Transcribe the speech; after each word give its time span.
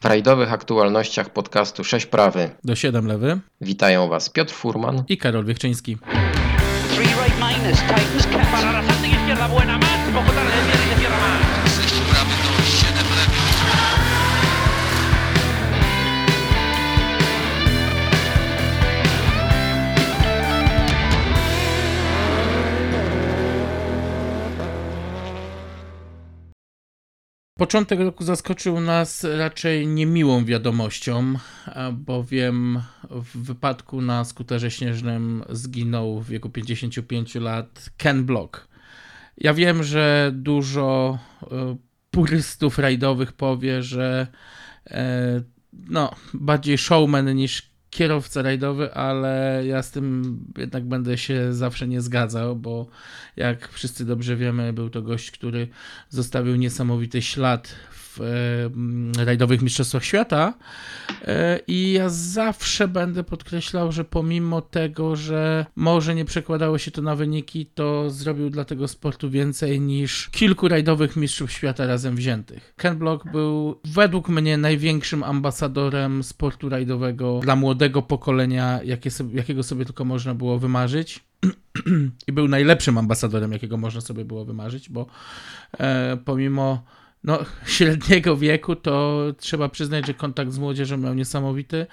W 0.00 0.04
rajdowych 0.04 0.52
aktualnościach 0.52 1.30
podcastu 1.30 1.84
6 1.84 2.06
prawy. 2.06 2.50
Do 2.64 2.76
7 2.76 3.06
lewy. 3.06 3.40
Witają 3.60 4.08
Was 4.08 4.30
Piotr 4.30 4.54
Furman. 4.54 5.04
I 5.08 5.18
Karol 5.18 5.44
Wiechczyński. 5.44 5.98
Three 6.94 7.06
right 7.06 7.38
minus, 7.40 7.80
Titans 7.80 8.26
Początek 27.58 28.00
roku 28.00 28.24
zaskoczył 28.24 28.80
nas 28.80 29.26
raczej 29.38 29.86
niemiłą 29.86 30.44
wiadomością, 30.44 31.34
bowiem 31.92 32.82
w 33.10 33.44
wypadku 33.44 34.02
na 34.02 34.24
skuterze 34.24 34.70
śnieżnym 34.70 35.44
zginął 35.50 36.20
w 36.20 36.28
wieku 36.28 36.50
55 36.50 37.34
lat 37.34 37.90
Ken 37.96 38.24
Block. 38.24 38.68
Ja 39.38 39.54
wiem, 39.54 39.82
że 39.82 40.30
dużo 40.34 41.18
e, 41.42 41.76
purystów 42.10 42.78
rajdowych 42.78 43.32
powie, 43.32 43.82
że 43.82 44.26
e, 44.86 45.42
no, 45.72 46.10
bardziej 46.34 46.78
showman 46.78 47.34
niż 47.34 47.67
kierowca 47.90 48.42
rajdowy, 48.42 48.94
ale 48.94 49.62
ja 49.66 49.82
z 49.82 49.90
tym 49.90 50.38
jednak 50.58 50.84
będę 50.84 51.18
się 51.18 51.52
zawsze 51.52 51.88
nie 51.88 52.00
zgadzał, 52.00 52.56
bo 52.56 52.86
jak 53.36 53.68
wszyscy 53.68 54.04
dobrze 54.04 54.36
wiemy, 54.36 54.72
był 54.72 54.90
to 54.90 55.02
gość, 55.02 55.30
który 55.30 55.68
zostawił 56.08 56.56
niesamowity 56.56 57.22
ślad 57.22 57.74
e, 58.20 59.24
rajdowych 59.24 59.62
mistrzostwach 59.62 60.04
świata 60.04 60.54
e, 61.24 61.60
i 61.66 61.92
ja 61.92 62.08
zawsze 62.08 62.88
będę 62.88 63.24
podkreślał, 63.24 63.92
że 63.92 64.04
pomimo 64.04 64.60
tego, 64.60 65.16
że 65.16 65.66
może 65.76 66.14
nie 66.14 66.24
przekładało 66.24 66.78
się 66.78 66.90
to 66.90 67.02
na 67.02 67.16
wyniki, 67.16 67.66
to 67.66 68.10
zrobił 68.10 68.50
dla 68.50 68.64
tego 68.64 68.88
sportu 68.88 69.30
więcej 69.30 69.80
niż 69.80 70.28
kilku 70.28 70.68
rajdowych 70.68 71.16
mistrzów 71.16 71.52
świata 71.52 71.86
razem 71.86 72.16
wziętych. 72.16 72.74
Ken 72.76 72.98
Block 72.98 73.32
był 73.32 73.80
według 73.84 74.28
mnie 74.28 74.56
największym 74.56 75.22
ambasadorem 75.22 76.22
sportu 76.22 76.68
rajdowego 76.68 77.40
dla 77.42 77.56
młodego 77.56 78.02
pokolenia, 78.02 78.80
jakie 78.84 79.10
sobie, 79.10 79.36
jakiego 79.36 79.62
sobie 79.62 79.84
tylko 79.84 80.04
można 80.04 80.34
było 80.34 80.58
wymarzyć 80.58 81.24
i 82.28 82.32
był 82.32 82.48
najlepszym 82.48 82.98
ambasadorem, 82.98 83.52
jakiego 83.52 83.76
można 83.76 84.00
sobie 84.00 84.24
było 84.24 84.44
wymarzyć, 84.44 84.90
bo 84.90 85.06
e, 85.78 86.16
pomimo 86.24 86.84
no, 87.24 87.38
średniego 87.66 88.36
wieku, 88.36 88.76
to 88.76 89.24
trzeba 89.38 89.68
przyznać, 89.68 90.06
że 90.06 90.14
kontakt 90.14 90.52
z 90.52 90.58
młodzieżą 90.58 90.96
miał 90.96 91.14
niesamowity. 91.14 91.86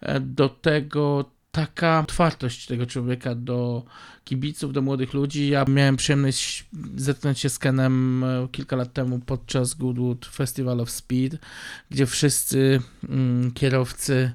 E, 0.00 0.20
do 0.20 0.48
tego 0.48 1.24
taka 1.52 2.00
otwartość 2.00 2.66
tego 2.66 2.86
człowieka 2.86 3.34
do 3.34 3.84
kibiców, 4.24 4.72
do 4.72 4.82
młodych 4.82 5.14
ludzi. 5.14 5.48
Ja 5.48 5.64
miałem 5.68 5.96
przyjemność 5.96 6.64
zetknąć 6.96 7.38
się 7.38 7.48
z 7.48 7.58
Kenem 7.58 8.24
e, 8.24 8.48
kilka 8.52 8.76
lat 8.76 8.92
temu 8.92 9.18
podczas 9.18 9.74
Goodwood 9.74 10.26
Festival 10.26 10.80
of 10.80 10.90
Speed, 10.90 11.38
gdzie 11.90 12.06
wszyscy 12.06 12.80
mm, 13.08 13.52
kierowcy 13.52 14.32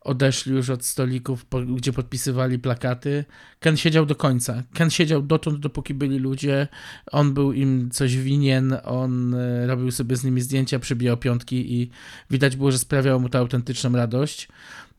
odeszli 0.00 0.52
już 0.52 0.70
od 0.70 0.84
stolików, 0.84 1.44
po, 1.44 1.60
gdzie 1.60 1.92
podpisywali 1.92 2.58
plakaty. 2.58 3.24
Ken 3.60 3.76
siedział 3.76 4.06
do 4.06 4.14
końca. 4.14 4.62
Ken 4.74 4.90
siedział 4.90 5.22
dotąd, 5.22 5.58
dopóki 5.58 5.94
byli 5.94 6.18
ludzie. 6.18 6.68
On 7.12 7.34
był 7.34 7.52
im 7.52 7.90
coś 7.90 8.16
winien, 8.16 8.76
on 8.84 9.34
e, 9.34 9.66
robił 9.66 9.90
sobie 9.90 10.16
z 10.16 10.24
nimi 10.24 10.40
zdjęcia, 10.40 10.78
przybijał 10.78 11.16
piątki 11.16 11.74
i 11.74 11.90
widać 12.30 12.56
było, 12.56 12.72
że 12.72 12.78
sprawiało 12.78 13.20
mu 13.20 13.28
to 13.28 13.38
autentyczną 13.38 13.92
radość. 13.92 14.48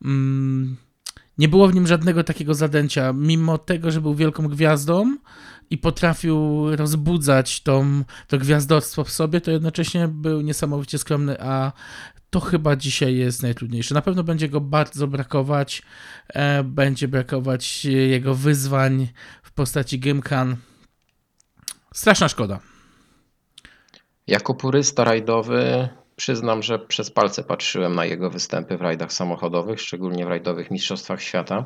Mm, 0.06 0.78
nie 1.38 1.48
było 1.48 1.68
w 1.68 1.74
nim 1.74 1.88
żadnego 1.88 2.24
takiego 2.24 2.54
zadęcia, 2.54 3.14
mimo 3.14 3.58
tego, 3.58 3.92
że 3.92 4.02
był 4.02 4.16
wielką 4.16 4.48
gwiazdą 4.48 5.18
i 5.70 5.78
potrafił 5.78 6.68
rozbudzać 6.76 7.62
tą, 7.62 8.04
to 8.28 8.38
gwiazdorstwo 8.38 9.04
w 9.04 9.12
sobie, 9.12 9.42
to 9.42 9.52
jednocześnie 9.52 10.08
był 10.08 10.42
niesamowicie 10.42 10.98
skromny, 10.98 11.42
a 11.42 11.72
to 12.32 12.40
chyba 12.40 12.76
dzisiaj 12.76 13.16
jest 13.16 13.44
najtrudniejsze. 13.44 13.96
Na 13.96 14.02
pewno 14.02 14.24
będzie 14.24 14.50
go 14.50 14.62
bardzo 14.62 15.08
brakować. 15.08 15.82
E, 16.30 16.64
będzie 16.64 17.08
brakować 17.08 17.86
jego 17.86 18.36
wyzwań 18.36 19.08
w 19.44 19.52
postaci 19.52 20.00
Gymkan. 20.00 20.56
Straszna 21.94 22.28
szkoda. 22.28 22.60
Jako 24.28 24.54
purysta 24.54 25.04
rajdowy 25.04 25.90
przyznam, 26.16 26.64
że 26.64 26.80
przez 26.80 27.12
palce 27.12 27.44
patrzyłem 27.44 27.96
na 27.96 28.06
jego 28.06 28.30
występy 28.30 28.78
w 28.78 28.82
rajdach 28.82 29.14
samochodowych, 29.14 29.82
szczególnie 29.82 30.26
w 30.26 30.30
rajdowych 30.30 30.72
mistrzostwach 30.72 31.22
świata. 31.22 31.66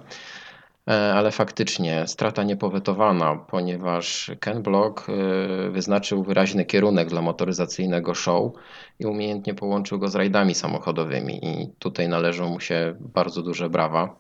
E, 0.87 1.13
ale 1.13 1.31
faktycznie 1.31 2.07
strata 2.07 2.43
niepowetowana, 2.43 3.35
ponieważ 3.35 4.31
Ken 4.39 4.63
Block 4.63 5.07
e, 5.09 5.69
wyznaczył 5.69 6.23
wyraźny 6.23 6.65
kierunek 6.65 7.09
dla 7.09 7.21
motoryzacyjnego 7.21 8.15
show 8.15 8.51
i 8.99 9.05
umiejętnie 9.05 9.53
połączył 9.53 9.99
go 9.99 10.07
z 10.07 10.15
rajdami 10.15 10.55
samochodowymi 10.55 11.45
i 11.45 11.69
tutaj 11.79 12.09
należą 12.09 12.49
mu 12.49 12.59
się 12.59 12.95
bardzo 12.99 13.41
duże 13.41 13.69
brawa. 13.69 14.15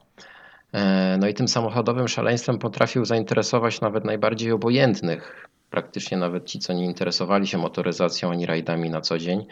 E, 0.73 1.17
no 1.19 1.27
i 1.27 1.33
tym 1.33 1.47
samochodowym 1.47 2.07
szaleństwem 2.07 2.59
potrafił 2.59 3.05
zainteresować 3.05 3.81
nawet 3.81 4.05
najbardziej 4.05 4.51
obojętnych. 4.51 5.49
Praktycznie 5.69 6.17
nawet 6.17 6.45
ci, 6.45 6.59
co 6.59 6.73
nie 6.73 6.85
interesowali 6.85 7.47
się 7.47 7.57
motoryzacją 7.57 8.31
ani 8.31 8.45
rajdami 8.45 8.89
na 8.89 9.01
co 9.01 9.17
dzień, 9.17 9.45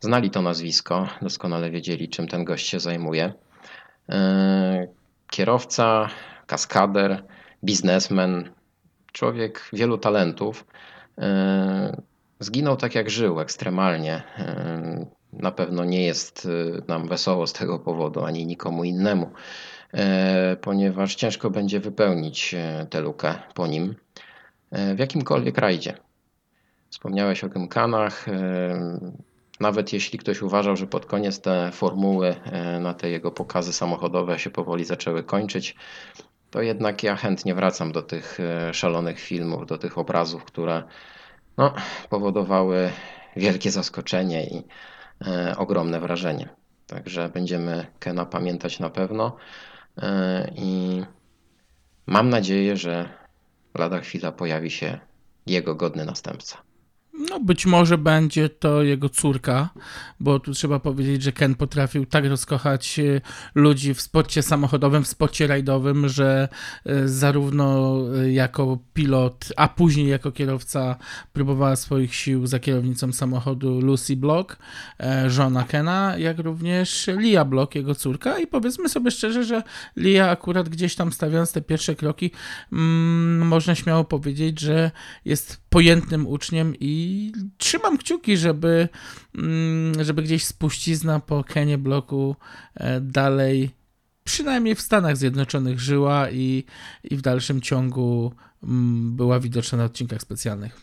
znali 0.00 0.30
to 0.30 0.42
nazwisko, 0.42 1.08
doskonale 1.22 1.70
wiedzieli, 1.70 2.08
czym 2.08 2.28
ten 2.28 2.44
gość 2.44 2.68
się 2.68 2.80
zajmuje. 2.80 3.32
Kierowca 5.30 6.08
kaskader, 6.48 7.22
biznesmen, 7.64 8.50
człowiek 9.12 9.68
wielu 9.72 9.98
talentów. 9.98 10.66
E, 11.18 12.02
zginął 12.40 12.76
tak 12.76 12.94
jak 12.94 13.10
żył, 13.10 13.40
ekstremalnie. 13.40 14.22
E, 14.38 15.06
na 15.32 15.50
pewno 15.50 15.84
nie 15.84 16.02
jest 16.06 16.46
e, 16.46 16.82
nam 16.88 17.08
wesoło 17.08 17.46
z 17.46 17.52
tego 17.52 17.78
powodu, 17.78 18.24
ani 18.24 18.46
nikomu 18.46 18.84
innemu, 18.84 19.30
ponieważ 20.60 21.14
ciężko 21.14 21.50
będzie 21.50 21.80
wypełnić 21.80 22.54
tę 22.90 23.00
lukę 23.00 23.34
po 23.54 23.66
nim 23.66 23.94
w 24.72 24.98
jakimkolwiek 24.98 25.58
rajdzie. 25.58 25.94
Wspomniałeś 26.90 27.44
o 27.44 27.48
Gymkanach. 27.48 28.26
Nawet 29.60 29.92
jeśli 29.92 30.18
ktoś 30.18 30.42
uważał, 30.42 30.76
że 30.76 30.86
pod 30.86 31.06
koniec 31.06 31.40
te 31.40 31.70
formuły 31.72 32.34
na 32.80 32.94
te 32.94 33.10
jego 33.10 33.30
pokazy 33.30 33.72
samochodowe 33.72 34.38
się 34.38 34.50
powoli 34.50 34.84
zaczęły 34.84 35.22
kończyć, 35.22 35.76
to 36.50 36.62
jednak 36.62 37.02
ja 37.02 37.16
chętnie 37.16 37.54
wracam 37.54 37.92
do 37.92 38.02
tych 38.02 38.40
e, 38.40 38.74
szalonych 38.74 39.20
filmów, 39.20 39.66
do 39.66 39.78
tych 39.78 39.98
obrazów, 39.98 40.44
które 40.44 40.82
no, 41.56 41.74
powodowały 42.10 42.90
wielkie 43.36 43.70
zaskoczenie 43.70 44.46
i 44.46 44.62
e, 45.26 45.54
ogromne 45.56 46.00
wrażenie. 46.00 46.48
Także 46.86 47.28
będziemy 47.28 47.86
Kena 47.98 48.26
pamiętać 48.26 48.80
na 48.80 48.90
pewno 48.90 49.36
e, 50.02 50.50
i 50.56 51.02
mam 52.06 52.28
nadzieję, 52.28 52.76
że 52.76 53.08
lada 53.74 54.00
chwila 54.00 54.32
pojawi 54.32 54.70
się 54.70 54.98
jego 55.46 55.74
godny 55.74 56.04
następca. 56.04 56.67
No, 57.18 57.40
być 57.40 57.66
może 57.66 57.98
będzie 57.98 58.48
to 58.48 58.82
jego 58.82 59.08
córka, 59.08 59.68
bo 60.20 60.40
tu 60.40 60.52
trzeba 60.52 60.78
powiedzieć, 60.78 61.22
że 61.22 61.32
Ken 61.32 61.54
potrafił 61.54 62.06
tak 62.06 62.24
rozkochać 62.24 62.98
e, 62.98 63.20
ludzi 63.54 63.94
w 63.94 64.00
sporcie 64.00 64.42
samochodowym, 64.42 65.04
w 65.04 65.08
sporcie 65.08 65.46
rajdowym, 65.46 66.08
że 66.08 66.48
e, 66.86 67.08
zarówno 67.08 67.98
e, 68.16 68.32
jako 68.32 68.78
pilot, 68.94 69.48
a 69.56 69.68
później 69.68 70.08
jako 70.08 70.32
kierowca 70.32 70.96
próbowała 71.32 71.76
swoich 71.76 72.14
sił 72.14 72.46
za 72.46 72.58
kierownicą 72.58 73.12
samochodu 73.12 73.80
Lucy 73.80 74.16
Block, 74.16 74.56
żona 75.26 75.64
Kena, 75.64 76.18
jak 76.18 76.38
również 76.38 77.06
Lia 77.16 77.44
Block, 77.44 77.74
jego 77.74 77.94
córka. 77.94 78.38
I 78.38 78.46
powiedzmy 78.46 78.88
sobie 78.88 79.10
szczerze, 79.10 79.44
że 79.44 79.62
Lia 79.96 80.30
akurat 80.30 80.68
gdzieś 80.68 80.94
tam 80.94 81.12
stawiając 81.12 81.52
te 81.52 81.60
pierwsze 81.60 81.94
kroki, 81.94 82.30
mm, 82.72 83.46
można 83.46 83.74
śmiało 83.74 84.04
powiedzieć, 84.04 84.60
że 84.60 84.90
jest 85.24 85.67
pojętnym 85.70 86.26
uczniem 86.26 86.74
i 86.80 87.32
trzymam 87.58 87.98
kciuki, 87.98 88.36
żeby, 88.36 88.88
mm, 89.34 90.04
żeby 90.04 90.22
gdzieś 90.22 90.44
spuścizna 90.44 91.20
po 91.20 91.44
Kenie 91.44 91.78
bloku 91.78 92.36
e, 92.74 93.00
dalej 93.00 93.70
przynajmniej 94.24 94.74
w 94.74 94.80
Stanach 94.80 95.16
Zjednoczonych 95.16 95.80
żyła 95.80 96.30
i, 96.30 96.64
i 97.04 97.16
w 97.16 97.22
dalszym 97.22 97.60
ciągu 97.60 98.32
mm, 98.62 99.16
była 99.16 99.40
widoczna 99.40 99.78
na 99.78 99.84
odcinkach 99.84 100.20
specjalnych. 100.20 100.80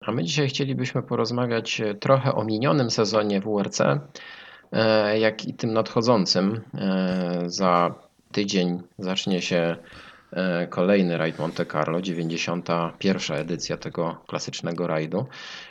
A 0.00 0.12
my 0.12 0.24
dzisiaj 0.24 0.48
chcielibyśmy 0.48 1.02
porozmawiać 1.02 1.82
trochę 2.00 2.34
o 2.34 2.44
minionym 2.44 2.90
sezonie 2.90 3.40
WRC, 3.40 3.80
E, 3.80 3.98
jak 5.18 5.44
i 5.44 5.54
tym 5.54 5.72
nadchodzącym. 5.72 6.60
E, 6.74 7.42
za 7.46 7.94
tydzień 8.32 8.82
zacznie 8.98 9.42
się 9.42 9.76
e, 10.32 10.66
kolejny 10.66 11.18
rajd 11.18 11.38
Monte 11.38 11.66
Carlo, 11.66 12.02
91. 12.02 13.36
edycja 13.36 13.76
tego 13.76 14.22
klasycznego 14.26 14.86
rajdu 14.86 15.26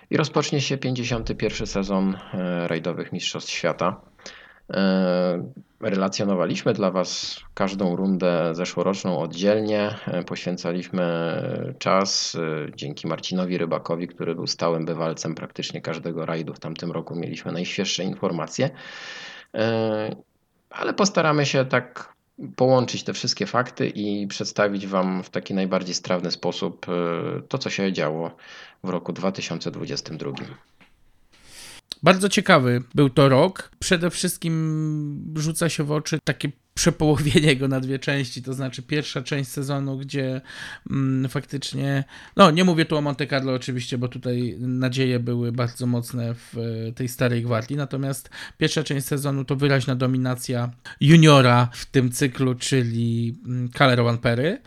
i 0.10 0.18
rozpocznie 0.18 0.62
się 0.62 0.78
51. 0.78 1.68
sezon 1.68 2.18
e, 2.34 2.68
rajdowych 2.68 3.12
Mistrzostw 3.14 3.52
Świata. 3.52 4.02
E, 4.74 5.52
relacjonowaliśmy 5.80 6.74
dla 6.74 6.92
Was 6.92 7.40
każdą 7.54 7.96
rundę 7.96 8.56
zeszłoroczną 8.56 9.20
oddzielnie. 9.20 9.96
E, 10.08 10.24
Poświęcaliśmy 10.24 11.04
czas 11.80 12.36
e, 12.36 12.72
dzięki 12.76 13.08
Marcinowi 13.08 13.58
Rybakowi, 13.58 14.08
który 14.08 14.36
był 14.36 14.48
stałym 14.48 14.86
bywalcem 14.86 15.36
praktycznie 15.36 15.82
każdego 15.82 16.26
rajdu. 16.26 16.54
W 16.54 16.60
tamtym 16.60 16.92
roku 16.92 17.16
mieliśmy 17.16 17.52
najświeższe 17.52 18.04
informacje. 18.04 18.70
Ale 20.70 20.94
postaramy 20.94 21.46
się 21.46 21.66
tak 21.66 22.14
połączyć 22.56 23.04
te 23.04 23.14
wszystkie 23.14 23.46
fakty 23.46 23.88
i 23.88 24.28
przedstawić 24.28 24.88
Wam 24.88 25.24
w 25.24 25.30
taki 25.30 25.54
najbardziej 25.54 25.96
strawny 25.96 26.32
sposób 26.32 26.86
to, 27.48 27.58
co 27.58 27.70
się 27.70 27.94
działo 27.94 28.32
w 28.84 28.90
roku 28.90 29.14
2022. 29.14 30.32
Bardzo 32.04 32.30
ciekawy 32.30 32.84
był 32.96 33.10
to 33.10 33.30
rok. 33.30 33.72
Przede 33.80 34.10
wszystkim 34.10 35.34
rzuca 35.36 35.70
się 35.70 35.84
w 35.84 35.92
oczy 35.92 36.20
takie 36.24 36.52
przepołowienie 36.80 37.56
go 37.56 37.68
na 37.68 37.80
dwie 37.80 38.00
części, 38.00 38.44
to 38.44 38.54
znaczy 38.54 38.82
pierwsza 38.82 39.22
część 39.22 39.50
sezonu, 39.50 39.98
gdzie 39.98 40.42
mm, 40.90 41.30
faktycznie, 41.30 42.04
no 42.36 42.52
nie 42.52 42.64
mówię 42.64 42.86
tu 42.86 42.98
o 42.98 43.02
Monte 43.02 43.28
Carlo 43.28 43.54
oczywiście, 43.54 43.98
bo 43.98 44.08
tutaj 44.08 44.56
nadzieje 44.60 45.20
były 45.20 45.52
bardzo 45.52 45.86
mocne 45.86 46.34
w 46.34 46.58
e, 46.58 46.92
tej 46.92 47.08
starej 47.08 47.44
gwardii, 47.44 47.78
natomiast 47.78 48.30
pierwsza 48.58 48.84
część 48.84 49.08
sezonu 49.08 49.46
to 49.46 49.56
wyraźna 49.56 49.96
dominacja 49.96 50.72
juniora 51.02 51.70
w 51.74 51.86
tym 51.86 52.12
cyklu, 52.12 52.56
czyli 52.56 53.36
mm, 53.46 53.70
Calero 53.70 54.18
Perry, 54.18 54.62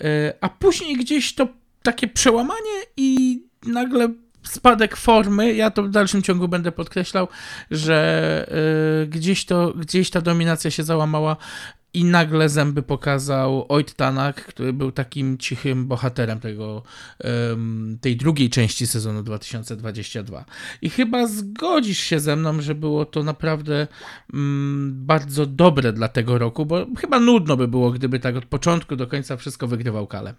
e, 0.00 0.34
a 0.40 0.48
później 0.48 0.96
gdzieś 0.96 1.34
to 1.34 1.48
takie 1.82 2.08
przełamanie 2.08 2.82
i 2.96 3.40
nagle 3.66 4.08
spadek 4.48 4.96
formy, 4.96 5.54
ja 5.54 5.70
to 5.70 5.82
w 5.82 5.90
dalszym 5.90 6.22
ciągu 6.22 6.48
będę 6.48 6.72
podkreślał, 6.72 7.28
że 7.70 8.48
y, 9.02 9.06
gdzieś, 9.06 9.44
to, 9.44 9.72
gdzieś 9.72 10.10
ta 10.10 10.20
dominacja 10.20 10.70
się 10.70 10.82
załamała 10.82 11.36
i 11.94 12.04
nagle 12.04 12.48
zęby 12.48 12.82
pokazał 12.82 13.66
Oit 13.68 13.94
Tanak, 13.94 14.44
który 14.46 14.72
był 14.72 14.92
takim 14.92 15.38
cichym 15.38 15.86
bohaterem 15.86 16.40
tego, 16.40 16.82
ym, 17.52 17.98
tej 18.00 18.16
drugiej 18.16 18.50
części 18.50 18.86
sezonu 18.86 19.22
2022. 19.22 20.44
I 20.82 20.90
chyba 20.90 21.26
zgodzisz 21.26 21.98
się 21.98 22.20
ze 22.20 22.36
mną, 22.36 22.60
że 22.60 22.74
było 22.74 23.04
to 23.04 23.22
naprawdę 23.22 23.86
mm, 24.34 25.06
bardzo 25.06 25.46
dobre 25.46 25.92
dla 25.92 26.08
tego 26.08 26.38
roku, 26.38 26.66
bo 26.66 26.86
chyba 26.98 27.20
nudno 27.20 27.56
by 27.56 27.68
było, 27.68 27.90
gdyby 27.90 28.20
tak 28.20 28.36
od 28.36 28.44
początku 28.44 28.96
do 28.96 29.06
końca 29.06 29.36
wszystko 29.36 29.66
wygrywał 29.66 30.06
Kale. 30.06 30.34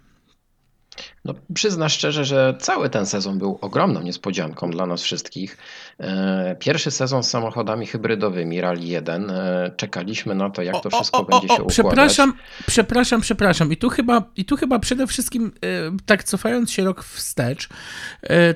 No, 1.24 1.34
przyznam 1.54 1.88
szczerze, 1.88 2.24
że 2.24 2.54
cały 2.60 2.90
ten 2.90 3.06
sezon 3.06 3.38
był 3.38 3.58
ogromną 3.60 4.02
niespodzianką 4.02 4.70
dla 4.70 4.86
nas 4.86 5.02
wszystkich. 5.02 5.58
E, 6.00 6.56
Pierwszy 6.58 6.90
sezon 6.90 7.22
z 7.22 7.30
samochodami 7.30 7.86
hybrydowymi 7.86 8.60
Rally 8.60 8.84
1. 8.84 9.30
e, 9.30 9.70
Czekaliśmy 9.76 10.34
na 10.34 10.50
to, 10.50 10.62
jak 10.62 10.80
to 10.82 10.90
wszystko 10.90 11.24
będzie 11.24 11.48
się 11.48 11.54
układać. 11.54 11.72
Przepraszam, 11.72 12.32
przepraszam, 12.66 13.20
przepraszam. 13.20 13.72
I 13.72 13.76
tu 13.76 13.88
chyba, 13.88 14.22
i 14.36 14.44
tu 14.44 14.56
chyba 14.56 14.78
przede 14.78 15.06
wszystkim, 15.06 15.52
e, 15.64 15.68
tak 16.06 16.24
cofając 16.24 16.70
się 16.70 16.84
rok 16.84 17.04
wstecz, 17.04 17.68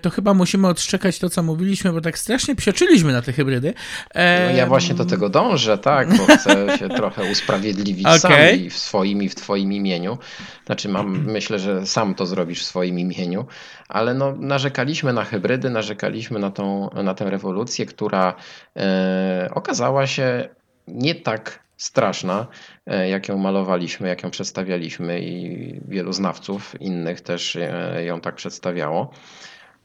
to 0.03 0.11
chyba 0.11 0.35
musimy 0.35 0.69
odszczekać 0.69 1.19
to, 1.19 1.31
co 1.31 1.43
mówiliśmy, 1.43 1.93
bo 1.93 2.01
tak 2.01 2.19
strasznie 2.19 2.55
psioczyliśmy 2.55 3.13
na 3.13 3.23
te 3.23 3.33
hybrydy. 3.33 3.75
No 4.15 4.57
ja 4.57 4.67
właśnie 4.67 4.95
do 4.95 5.05
tego 5.05 5.29
dążę, 5.29 5.79
tak, 5.79 6.17
bo 6.17 6.25
chcę 6.37 6.79
się 6.79 6.89
trochę 6.97 7.31
usprawiedliwić 7.33 8.07
Okej. 8.07 8.21
sam 8.21 8.67
i 8.67 8.71
w 8.71 8.79
swoim 8.79 9.23
i 9.23 9.29
w 9.29 9.35
twoim 9.35 9.73
imieniu. 9.73 10.19
Znaczy 10.67 10.89
mam, 10.89 11.25
myślę, 11.25 11.59
że 11.59 11.87
sam 11.87 12.15
to 12.15 12.27
zrobisz 12.55 12.65
w 12.65 12.69
swoim 12.69 12.99
imieniu, 12.99 13.47
ale 13.89 14.15
no, 14.15 14.35
narzekaliśmy 14.37 15.13
na 15.13 15.25
hybrydy, 15.25 15.71
narzekaliśmy 15.71 16.39
na, 16.39 16.51
tą, 16.51 16.91
na 16.91 17.15
tę 17.15 17.31
rewolucję, 17.31 17.87
która 17.87 18.35
e, 18.77 19.49
okazała 19.55 20.07
się 20.07 20.49
nie 20.89 21.15
tak 21.15 21.65
straszna, 21.77 22.47
e, 22.87 23.09
jak 23.09 23.29
ją 23.29 23.39
malowaliśmy, 23.39 24.09
jak 24.09 24.23
ją 24.23 24.31
przedstawialiśmy 24.31 25.21
i 25.21 25.81
wielu 25.89 26.13
znawców 26.13 26.81
innych 26.81 27.21
też 27.21 27.57
e, 27.57 28.05
ją 28.05 28.21
tak 28.21 28.35
przedstawiało. 28.35 29.11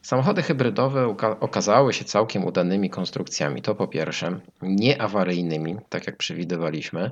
Samochody 0.02 0.42
hybrydowe 0.42 1.16
okazały 1.40 1.92
się 1.92 2.04
całkiem 2.04 2.44
udanymi 2.44 2.90
konstrukcjami. 2.90 3.62
To 3.62 3.74
po 3.74 3.88
pierwsze, 3.88 4.40
nieawaryjnymi, 4.62 5.76
tak 5.88 6.06
jak 6.06 6.16
przewidywaliśmy, 6.16 7.10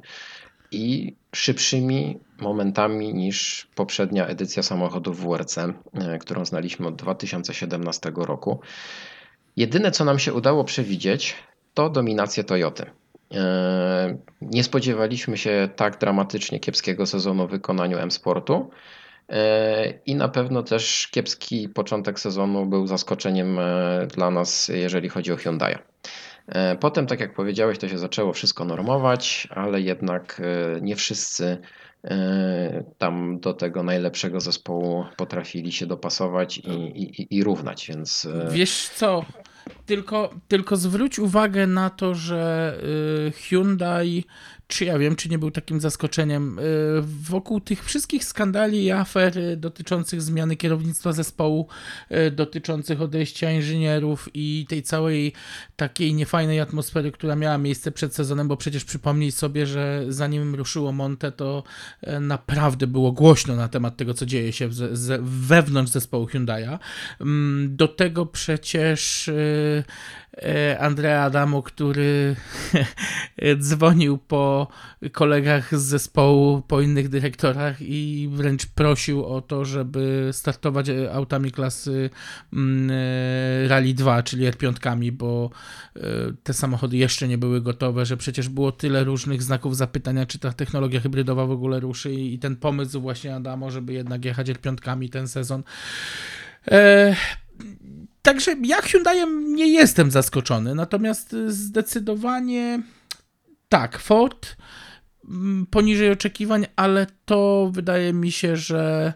i 0.71 1.17
szybszymi 1.35 2.19
momentami 2.41 3.15
niż 3.15 3.69
poprzednia 3.75 4.27
edycja 4.27 4.63
samochodów 4.63 5.21
WRC, 5.21 5.59
e, 5.59 5.73
którą 6.19 6.45
znaliśmy 6.45 6.87
od 6.87 6.97
2017 6.97 8.13
roku. 8.17 8.61
Jedyne, 9.57 9.91
co 9.91 10.05
nam 10.05 10.19
się 10.19 10.35
udało 10.35 10.65
przewidzieć, 10.65 11.37
to 11.75 11.91
dominacja 11.91 12.45
Toyoty. 12.45 12.91
E, 13.35 14.19
Nie 14.43 14.65
spodziewaliśmy 14.65 15.37
się 15.39 15.69
tak 15.77 15.99
dramatycznie 15.99 16.61
kiepskiego 16.61 17.07
sezonu 17.07 17.47
w 17.47 17.51
wykonaniu 17.51 17.99
M-Sportu. 17.99 18.71
E, 19.29 19.91
I 20.07 20.15
na 20.15 20.29
pewno 20.29 20.63
też 20.63 21.09
kiepski 21.11 21.69
początek 21.69 22.21
sezonu 22.21 22.67
był 22.67 22.87
zaskoczeniem 22.87 23.59
dla 24.15 24.31
nas, 24.31 24.69
jeżeli 24.69 25.09
chodzi 25.09 25.33
o 25.33 25.37
Hyundai. 25.37 25.75
E, 26.49 26.77
Potem, 26.77 27.07
tak 27.07 27.21
jak 27.21 27.35
powiedziałeś, 27.35 27.79
to 27.79 27.89
się 27.89 27.99
zaczęło 27.99 28.33
wszystko 28.33 28.65
normować, 28.65 29.49
ale 29.51 29.81
jednak 29.81 30.41
e, 30.45 30.81
nie 30.81 30.97
wszyscy 30.97 31.59
e, 32.05 32.85
tam 32.99 33.41
do 33.41 33.55
tego 33.55 33.83
najlepszego 33.83 34.41
zespołu 34.41 35.05
potrafili 35.17 35.73
się 35.73 35.87
dopasować 35.87 36.59
i, 36.59 36.71
i, 36.71 37.37
i 37.37 37.45
równać, 37.45 37.89
więc 37.89 38.29
Wiesz 38.51 38.89
co, 38.89 39.25
tylko, 39.87 40.31
tylko 40.49 40.77
zwróć 40.77 41.19
uwagę 41.19 41.67
na 41.67 41.91
to, 41.91 42.15
że 42.15 42.79
Hyundai, 43.35 44.25
czy 44.69 44.85
ja 44.85 44.99
wiem, 44.99 45.17
czy 45.17 45.29
nie 45.29 45.39
był 45.39 45.51
takim 45.51 45.81
zaskoczeniem, 45.81 46.59
y, 46.59 46.63
wokół 47.03 47.61
tych 47.61 47.85
wszystkich 47.85 48.25
skandali 48.25 48.85
i 48.85 48.91
afer 48.91 49.39
y, 49.39 49.57
dotyczących 49.57 50.23
zmiany 50.23 50.57
kierownictwa 50.57 51.13
zespołu, 51.13 51.69
y, 52.11 52.31
dotyczących 52.31 53.03
odejścia 53.03 53.51
inżynierów 53.51 54.29
i 54.35 54.67
tej 54.69 54.83
całej 54.83 55.33
takiej 55.77 56.15
niefajnej 56.15 56.61
atmosfery, 56.61 57.13
która 57.13 57.37
miała 57.37 57.59
miejsce 57.59 57.93
przed 57.93 58.15
sezonem, 58.15 58.49
bo 58.49 58.57
przecież 58.57 58.85
przypomnij 58.85 59.33
sobie, 59.33 59.67
że 59.67 60.05
zanim 60.09 60.55
ruszyło 60.55 60.93
Monte, 60.93 61.33
to 61.33 61.63
naprawdę 62.21 62.87
było 62.87 63.13
głośno 63.13 63.57
na 63.57 63.69
temat 63.69 63.97
tego, 63.97 64.15
co 64.15 64.27
dzieje 64.27 64.53
się 64.53 64.69
wewnątrz 65.23 65.93
zespołu 65.93 66.27
Hyundai'a. 66.27 66.79
Mm, 67.21 67.77
Do 67.77 67.89
tego 67.89 68.27
przecież 68.27 69.31
Andrea 70.79 71.23
Adamo, 71.23 71.63
który 71.63 72.37
dzwonił 73.61 74.19
po 74.19 74.69
kolegach 75.13 75.79
z 75.79 75.83
zespołu, 75.83 76.63
po 76.63 76.81
innych 76.81 77.09
dyrektorach 77.09 77.77
i 77.81 78.29
wręcz 78.33 78.67
prosił 78.67 79.25
o 79.25 79.41
to, 79.41 79.65
żeby 79.65 80.29
startować 80.33 80.89
e, 80.89 81.13
autami 81.13 81.51
klasy 81.51 82.11
mm, 82.53 82.91
e, 82.91 83.69
Rally 83.69 83.95
2, 83.95 84.23
czyli 84.23 84.51
R5, 84.51 85.11
bo 85.11 85.51
e, 85.97 86.01
te 86.43 86.53
samochody 86.53 86.97
jeszcze 86.97 87.29
nie 87.29 87.39
były 87.39 87.61
gotowe, 87.61 88.07
że 88.07 88.17
przecież 88.17 88.49
było 88.49 88.73
tyle 88.73 89.05
różnych 89.05 89.43
znaków 89.43 89.77
zapytania, 89.77 90.27
czy 90.27 90.39
ta 90.39 90.53
technologia 90.53 91.01
hybrydowa 91.01 91.47
w 91.47 91.51
ogóle 91.51 91.81
ruszy 91.81 92.13
i 92.13 92.39
ten 92.39 92.57
pomysł 92.57 93.01
właśnie 93.01 93.35
Adamo, 93.35 93.71
żeby 93.71 93.93
jednak 93.93 94.25
jechać 94.25 94.47
R5 94.47 95.11
ten 95.11 95.29
sezon. 95.29 95.63
Także 98.23 98.57
ja 98.65 98.83
Hyundaiem 98.83 99.55
nie 99.55 99.69
jestem 99.69 100.11
zaskoczony, 100.11 100.75
natomiast 100.75 101.37
zdecydowanie 101.47 102.83
tak, 103.69 103.99
Ford 103.99 104.57
mm, 105.29 105.67
poniżej 105.67 106.11
oczekiwań, 106.11 106.67
ale 106.77 107.07
to 107.25 107.71
wydaje 107.73 108.13
mi 108.13 108.33
się, 108.33 108.57
że 108.57 109.13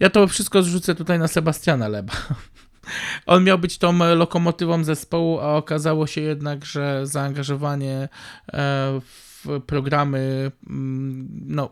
ja 0.00 0.10
to 0.10 0.28
wszystko 0.28 0.62
zrzucę 0.62 0.94
tutaj 0.94 1.18
na 1.18 1.28
Sebastiana 1.28 1.88
Leba. 1.88 2.12
On 3.26 3.44
miał 3.44 3.58
być 3.58 3.78
tą 3.78 4.14
lokomotywą 4.14 4.84
zespołu, 4.84 5.40
a 5.40 5.56
okazało 5.56 6.06
się 6.06 6.20
jednak, 6.20 6.64
że 6.64 7.06
zaangażowanie 7.06 8.08
e, 8.52 9.00
w 9.00 9.60
programy 9.66 10.52
mm, 10.66 11.28
no, 11.46 11.70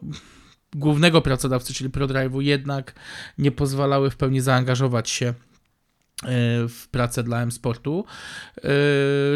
głównego 0.75 1.23
pracodawcy, 1.23 1.75
czyli 1.75 1.91
ProDrive'u, 1.91 2.41
jednak 2.41 2.95
nie 3.39 3.51
pozwalały 3.51 4.11
w 4.11 4.17
pełni 4.17 4.41
zaangażować 4.41 5.11
się 5.11 5.35
w 6.69 6.89
pracę 6.91 7.23
dla 7.23 7.43
M-Sportu. 7.43 8.05
E, 8.57 8.71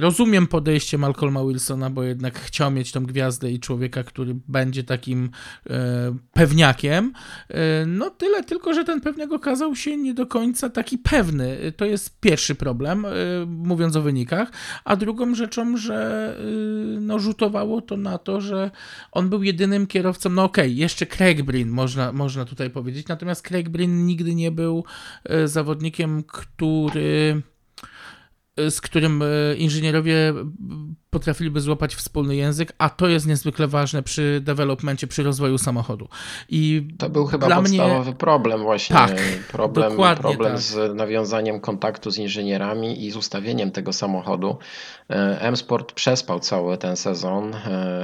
Rozumiem 0.01 0.47
podejście 0.47 0.99
Malcolma 0.99 1.45
Wilsona, 1.45 1.91
bo 1.91 2.03
jednak 2.03 2.39
chciał 2.39 2.71
mieć 2.71 2.93
tą 2.93 3.07
gwiazdę 3.07 3.51
i 3.53 3.61
człowieka, 3.61 4.03
który 4.03 4.37
będzie 4.49 4.85
takim 4.85 5.31
e, 5.71 6.17
pewniakiem. 6.33 7.13
E, 7.49 7.87
No 7.87 8.11
tyle 8.11 8.45
tylko, 8.45 8.75
że 8.75 8.85
ten 8.85 9.01
pewniak 9.01 9.33
okazał 9.33 9.77
się 9.77 9.97
nie 9.97 10.15
do 10.15 10.27
końca 10.27 10.71
taki 10.71 10.99
pewny. 10.99 11.73
To 11.77 11.85
jest 11.85 12.21
pierwszy 12.21 12.55
problem, 12.55 13.05
e, 13.05 13.11
mówiąc 13.47 13.97
o 13.97 14.03
wynikach. 14.03 14.51
A 14.85 14.97
drugą 14.97 15.35
rzeczą, 15.35 15.77
że 15.77 16.31
e, 16.39 17.01
no, 17.01 17.19
rzutowało 17.19 17.81
to 17.81 17.97
na 17.97 18.19
to, 18.19 18.41
że 18.41 18.71
on 19.13 19.29
był 19.29 19.43
jedynym 19.43 19.87
kierowcą, 19.87 20.31
no 20.31 20.45
okej, 20.45 20.77
jeszcze 20.77 21.07
Craig 21.07 21.43
Breen 21.43 21.69
można, 21.69 22.13
można 22.13 22.45
tutaj 22.45 22.71
powiedzieć, 22.71 23.09
natomiast 23.09 23.49
Craig 23.49 23.69
Breen 23.69 24.07
nigdy 24.07 24.35
nie 24.35 24.51
był 24.51 24.85
e, 25.25 25.49
zawodnikiem, 25.49 26.23
który 26.23 26.70
e, 28.57 28.71
z 28.71 28.81
którym 28.81 29.23
e, 29.23 29.55
inżynierowie 29.57 30.35
potrafiliby 31.11 31.61
złapać 31.61 31.95
wspólny 31.95 32.37
język, 32.37 32.73
a 32.79 32.91
to 32.91 33.09
jest 33.09 33.27
niezwykle 33.27 33.69
ważne 33.69 34.03
przy 34.03 34.41
developmencie, 34.43 35.07
przy 35.07 35.23
rozwoju 35.23 35.59
samochodu. 35.59 36.09
I 36.49 36.89
To 36.99 37.11
był 37.11 37.27
chyba 37.27 37.47
dla 37.47 37.61
mnie 37.61 37.79
podstawowy 37.79 38.13
problem 38.13 38.63
właśnie. 38.63 38.97
Tak, 38.97 39.17
problem 39.53 39.93
problem 40.21 40.53
tak. 40.53 40.61
z 40.61 40.97
nawiązaniem 40.97 41.61
kontaktu 41.61 42.11
z 42.11 42.19
inżynierami 42.19 43.07
i 43.07 43.11
z 43.11 43.17
ustawieniem 43.17 43.71
tego 43.71 43.93
samochodu. 43.93 44.59
E, 45.11 45.41
M-Sport 45.41 45.93
przespał 45.93 46.41
cały 46.41 46.79
ten 46.79 46.97
sezon, 46.97 47.57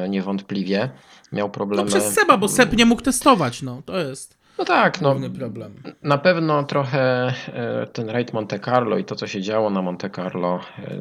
niewątpliwie. 0.09 0.91
Miał 1.33 1.47
no 1.47 1.53
problemy. 1.53 1.89
przez 1.89 2.15
Seba, 2.15 2.37
bo 2.37 2.49
Seb 2.49 2.77
nie 2.77 2.87
mógł 2.87 3.03
testować, 3.03 3.63
no 3.63 3.83
to 3.87 3.99
jest 3.99 4.37
No 4.59 4.65
tak, 4.65 5.01
no, 5.01 5.17
problem. 5.39 5.83
na 6.03 6.19
pewno 6.19 6.65
trochę 6.65 7.33
e, 7.55 7.87
ten 7.93 8.09
rajd 8.11 8.33
Monte 8.33 8.59
Carlo 8.61 8.99
i 8.99 9.05
to, 9.05 9.15
co 9.17 9.27
się 9.27 9.43
działo 9.43 9.71
na 9.71 9.83
Monte 9.83 10.11
Carlo, 10.11 10.61
e, 10.79 10.97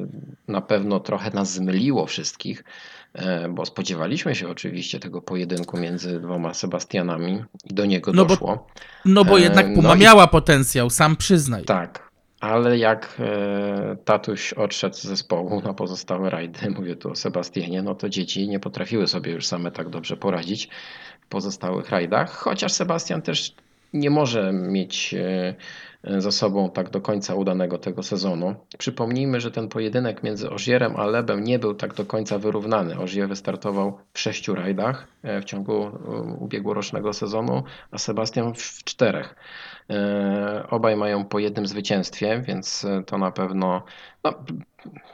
na 0.47 0.61
pewno 0.61 0.99
trochę 0.99 1.31
nas 1.31 1.51
zmyliło 1.53 2.05
wszystkich, 2.05 2.63
e, 3.13 3.49
bo 3.49 3.65
spodziewaliśmy 3.65 4.35
się 4.35 4.49
oczywiście 4.49 4.99
tego 4.99 5.21
pojedynku 5.21 5.77
między 5.77 6.19
dwoma 6.19 6.53
Sebastianami 6.53 7.43
i 7.65 7.73
do 7.73 7.85
niego 7.85 8.11
No 8.13 8.25
bo- 8.25 8.29
doszło. 8.29 8.67
No 9.05 9.25
bo 9.25 9.37
jednak 9.37 9.67
no 9.67 9.75
Puma 9.75 9.95
i- 9.95 9.99
miała 9.99 10.27
potencjał, 10.27 10.89
sam 10.89 11.15
przyznaj. 11.15 11.63
Tak, 11.63 12.09
ale 12.39 12.77
jak 12.77 13.17
tatuś 14.05 14.53
odszedł 14.53 14.95
z 14.95 15.03
zespołu 15.03 15.61
na 15.61 15.73
pozostałe 15.73 16.29
rajdy, 16.29 16.69
mówię 16.77 16.95
tu 16.95 17.11
o 17.11 17.15
Sebastianie, 17.15 17.81
no 17.83 17.95
to 17.95 18.09
dzieci 18.09 18.47
nie 18.47 18.59
potrafiły 18.59 19.07
sobie 19.07 19.31
już 19.31 19.47
same 19.47 19.71
tak 19.71 19.89
dobrze 19.89 20.17
poradzić 20.17 20.69
pozostałych 21.29 21.89
rajdach, 21.89 22.31
chociaż 22.31 22.71
Sebastian 22.71 23.21
też 23.21 23.55
nie 23.95 24.09
może 24.09 24.53
mieć 24.53 25.13
e, 25.13 26.21
za 26.21 26.31
sobą 26.31 26.69
tak 26.69 26.89
do 26.89 27.01
końca 27.01 27.35
udanego 27.35 27.77
tego 27.77 28.03
sezonu. 28.03 28.55
Przypomnijmy, 28.77 29.41
że 29.41 29.51
ten 29.51 29.67
pojedynek 29.67 30.23
między 30.23 30.49
Ożierem 30.49 30.95
a 30.95 31.05
Lebem 31.05 31.43
nie 31.43 31.59
był 31.59 31.73
tak 31.73 31.93
do 31.93 32.05
końca 32.05 32.37
wyrównany. 32.37 32.99
Ożier 32.99 33.27
wystartował 33.29 33.97
w 34.13 34.19
sześciu 34.19 34.55
rajdach 34.55 35.07
e, 35.23 35.41
w 35.41 35.45
ciągu 35.45 35.83
e, 35.83 35.89
ubiegłorocznego 36.39 37.13
sezonu, 37.13 37.63
a 37.91 37.97
Sebastian 37.97 38.53
w 38.53 38.83
czterech. 38.83 39.35
Obaj 40.69 40.95
mają 40.95 41.25
po 41.25 41.39
jednym 41.39 41.67
zwycięstwie, 41.67 42.43
więc 42.47 42.85
to 43.05 43.17
na 43.17 43.31
pewno 43.31 43.83
no, 44.23 44.33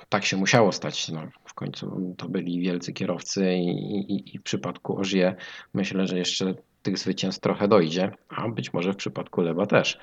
tak 0.10 0.26
się 0.26 0.38
musiało 0.38 0.72
stać. 0.72 1.10
No, 1.10 1.22
w 1.52 1.54
końcu 1.54 2.16
to 2.18 2.30
byli 2.30 2.62
wielcy 2.62 2.94
kierowcy 2.94 3.54
i, 3.54 3.70
i, 4.12 4.36
i 4.36 4.40
w 4.40 4.44
przypadku 4.44 4.98
Ożie 5.00 5.36
myślę, 5.74 6.08
że 6.08 6.18
jeszcze 6.18 6.54
tych 6.84 6.98
zwycięstw 6.98 7.42
trochę 7.42 7.68
dojdzie, 7.68 8.12
a 8.30 8.50
być 8.50 8.74
może 8.74 8.94
w 8.94 8.96
przypadku 8.96 9.42
Leba 9.42 9.66
też. 9.66 10.00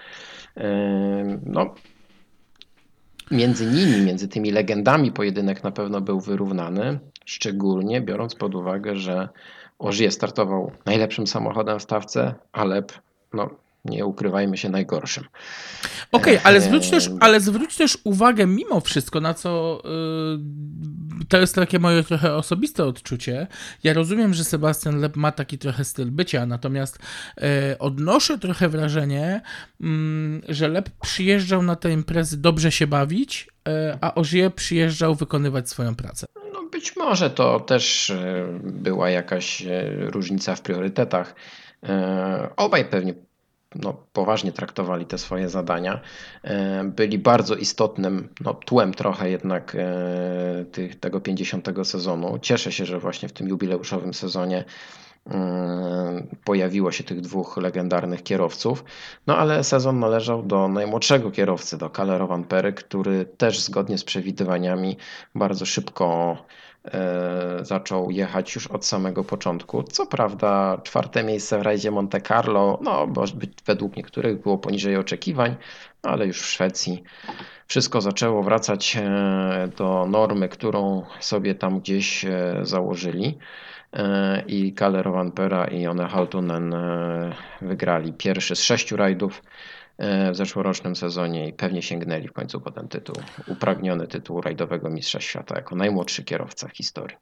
No, 1.47 1.75
między 3.31 3.67
nimi, 3.67 4.07
między 4.07 4.29
tymi 4.29 4.51
legendami 4.51 5.13
pojedynek 5.13 5.65
na 5.65 5.71
pewno 5.71 6.01
był 6.01 6.21
wyrównany, 6.21 6.99
szczególnie 7.25 8.01
biorąc 8.01 8.35
pod 8.35 8.55
uwagę, 8.55 8.97
że 8.97 9.29
Ożie 9.79 10.11
startował 10.11 10.73
najlepszym 10.87 11.27
samochodem 11.27 11.79
w 11.79 11.83
stawce, 11.83 12.35
a 12.53 12.65
Leb, 12.65 12.93
no 13.33 13.51
nie 13.85 14.07
ukrywajmy 14.07 14.57
się, 14.57 14.69
najgorszym. 14.69 15.25
Okej, 16.13 16.39
ale 16.45 16.61
zwróć 16.61 16.85
Eee. 16.85 16.91
też, 16.91 17.11
ale 17.21 17.41
zwróć 17.41 17.77
też 17.77 17.99
uwagę 18.05 18.47
mimo 18.47 18.81
wszystko, 18.81 19.21
na 19.21 19.35
co 19.35 19.83
yy, 19.85 21.25
to 21.29 21.39
jest 21.39 21.55
takie 21.55 21.79
moje 21.79 22.03
trochę 22.03 22.35
osobiste 22.35 22.85
odczucie. 22.85 23.47
Ja 23.85 23.93
rozumiem, 23.93 24.35
że 24.35 24.45
Sebastian 24.45 25.01
Leb 25.01 25.17
ma 25.17 25.33
taki 25.33 25.59
trochę 25.59 25.85
styl 25.85 26.11
bycia, 26.11 26.47
natomiast 26.47 26.99
yy, 27.37 27.45
odnoszę 27.79 28.39
trochę 28.39 28.69
wrażenie, 28.69 29.41
mm, 29.81 30.43
że 30.49 30.69
Leb 30.69 30.91
przyjeżdżał 31.03 31.63
na 31.63 31.77
te 31.77 31.93
imprezy 31.93 32.37
dobrze 32.37 32.73
się 32.73 32.87
bawić, 32.87 33.49
yy, 33.67 33.73
a 34.01 34.15
Ogier 34.15 34.55
przyjeżdżał 34.55 35.15
wykonywać 35.15 35.69
swoją 35.69 35.95
pracę. 35.95 36.27
No 36.53 36.65
być 36.73 36.97
może 36.97 37.31
to 37.31 37.61
też 37.61 38.11
e, 38.11 38.47
była 38.63 39.11
jakaś 39.11 39.63
e, 39.63 39.91
różnica 39.97 40.55
w 40.55 40.61
priorytetach. 40.61 41.35
Obaj 42.57 42.85
pewnie 42.85 43.15
no, 43.75 43.95
poważnie 44.13 44.53
traktowali 44.53 45.07
te 45.07 45.19
swoje 45.19 45.49
zadania. 45.49 46.01
E, 46.45 46.85
Byli 46.85 47.19
bardzo 47.19 47.55
istotnym 47.55 48.29
no, 48.41 48.55
tłem 48.55 48.95
trochę 48.95 49.31
jednak 49.31 49.77
e, 49.79 50.65
tych, 50.73 51.01
tego 51.01 51.21
50 51.21 51.69
sezonu. 51.85 52.39
Cieszę 52.39 52.73
się, 52.73 52.87
że 52.87 52.99
właśnie 52.99 53.29
w 53.29 53.33
tym 53.33 53.49
jubileuszowym 53.49 54.15
sezonie 54.15 54.65
e, 55.31 56.27
pojawiło 56.45 56.93
się 56.93 57.05
tych 57.05 57.21
dwóch 57.21 57.57
legendarnych 57.57 58.23
kierowców. 58.23 58.85
No 59.27 59.37
ale 59.37 59.65
sezon 59.65 59.99
należał 59.99 60.43
do 60.43 60.69
najmłodszego 60.69 61.31
kierowcy, 61.31 61.79
do 61.79 61.91
Kalle 61.91 62.19
Rovanpery, 62.19 62.73
który 62.73 63.25
też 63.25 63.61
zgodnie 63.61 63.99
z 63.99 64.05
przewidywaniami 64.05 64.97
bardzo 65.35 65.67
szybko 65.67 66.37
zaczął 67.63 68.11
jechać 68.11 68.55
już 68.55 68.67
od 68.67 68.87
samego 68.87 69.25
początku. 69.25 69.83
Co 69.83 70.07
prawda 70.07 70.81
czwarte 70.83 71.25
miejsce 71.25 71.59
w 71.59 71.63
rajdzie 71.63 71.91
Monte 71.91 72.21
Carlo, 72.21 72.79
no 72.83 73.07
bo 73.07 73.25
według 73.67 73.97
niektórych 73.97 74.43
było 74.43 74.59
poniżej 74.59 74.97
oczekiwań, 74.97 75.57
ale 76.03 76.27
już 76.27 76.41
w 76.41 76.47
Szwecji 76.47 77.03
wszystko 77.67 78.01
zaczęło 78.01 78.43
wracać 78.43 78.97
e, 78.97 79.69
do 79.77 80.07
normy, 80.07 80.49
którą 80.49 81.03
sobie 81.21 81.55
tam 81.55 81.81
gdzieś 81.81 82.25
e, 82.25 82.61
założyli. 82.63 83.39
E, 83.93 84.43
I 84.47 84.73
Kalle 84.73 85.03
Rovanpera 85.03 85.65
i 85.65 85.87
One 85.87 86.09
Haltunen 86.09 86.75
e, 86.75 87.33
wygrali 87.63 88.13
pierwszy 88.13 88.57
z 88.57 88.63
sześciu 88.63 88.97
rajdów 88.97 89.43
e, 89.43 89.78
w 90.33 90.37
zeszłorocznym 90.37 90.97
sezonie 90.97 91.49
i 91.49 91.53
pewnie 91.53 91.83
sięgnęli 91.83 92.29
w 92.29 92.33
końcu 92.33 92.61
po 92.61 92.71
ten 92.71 92.89
tytuł, 92.89 93.17
upragniony 93.47 94.07
tytuł 94.07 94.41
rajdowego 94.41 94.91
mistrza 94.91 95.21
świata 95.21 95.57
jako 95.57 95.77
najmłodszy 95.77 96.25
kierowca 96.25 96.69
w 96.69 96.77
historii. 96.77 97.17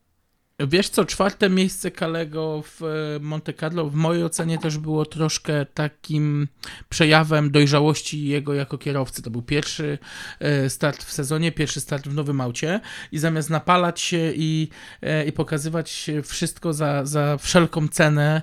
Wiesz 0.60 0.88
co, 0.88 1.04
czwarte 1.04 1.50
miejsce 1.50 1.90
Kalego 1.90 2.62
w 2.62 2.82
e, 2.82 2.86
Monte 3.20 3.52
Carlo 3.52 3.90
w 3.90 3.94
mojej 3.94 4.24
ocenie 4.24 4.58
też 4.58 4.78
było 4.78 5.06
troszkę 5.06 5.66
takim 5.66 6.48
przejawem 6.88 7.50
dojrzałości 7.50 8.26
jego 8.26 8.54
jako 8.54 8.78
kierowcy. 8.78 9.22
To 9.22 9.30
był 9.30 9.42
pierwszy 9.42 9.98
e, 10.40 10.70
start 10.70 11.04
w 11.04 11.12
sezonie, 11.12 11.52
pierwszy 11.52 11.80
start 11.80 12.08
w 12.08 12.14
nowym 12.14 12.40
aucie 12.40 12.80
i 13.12 13.18
zamiast 13.18 13.50
napalać 13.50 14.00
się 14.00 14.32
i, 14.36 14.68
e, 15.02 15.24
i 15.24 15.32
pokazywać 15.32 16.10
wszystko 16.24 16.72
za, 16.72 17.04
za 17.04 17.36
wszelką 17.36 17.88
cenę, 17.88 18.42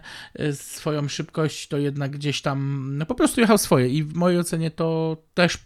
swoją 0.54 1.08
szybkość, 1.08 1.68
to 1.68 1.78
jednak 1.78 2.12
gdzieś 2.12 2.42
tam 2.42 2.90
no, 2.98 3.06
po 3.06 3.16
prostu 3.16 3.42
jechał 3.42 3.58
swoje 3.58 3.90
i 3.90 4.04
w 4.04 4.14
mojej 4.14 4.40
ocenie 4.40 4.72
to 4.72 5.18
też 5.34 5.58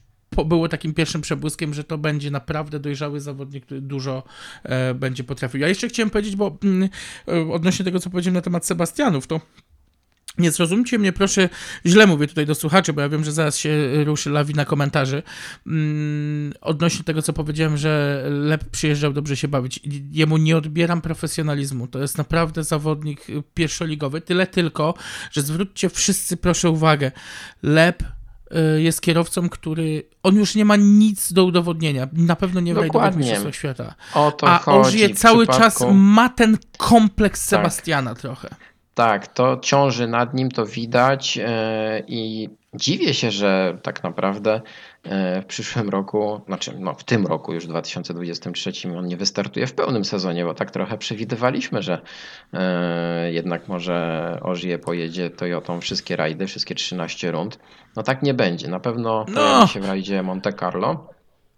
było 0.45 0.69
takim 0.69 0.93
pierwszym 0.93 1.21
przebłyskiem, 1.21 1.73
że 1.73 1.83
to 1.83 1.97
będzie 1.97 2.31
naprawdę 2.31 2.79
dojrzały 2.79 3.19
zawodnik, 3.19 3.65
który 3.65 3.81
dużo 3.81 4.23
e, 4.63 4.93
będzie 4.93 5.23
potrafił. 5.23 5.61
Ja 5.61 5.67
jeszcze 5.67 5.87
chciałem 5.87 6.09
powiedzieć, 6.09 6.35
bo 6.35 6.57
mm, 6.63 6.89
e, 7.27 7.53
odnośnie 7.53 7.85
tego, 7.85 7.99
co 7.99 8.09
powiedziałem 8.09 8.35
na 8.35 8.41
temat 8.41 8.65
Sebastianów, 8.65 9.27
to 9.27 9.41
nie 10.37 10.51
zrozumcie 10.51 10.99
mnie, 10.99 11.13
proszę, 11.13 11.49
źle 11.85 12.07
mówię 12.07 12.27
tutaj 12.27 12.45
do 12.45 12.55
słuchaczy, 12.55 12.93
bo 12.93 13.01
ja 13.01 13.09
wiem, 13.09 13.23
że 13.23 13.31
zaraz 13.31 13.57
się 13.57 14.03
ruszy 14.03 14.29
lawina 14.29 14.65
komentarzy. 14.65 15.23
Mm, 15.67 16.53
odnośnie 16.61 17.03
tego, 17.03 17.21
co 17.21 17.33
powiedziałem, 17.33 17.77
że 17.77 18.23
Lep 18.29 18.63
przyjeżdżał 18.69 19.13
dobrze 19.13 19.37
się 19.37 19.47
bawić. 19.47 19.79
Jemu 20.11 20.37
nie 20.37 20.57
odbieram 20.57 21.01
profesjonalizmu. 21.01 21.87
To 21.87 21.99
jest 21.99 22.17
naprawdę 22.17 22.63
zawodnik 22.63 23.29
y, 23.29 23.43
pierwszoligowy. 23.53 24.21
Tyle 24.21 24.47
tylko, 24.47 24.93
że 25.31 25.41
zwróćcie 25.41 25.89
wszyscy 25.89 26.37
proszę 26.37 26.69
uwagę. 26.69 27.11
Lep 27.63 28.03
jest 28.77 29.01
kierowcą, 29.01 29.49
który 29.49 30.03
on 30.23 30.35
już 30.35 30.55
nie 30.55 30.65
ma 30.65 30.75
nic 30.75 31.33
do 31.33 31.43
udowodnienia. 31.45 32.07
Na 32.13 32.35
pewno 32.35 32.59
nie 32.61 32.73
w 32.73 32.77
rajdowych 32.77 32.93
Dokładnie. 32.93 33.19
mistrzostwach 33.19 33.55
świata. 33.55 33.95
O 34.13 34.31
to 34.31 34.47
A 34.47 34.57
chodzi. 34.57 34.79
Ożie 35.05 35.15
cały 35.15 35.45
przypadku- 35.45 35.57
czas 35.59 35.85
ma 35.93 36.29
ten 36.29 36.57
kompleks 36.77 37.49
Tak. 37.49 37.59
Sebastiana 37.59 38.15
trochę. 38.15 38.49
Tak, 38.93 39.27
to 39.27 39.59
ciąży 39.61 40.07
nad 40.07 40.33
nim, 40.33 40.51
to 40.51 40.65
widać 40.65 41.39
e, 41.45 42.03
i 42.07 42.49
dziwię 42.73 43.13
się, 43.13 43.31
że 43.31 43.77
tak 43.83 44.03
naprawdę 44.03 44.61
w 45.41 45.45
przyszłym 45.47 45.89
roku, 45.89 46.41
znaczy 46.47 46.73
no 46.79 46.93
w 46.93 47.03
tym 47.03 47.27
roku 47.27 47.53
już 47.53 47.65
w 47.65 47.69
2023 47.69 48.71
on 48.97 49.05
nie 49.07 49.17
wystartuje 49.17 49.67
w 49.67 49.73
pełnym 49.73 50.05
sezonie, 50.05 50.45
bo 50.45 50.53
tak 50.53 50.71
trochę 50.71 50.97
przewidywaliśmy, 50.97 51.81
że 51.81 52.01
e, 52.53 53.31
jednak 53.31 53.67
może 53.67 54.37
Ożie 54.41 54.79
pojedzie 54.79 55.29
Toyotą 55.29 55.81
wszystkie 55.81 56.15
rajdy, 56.15 56.47
wszystkie 56.47 56.75
13 56.75 57.31
rund. 57.31 57.59
No 57.95 58.03
tak 58.03 58.23
nie 58.23 58.33
będzie. 58.33 58.67
Na 58.67 58.79
pewno 58.79 59.25
No. 59.27 59.33
pojawi 59.35 59.67
się 59.67 59.79
w 59.79 59.85
rajdzie 59.85 60.23
Monte 60.23 60.53
Carlo. 60.53 61.16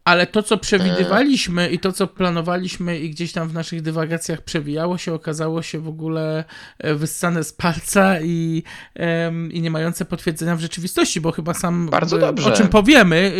Ale 0.09 0.27
to, 0.27 0.43
co 0.43 0.57
przewidywaliśmy 0.57 1.69
i 1.69 1.79
to, 1.79 1.91
co 1.91 2.07
planowaliśmy 2.07 2.99
i 2.99 3.09
gdzieś 3.09 3.31
tam 3.31 3.49
w 3.49 3.53
naszych 3.53 3.81
dywagacjach 3.81 4.41
przewijało 4.41 4.97
się, 4.97 5.13
okazało 5.13 5.61
się 5.61 5.79
w 5.79 5.87
ogóle 5.87 6.43
e, 6.77 6.95
wyssane 6.95 7.43
z 7.43 7.53
palca 7.53 8.21
i, 8.21 8.63
i 9.51 9.61
nie 9.61 9.71
mające 9.71 10.05
potwierdzenia 10.05 10.55
w 10.55 10.59
rzeczywistości, 10.59 11.21
bo 11.21 11.31
chyba 11.31 11.53
sam 11.53 11.89
Bardzo 11.89 12.17
e, 12.17 12.19
dobrze. 12.19 12.49
o 12.49 12.51
czym 12.51 12.67
powiemy, 12.67 13.33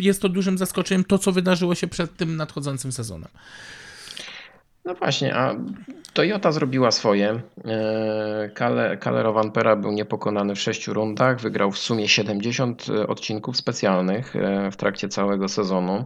jest 0.00 0.22
to 0.22 0.28
dużym 0.28 0.58
zaskoczeniem 0.58 1.04
to, 1.04 1.18
co 1.18 1.32
wydarzyło 1.32 1.74
się 1.74 1.86
przed 1.86 2.16
tym 2.16 2.36
nadchodzącym 2.36 2.92
sezonem. 2.92 3.28
No 4.84 4.94
właśnie, 4.94 5.34
a 5.34 5.54
Toyota 6.18 6.52
zrobiła 6.52 6.90
swoje. 6.90 7.42
E, 7.64 8.50
Kalle 9.00 9.22
Rovanpera 9.22 9.76
był 9.76 9.92
niepokonany 9.92 10.54
w 10.54 10.60
sześciu 10.60 10.94
rundach, 10.94 11.40
wygrał 11.40 11.70
w 11.72 11.78
sumie 11.78 12.08
70 12.08 12.86
odcinków 13.08 13.56
specjalnych 13.56 14.36
e, 14.36 14.70
w 14.70 14.76
trakcie 14.76 15.08
całego 15.08 15.48
sezonu. 15.48 16.04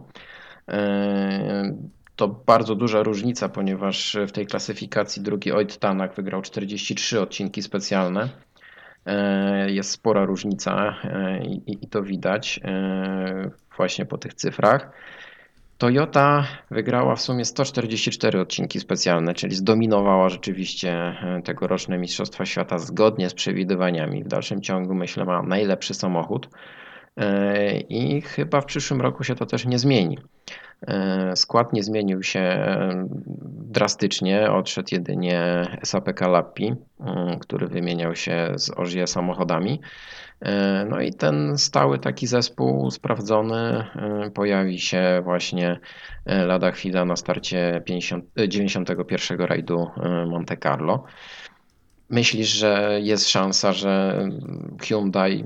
E, 0.69 1.77
To 2.15 2.27
bardzo 2.27 2.75
duża 2.75 3.03
różnica, 3.03 3.49
ponieważ 3.49 4.17
w 4.27 4.31
tej 4.31 4.47
klasyfikacji 4.47 5.21
drugi 5.21 5.51
Oit 5.51 5.77
Tanak 5.77 6.15
wygrał 6.15 6.41
43 6.41 7.21
odcinki 7.21 7.61
specjalne. 7.61 8.29
E, 9.05 9.71
Jest 9.71 9.91
spora 9.91 10.25
różnica 10.25 10.95
e, 11.03 11.45
i, 11.45 11.87
to 11.87 12.03
widać 12.03 12.59
e, 12.63 13.51
właśnie 13.77 14.05
po 14.05 14.17
tych 14.17 14.33
cyfrach. 14.33 14.91
Toyota 15.77 16.43
wygrała 16.71 17.15
w 17.15 17.21
sumie 17.21 17.45
144 17.45 18.39
odcinki 18.39 18.79
specjalne, 18.79 19.33
czyli 19.33 19.55
zdominowała 19.55 20.29
rzeczywiście 20.29 20.91
e, 20.91 21.41
tegoroczne 21.43 21.97
Mistrzostwa 21.97 22.45
Świata 22.45 22.79
zgodnie 22.79 23.29
z 23.29 23.33
przewidywaniami. 23.33 24.23
W 24.23 24.27
dalszym 24.27 24.61
ciągu 24.61 24.93
myślę 24.93 25.25
ma 25.25 25.41
najlepszy 25.41 25.93
samochód 25.93 26.49
e, 27.17 27.77
i 27.77 28.21
chyba 28.21 28.61
w 28.61 28.65
przyszłym 28.65 29.01
roku 29.01 29.23
się 29.23 29.35
to 29.35 29.45
też 29.45 29.65
nie 29.65 29.79
zmieni. 29.79 30.17
E, 30.87 31.35
Skład 31.35 31.73
nie 31.73 31.83
zmienił 31.83 32.23
się 32.23 32.65
drastycznie, 33.45 34.51
odszedł 34.51 34.87
jedynie 34.91 35.65
SAPK 35.83 36.21
Lappi, 36.21 36.75
mm, 36.99 37.39
który 37.39 37.67
wymieniał 37.67 38.15
się 38.15 38.51
z 38.55 38.69
Ożie 38.69 39.07
samochodami. 39.07 39.79
E, 40.43 40.85
No 40.89 41.01
i 41.01 41.13
ten 41.13 41.57
stały 41.57 41.99
taki 41.99 42.27
zespół 42.27 42.91
sprawdzony 42.91 43.55
e, 43.55 44.31
pojawi 44.33 44.79
się 44.79 45.21
właśnie 45.23 45.79
e, 46.25 46.45
lada 46.45 46.71
chwila 46.71 47.05
na 47.05 47.15
starcie 47.15 47.81
50, 47.85 48.25
e, 48.35 48.49
91 48.49 49.39
rajdu 49.39 49.87
Monte 50.27 50.57
Carlo. 50.57 51.03
Myślisz, 52.09 52.47
że 52.47 52.99
jest 53.01 53.29
szansa, 53.29 53.73
że 53.73 54.23
Hyundai, 54.81 55.45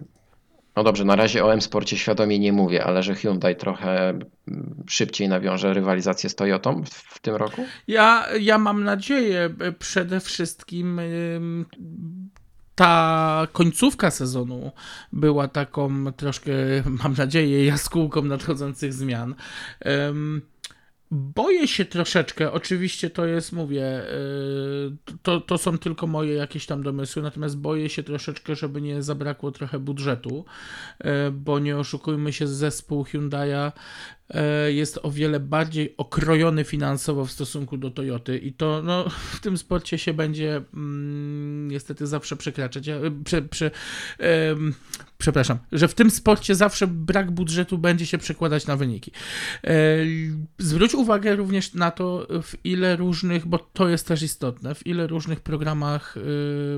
no 0.75 0.83
dobrze, 0.83 1.05
na 1.05 1.15
razie 1.15 1.45
o 1.45 1.53
M-Sporcie 1.53 1.97
świadomie 1.97 2.39
nie 2.39 2.53
mówię, 2.53 2.83
ale 2.83 3.03
że 3.03 3.15
Hyundai 3.15 3.55
trochę 3.55 4.19
szybciej 4.89 5.29
nawiąże 5.29 5.73
rywalizację 5.73 6.29
z 6.29 6.35
Toyotą 6.35 6.83
w, 6.85 7.19
tym 7.19 7.35
roku? 7.35 7.65
Ja, 7.87 8.27
ja 8.39 8.57
mam 8.57 8.83
nadzieję 8.83 9.49
przede 9.79 10.19
wszystkim 10.19 11.01
ta 12.77 13.47
końcówka 13.51 14.11
sezonu 14.11 14.71
była 15.13 15.47
taką 15.47 16.13
troszkę, 16.13 16.51
mam 17.03 17.13
nadzieję, 17.13 17.65
jaskółką 17.65 18.21
nadchodzących 18.21 18.93
zmian. 18.93 19.35
Ym, 20.09 20.41
Boję 21.11 21.67
się 21.67 21.85
troszeczkę, 21.85 22.51
oczywiście 22.51 23.09
to 23.09 23.25
jest, 23.25 23.53
mówię, 23.53 24.03
yy, 25.11 25.17
to, 25.23 25.41
to 25.41 25.57
są 25.57 25.77
tylko 25.77 26.07
moje 26.07 26.33
jakieś 26.33 26.65
tam 26.65 26.83
domysły, 26.83 27.21
natomiast 27.21 27.57
boję 27.57 27.89
się 27.89 28.03
troszeczkę, 28.03 28.55
żeby 28.55 28.81
nie 28.81 29.03
zabrakło 29.03 29.51
trochę 29.51 29.79
budżetu, 29.79 30.45
yy, 31.03 31.11
bo 31.31 31.59
nie 31.59 31.77
oszukujmy 31.77 32.33
się, 32.33 32.47
zespół 32.47 33.03
Hyundai'a 33.03 33.71
yy, 34.29 34.73
jest 34.73 34.99
o 35.03 35.11
wiele 35.11 35.39
bardziej 35.39 35.93
okrojony 35.97 36.63
finansowo 36.63 37.25
w 37.25 37.31
stosunku 37.31 37.77
do 37.77 37.91
Toyoty 37.91 38.37
i 38.37 38.53
to 38.53 38.81
no, 38.83 39.09
w 39.09 39.39
tym 39.39 39.57
sporcie 39.57 39.97
się 39.97 40.13
będzie 40.13 40.61
mm, 40.73 41.67
niestety 41.67 42.07
zawsze 42.07 42.35
przekraczać. 42.35 42.89
Prze, 43.23 43.41
prze, 43.41 43.71
przepraszam, 45.27 45.57
że 45.71 45.87
w 45.87 45.93
tym 45.93 46.11
sporcie 46.11 46.55
zawsze 46.55 46.87
brak 46.87 47.31
budżetu 47.31 47.77
będzie 47.77 48.05
się 48.05 48.17
przekładać 48.17 48.67
na 48.67 48.75
wyniki. 48.75 49.11
E, 49.63 49.73
Zwróć 50.57 50.95
uwagę 50.95 51.35
również 51.35 51.73
na 51.73 51.91
to, 51.91 52.27
w 52.43 52.53
ile 52.63 52.95
różnych, 52.95 53.45
bo 53.45 53.57
to 53.73 53.89
jest 53.89 54.07
też 54.07 54.21
istotne, 54.21 54.75
w 54.75 54.87
ile 54.87 55.07
różnych 55.07 55.39
programach, 55.39 56.17
y, 56.17 56.21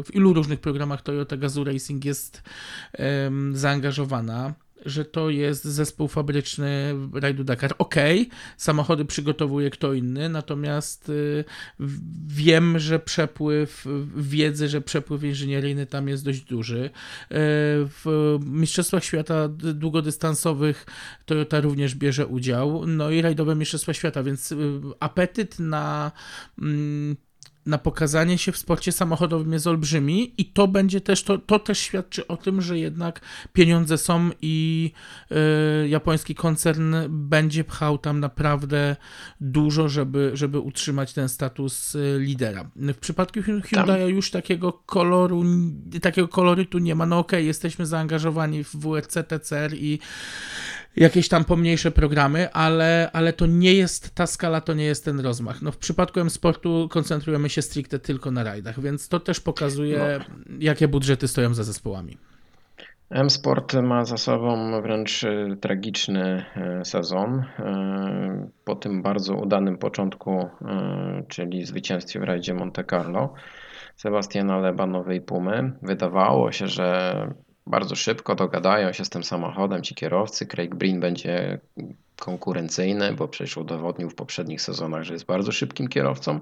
w 0.05 0.09
ilu 0.13 0.33
różnych 0.33 0.59
programach 0.59 1.01
Toyota 1.01 1.37
Gazoo 1.37 1.63
Racing 1.63 2.05
jest 2.05 2.43
zaangażowana 3.53 4.53
że 4.85 5.05
to 5.05 5.29
jest 5.29 5.63
zespół 5.63 6.07
fabryczny 6.07 6.95
rajdu 7.13 7.43
Dakar. 7.43 7.75
Okej, 7.77 8.29
samochody 8.57 9.05
przygotowuje 9.05 9.69
kto 9.69 9.93
inny, 9.93 10.29
natomiast 10.29 11.09
y, 11.09 11.43
wiem, 12.27 12.79
że 12.79 12.99
przepływ 12.99 13.85
wiedzy, 14.15 14.69
że 14.69 14.81
przepływ 14.81 15.23
inżynieryjny 15.23 15.85
tam 15.85 16.07
jest 16.07 16.25
dość 16.25 16.41
duży. 16.41 16.85
Y, 16.85 16.89
W 18.03 18.37
Mistrzostwach 18.45 19.03
Świata 19.03 19.47
długodystansowych 19.73 20.85
Toyota 21.25 21.61
również 21.61 21.95
bierze 21.95 22.27
udział, 22.27 22.85
no 22.87 23.09
i 23.09 23.21
rajdowe 23.21 23.55
Mistrzostwa 23.55 23.93
Świata, 23.93 24.23
więc 24.23 24.51
y, 24.51 24.55
apetyt 24.99 25.59
na 25.59 26.11
mm, 26.61 27.15
na 27.65 27.77
pokazanie 27.77 28.37
się 28.37 28.51
w 28.51 28.57
sporcie 28.57 28.91
samochodowym 28.91 29.53
jest 29.53 29.67
olbrzymi 29.67 30.33
i 30.37 30.45
to 30.45 30.67
będzie 30.67 31.01
też, 31.01 31.23
to, 31.23 31.37
to 31.37 31.59
też 31.59 31.79
świadczy 31.79 32.27
o 32.27 32.37
tym, 32.37 32.61
że 32.61 32.79
jednak 32.79 33.21
pieniądze 33.53 33.97
są 33.97 34.29
i 34.41 34.91
y, 35.31 35.89
japoński 35.89 36.35
koncern 36.35 36.95
będzie 37.09 37.63
pchał 37.63 37.97
tam 37.97 38.19
naprawdę 38.19 38.95
dużo, 39.41 39.89
żeby, 39.89 40.31
żeby 40.33 40.59
utrzymać 40.59 41.13
ten 41.13 41.29
status 41.29 41.95
y, 41.95 42.17
lidera. 42.19 42.69
W 42.75 42.97
przypadku 42.97 43.39
Hy- 43.39 43.61
Hyundai 43.61 44.09
już 44.09 44.31
takiego 44.31 44.73
koloru, 44.73 45.43
takiego 46.01 46.27
kolorytu 46.27 46.77
nie 46.79 46.95
ma. 46.95 47.05
No 47.05 47.19
okej, 47.19 47.45
jesteśmy 47.45 47.85
zaangażowani 47.85 48.63
w 48.63 48.75
WRC, 48.75 49.13
TCR 49.27 49.73
i 49.73 49.99
jakieś 50.95 51.29
tam 51.29 51.45
pomniejsze 51.45 51.91
programy, 51.91 52.51
ale, 52.53 53.09
ale 53.13 53.33
to 53.33 53.45
nie 53.45 53.73
jest 53.73 54.15
ta 54.15 54.27
skala, 54.27 54.61
to 54.61 54.73
nie 54.73 54.85
jest 54.85 55.05
ten 55.05 55.19
rozmach. 55.19 55.61
No 55.61 55.71
w 55.71 55.77
przypadku 55.77 56.19
M-Sportu 56.19 56.87
koncentrujemy 56.91 57.49
się 57.49 57.61
stricte 57.61 57.99
tylko 57.99 58.31
na 58.31 58.43
rajdach, 58.43 58.79
więc 58.81 59.07
to 59.07 59.19
też 59.19 59.39
pokazuje, 59.39 60.19
jakie 60.59 60.87
budżety 60.87 61.27
stoją 61.27 61.53
za 61.53 61.63
zespołami. 61.63 62.17
M-Sport 63.09 63.73
ma 63.73 64.05
za 64.05 64.17
sobą 64.17 64.81
wręcz 64.81 65.23
e, 65.23 65.55
tragiczny 65.61 66.45
e, 66.55 66.85
sezon. 66.85 67.43
E, 67.59 68.49
Po 68.65 68.75
tym 68.75 69.01
bardzo 69.01 69.35
udanym 69.35 69.77
początku, 69.77 70.49
czyli 71.27 71.65
zwycięstwie 71.65 72.19
w 72.19 72.23
rajdzie 72.23 72.53
Monte 72.53 72.83
Carlo, 72.83 73.33
Sebastiana 73.95 74.59
Leba 74.59 74.85
Nowej 74.85 75.21
Pumy, 75.21 75.71
wydawało 75.81 76.51
się, 76.51 76.67
że 76.67 77.13
bardzo 77.69 77.95
szybko 77.95 78.35
dogadają 78.35 78.93
się 78.93 79.05
z 79.05 79.09
tym 79.09 79.23
samochodem 79.23 79.83
ci 79.83 79.95
kierowcy. 79.95 80.45
Craig 80.45 80.75
Breen 80.75 80.99
będzie 80.99 81.59
konkurencyjny, 82.19 83.13
bo 83.13 83.27
przecież 83.27 83.57
udowodnił 83.57 84.09
w 84.09 84.15
poprzednich 84.15 84.61
sezonach, 84.61 85.03
że 85.03 85.13
jest 85.13 85.25
bardzo 85.25 85.51
szybkim 85.51 85.87
kierowcą. 85.87 86.39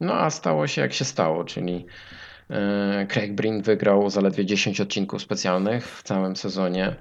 No 0.00 0.14
a 0.14 0.30
stało 0.30 0.66
się 0.66 0.80
jak 0.80 0.92
się 0.92 1.04
stało, 1.04 1.44
czyli 1.44 1.86
e, 2.50 3.06
Craig 3.06 3.34
Breen 3.34 3.62
wygrał 3.62 4.10
zaledwie 4.10 4.46
10 4.46 4.80
odcinków 4.80 5.22
specjalnych 5.22 5.86
w 5.86 6.02
całym 6.02 6.36
sezonie. 6.36 6.96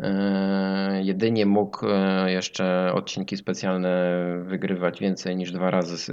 E, 0.00 1.02
Jedynie 1.02 1.46
mógł 1.46 1.86
e, 1.86 2.32
jeszcze 2.32 2.92
odcinki 2.94 3.36
specjalne 3.36 4.14
wygrywać 4.42 5.00
więcej 5.00 5.36
niż 5.36 5.52
dwa 5.52 5.70
razy 5.70 6.12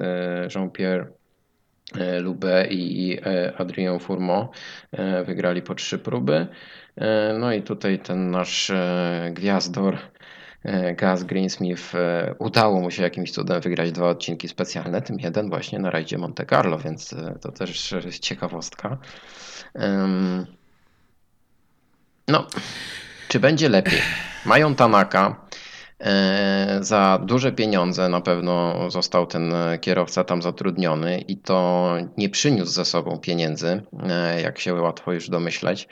Jean-Pierre 0.55 1.05
e, 1.93 2.19
Lubé 2.21 2.67
i 2.69 3.19
e, 3.25 3.53
Adrien 3.57 3.99
Fourmont. 3.99 4.49
E, 4.91 5.23
Wygrali 5.23 5.61
po 5.61 5.75
trzy 5.75 5.99
próby. 5.99 6.47
No 7.39 7.53
i 7.53 7.61
tutaj 7.61 7.99
ten 7.99 8.31
nasz 8.31 8.71
gwiazdor 9.31 9.97
Gaz 10.97 11.23
Greensmith 11.23 11.93
udało 12.39 12.81
mu 12.81 12.91
się 12.91 13.03
jakimś 13.03 13.31
cudem 13.31 13.61
wygrać 13.61 13.91
dwa 13.91 14.09
odcinki 14.09 14.47
specjalne, 14.47 15.01
tym 15.01 15.19
jeden 15.19 15.49
właśnie 15.49 15.79
na 15.79 15.89
rajdzie 15.89 16.17
Monte 16.17 16.45
Carlo, 16.45 16.77
więc 16.77 17.15
to 17.41 17.51
też 17.51 17.95
ciekawostka. 18.21 18.97
No, 22.27 22.47
czy 23.27 23.39
będzie 23.39 23.69
lepiej? 23.69 24.01
Mają 24.45 24.75
Tanaka. 24.75 25.45
E, 25.99 26.77
Za 26.81 27.19
duże 27.23 27.51
pieniądze 27.51 28.09
na 28.09 28.21
pewno 28.21 28.75
został 28.91 29.27
ten 29.27 29.53
e, 29.53 29.79
kierowca 29.79 30.23
tam 30.23 30.41
zatrudniony 30.41 31.19
i 31.19 31.37
to 31.37 31.91
nie 32.17 32.29
przyniósł 32.29 32.71
ze 32.71 32.85
sobą 32.85 33.19
pieniędzy, 33.19 33.81
e, 34.03 34.41
jak 34.41 34.59
się 34.59 34.73
łatwo 34.73 35.13
już 35.13 35.29
domyśleć. 35.29 35.87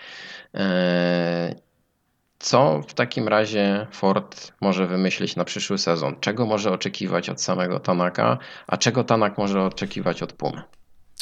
Co 2.39 2.81
w 2.87 2.93
takim 2.93 3.27
razie 3.27 3.87
Ford 3.91 4.51
może 4.61 4.87
wymyślić 4.87 5.35
na 5.35 5.45
przyszły 5.45 5.77
sezon? 5.77 6.15
Czego 6.19 6.45
może 6.45 6.71
oczekiwać 6.71 7.29
od 7.29 7.41
samego 7.41 7.79
Tanaka, 7.79 8.37
a 8.67 8.77
czego 8.77 9.03
Tanak 9.03 9.37
może 9.37 9.63
oczekiwać 9.65 10.23
od 10.23 10.33
Pumy? 10.33 10.61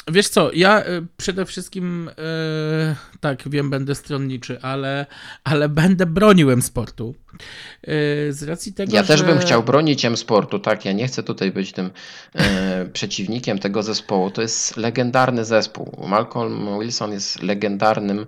Wiesz 0.08 0.28
co, 0.28 0.52
ja 0.52 0.86
y, 0.86 1.06
przede 1.16 1.46
wszystkim 1.46 2.08
y, 2.08 2.12
tak 3.20 3.48
wiem, 3.48 3.70
będę 3.70 3.94
stronniczy, 3.94 4.60
ale, 4.62 5.06
ale 5.44 5.68
będę 5.68 6.06
bronił 6.06 6.62
sportu. 6.62 7.14
Y, 7.88 8.32
z 8.32 8.42
racji 8.42 8.72
tego, 8.72 8.96
Ja 8.96 9.02
też 9.02 9.20
że... 9.20 9.26
bym 9.26 9.38
chciał 9.38 9.62
bronić 9.62 10.04
M-Sportu, 10.04 10.58
tak, 10.58 10.84
ja 10.84 10.92
nie 10.92 11.06
chcę 11.06 11.22
tutaj 11.22 11.52
być 11.52 11.72
tym 11.72 11.90
e, 12.34 12.86
przeciwnikiem 12.92 13.58
tego 13.58 13.82
zespołu. 13.82 14.30
To 14.30 14.42
jest 14.42 14.76
legendarny 14.76 15.44
zespół. 15.44 16.06
Malcolm 16.08 16.80
Wilson 16.80 17.12
jest 17.12 17.42
legendarnym 17.42 18.26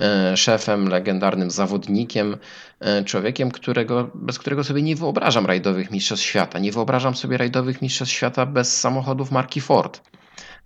e, 0.00 0.36
szefem, 0.36 0.88
legendarnym 0.88 1.50
zawodnikiem, 1.50 2.36
e, 2.80 3.04
człowiekiem, 3.04 3.50
którego, 3.50 4.10
bez 4.14 4.38
którego 4.38 4.64
sobie 4.64 4.82
nie 4.82 4.96
wyobrażam 4.96 5.46
rajdowych 5.46 5.90
mistrzostw 5.90 6.26
świata. 6.26 6.58
Nie 6.58 6.72
wyobrażam 6.72 7.14
sobie 7.16 7.36
rajdowych 7.38 7.82
mistrzostw 7.82 8.14
świata 8.14 8.46
bez 8.46 8.80
samochodów 8.80 9.30
marki 9.30 9.60
Ford. 9.60 10.00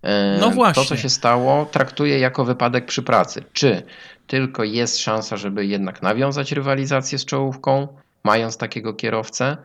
E, 0.02 0.38
No 0.40 0.50
właśnie. 0.50 0.82
To, 0.82 0.88
co 0.88 0.96
się 0.96 1.08
stało, 1.08 1.66
traktuję 1.66 2.18
jako 2.18 2.44
wypadek 2.44 2.86
przy 2.86 3.02
pracy. 3.02 3.42
Czy 3.52 3.82
tylko 4.26 4.64
jest 4.64 4.98
szansa, 4.98 5.36
żeby 5.36 5.66
jednak 5.66 6.02
nawiązać 6.02 6.52
rywalizację 6.52 7.18
z 7.18 7.24
czołówką, 7.24 7.88
mając 8.24 8.56
takiego 8.56 8.94
kierowcę? 8.94 9.56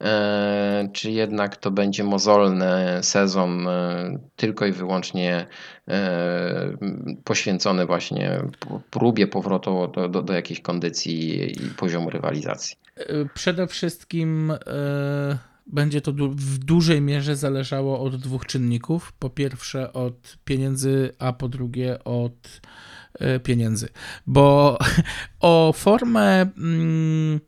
E, 0.00 0.88
Czy 0.92 1.10
jednak 1.10 1.56
to 1.56 1.70
będzie 1.70 2.04
mozolny 2.04 2.98
sezon 3.02 3.68
e, 3.68 4.18
tylko 4.36 4.66
i 4.66 4.72
wyłącznie 4.72 5.46
poświęcony 7.24 7.86
właśnie 7.86 8.42
próbie 8.90 9.26
powrotu 9.26 9.92
do, 9.94 10.08
do, 10.08 10.22
do 10.22 10.32
jakiejś 10.32 10.60
kondycji 10.60 11.46
i 11.52 11.70
poziomu 11.70 12.10
rywalizacji? 12.10 12.76
Przede 13.34 13.66
wszystkim 13.66 14.50
y, 14.50 14.58
będzie 15.66 16.00
to 16.00 16.12
w 16.30 16.58
dużej 16.58 17.00
mierze 17.00 17.36
zależało 17.36 18.00
od 18.00 18.16
dwóch 18.16 18.46
czynników. 18.46 19.12
Po 19.12 19.30
pierwsze 19.30 19.92
od 19.92 20.38
pieniędzy, 20.44 21.12
a 21.18 21.32
po 21.32 21.48
drugie 21.48 22.04
od 22.04 22.60
y, 23.36 23.40
pieniędzy. 23.40 23.88
Bo 24.26 24.78
o 25.40 25.72
formę 25.76 26.40
mm, 26.40 27.40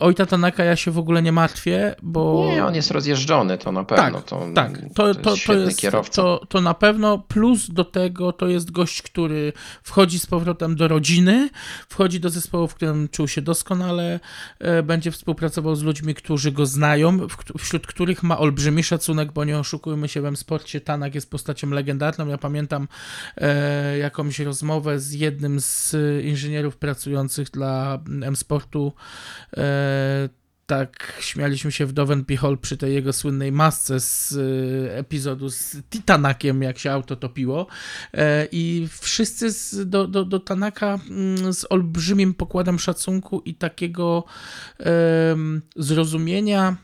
Ojta 0.00 0.26
Tanaka 0.26 0.64
ja 0.64 0.76
się 0.76 0.90
w 0.90 0.98
ogóle 0.98 1.22
nie 1.22 1.32
martwię, 1.32 1.94
bo... 2.02 2.46
Nie, 2.50 2.64
on 2.64 2.74
jest 2.74 2.90
rozjeżdżony, 2.90 3.58
to 3.58 3.72
na 3.72 3.84
pewno. 3.84 4.04
Tak, 4.04 4.24
to, 4.24 4.46
tak. 4.54 4.78
To, 4.94 5.14
to, 5.14 5.20
to, 5.20 5.30
jest 5.30 5.42
świetny 5.42 5.64
jest, 5.64 5.78
kierowca. 5.78 6.22
to, 6.22 6.46
to 6.48 6.60
na 6.60 6.74
pewno. 6.74 7.18
Plus 7.18 7.70
do 7.70 7.84
tego 7.84 8.32
to 8.32 8.46
jest 8.46 8.70
gość, 8.70 9.02
który 9.02 9.52
wchodzi 9.82 10.18
z 10.18 10.26
powrotem 10.26 10.76
do 10.76 10.88
rodziny, 10.88 11.48
wchodzi 11.88 12.20
do 12.20 12.30
zespołu, 12.30 12.68
w 12.68 12.74
którym 12.74 13.08
czuł 13.08 13.28
się 13.28 13.42
doskonale, 13.42 14.20
e, 14.58 14.82
będzie 14.82 15.10
współpracował 15.10 15.76
z 15.76 15.82
ludźmi, 15.82 16.14
którzy 16.14 16.52
go 16.52 16.66
znają, 16.66 17.18
wśród 17.58 17.86
których 17.86 18.22
ma 18.22 18.38
olbrzymi 18.38 18.82
szacunek, 18.82 19.32
bo 19.32 19.44
nie 19.44 19.58
oszukujmy 19.58 20.08
się, 20.08 20.20
w 20.20 20.26
M-Sporcie 20.26 20.80
Tanak 20.80 21.14
jest 21.14 21.30
postacią 21.30 21.70
legendarną. 21.70 22.28
Ja 22.28 22.38
pamiętam 22.38 22.88
e, 23.36 23.98
jakąś 23.98 24.38
rozmowę 24.38 25.00
z 25.00 25.12
jednym 25.12 25.60
z 25.60 25.96
inżynierów 26.24 26.76
pracujących 26.76 27.50
dla 27.50 27.98
M-Sportu. 28.22 28.92
E, 29.56 29.83
tak 30.66 31.12
śmialiśmy 31.20 31.72
się 31.72 31.86
w 31.86 31.92
Doven 31.92 32.24
Hall 32.40 32.58
przy 32.58 32.76
tej 32.76 32.94
jego 32.94 33.12
słynnej 33.12 33.52
masce 33.52 34.00
z 34.00 34.32
y, 34.32 34.92
epizodu 34.92 35.50
z 35.50 35.76
Titanakiem, 35.90 36.62
jak 36.62 36.78
się 36.78 36.92
auto 36.92 37.16
topiło. 37.16 37.66
E, 38.14 38.48
I 38.52 38.88
wszyscy 39.00 39.52
z, 39.52 39.88
do, 39.88 40.06
do, 40.06 40.24
do 40.24 40.40
Tanaka 40.40 40.98
mm, 41.10 41.52
z 41.52 41.66
olbrzymim 41.70 42.34
pokładem 42.34 42.78
szacunku 42.78 43.40
i 43.44 43.54
takiego 43.54 44.24
zrozumienia 45.76 46.76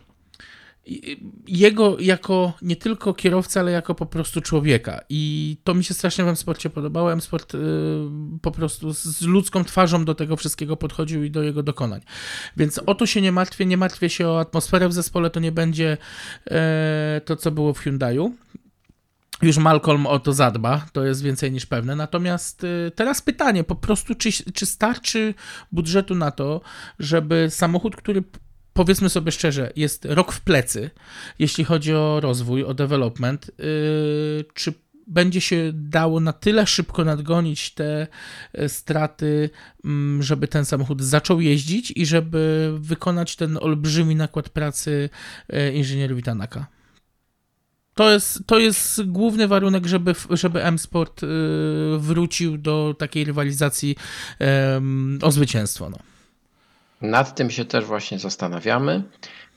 jego 1.48 1.96
jako 2.00 2.52
nie 2.62 2.76
tylko 2.76 3.14
kierowca, 3.14 3.60
ale 3.60 3.72
jako 3.72 3.94
po 3.94 4.06
prostu 4.06 4.40
człowieka. 4.40 5.00
I 5.08 5.56
to 5.64 5.74
mi 5.74 5.84
się 5.84 5.94
strasznie 5.94 6.24
w 6.24 6.28
M-Sporcie 6.28 6.70
podobało. 6.70 7.12
M-Sport 7.12 7.54
y, 7.54 7.58
po 8.42 8.50
prostu 8.50 8.94
z- 8.94 9.02
z 9.04 9.22
ludzką 9.22 9.64
twarzą 9.64 10.04
do 10.04 10.14
tego 10.14 10.36
wszystkiego 10.36 10.76
podchodził 10.76 11.24
i 11.24 11.30
do 11.30 11.42
jego 11.42 11.62
dokonań. 11.62 12.00
Więc 12.56 12.78
o 12.86 12.94
to 12.94 13.06
się 13.06 13.20
nie 13.20 13.32
martwię. 13.32 13.66
Nie 13.66 13.76
martwię 13.76 14.10
się 14.10 14.28
o 14.28 14.40
atmosferę 14.40 14.88
w 14.88 14.92
zespole. 14.92 15.30
To 15.30 15.40
nie 15.40 15.52
będzie 15.52 15.96
e, 16.50 17.20
to, 17.24 17.36
co 17.36 17.50
było 17.50 17.74
w 17.74 17.78
Hyundaiu. 17.78 18.34
Już 19.42 19.58
Malcolm 19.58 20.06
o 20.06 20.18
to 20.18 20.32
zadba, 20.32 20.86
to 20.92 21.04
jest 21.06 21.22
więcej 21.22 21.52
niż 21.52 21.66
pewne. 21.66 21.96
Natomiast 21.96 22.64
y, 22.64 22.92
teraz 22.94 23.22
pytanie, 23.22 23.64
po 23.64 23.74
prostu, 23.74 24.14
czy, 24.14 24.30
czy 24.52 24.66
starczy 24.66 25.34
budżetu 25.72 26.14
na 26.14 26.30
to, 26.30 26.60
żeby 26.98 27.46
samochód, 27.50 27.96
który 27.96 28.22
powiedzmy 28.72 29.08
sobie 29.08 29.32
szczerze, 29.32 29.72
jest 29.76 30.04
rok 30.04 30.32
w 30.32 30.40
plecy, 30.40 30.90
jeśli 31.38 31.64
chodzi 31.64 31.94
o 31.94 32.20
rozwój, 32.20 32.64
o 32.64 32.74
development, 32.74 33.50
yy, 33.58 34.44
czy 34.54 34.72
będzie 35.10 35.40
się 35.40 35.70
dało 35.74 36.20
na 36.20 36.32
tyle 36.32 36.66
szybko 36.66 37.04
nadgonić 37.04 37.74
te 37.74 38.06
e, 38.52 38.68
straty, 38.68 39.50
mm, 39.84 40.22
żeby 40.22 40.48
ten 40.48 40.64
samochód 40.64 41.02
zaczął 41.02 41.40
jeździć 41.40 41.92
i 41.96 42.06
żeby 42.06 42.72
wykonać 42.78 43.36
ten 43.36 43.58
olbrzymi 43.60 44.16
nakład 44.16 44.48
pracy 44.48 45.10
e, 45.48 45.72
inżynierowi 45.72 46.22
Tanaka. 46.22 46.66
To 47.94 48.12
jest, 48.12 48.42
to 48.46 48.58
jest 48.58 49.02
główny 49.06 49.48
warunek, 49.48 49.86
żeby, 49.86 50.14
żeby 50.30 50.64
M-Sport 50.64 51.22
y, 51.22 51.26
wrócił 51.98 52.58
do 52.58 52.94
takiej 52.98 53.24
rywalizacji 53.24 53.96
o 55.22 55.30
zwycięstwo. 55.30 55.90
No. 55.90 55.98
Nad 57.00 57.34
tym 57.34 57.50
się 57.50 57.64
też 57.64 57.84
właśnie 57.84 58.18
zastanawiamy. 58.18 59.02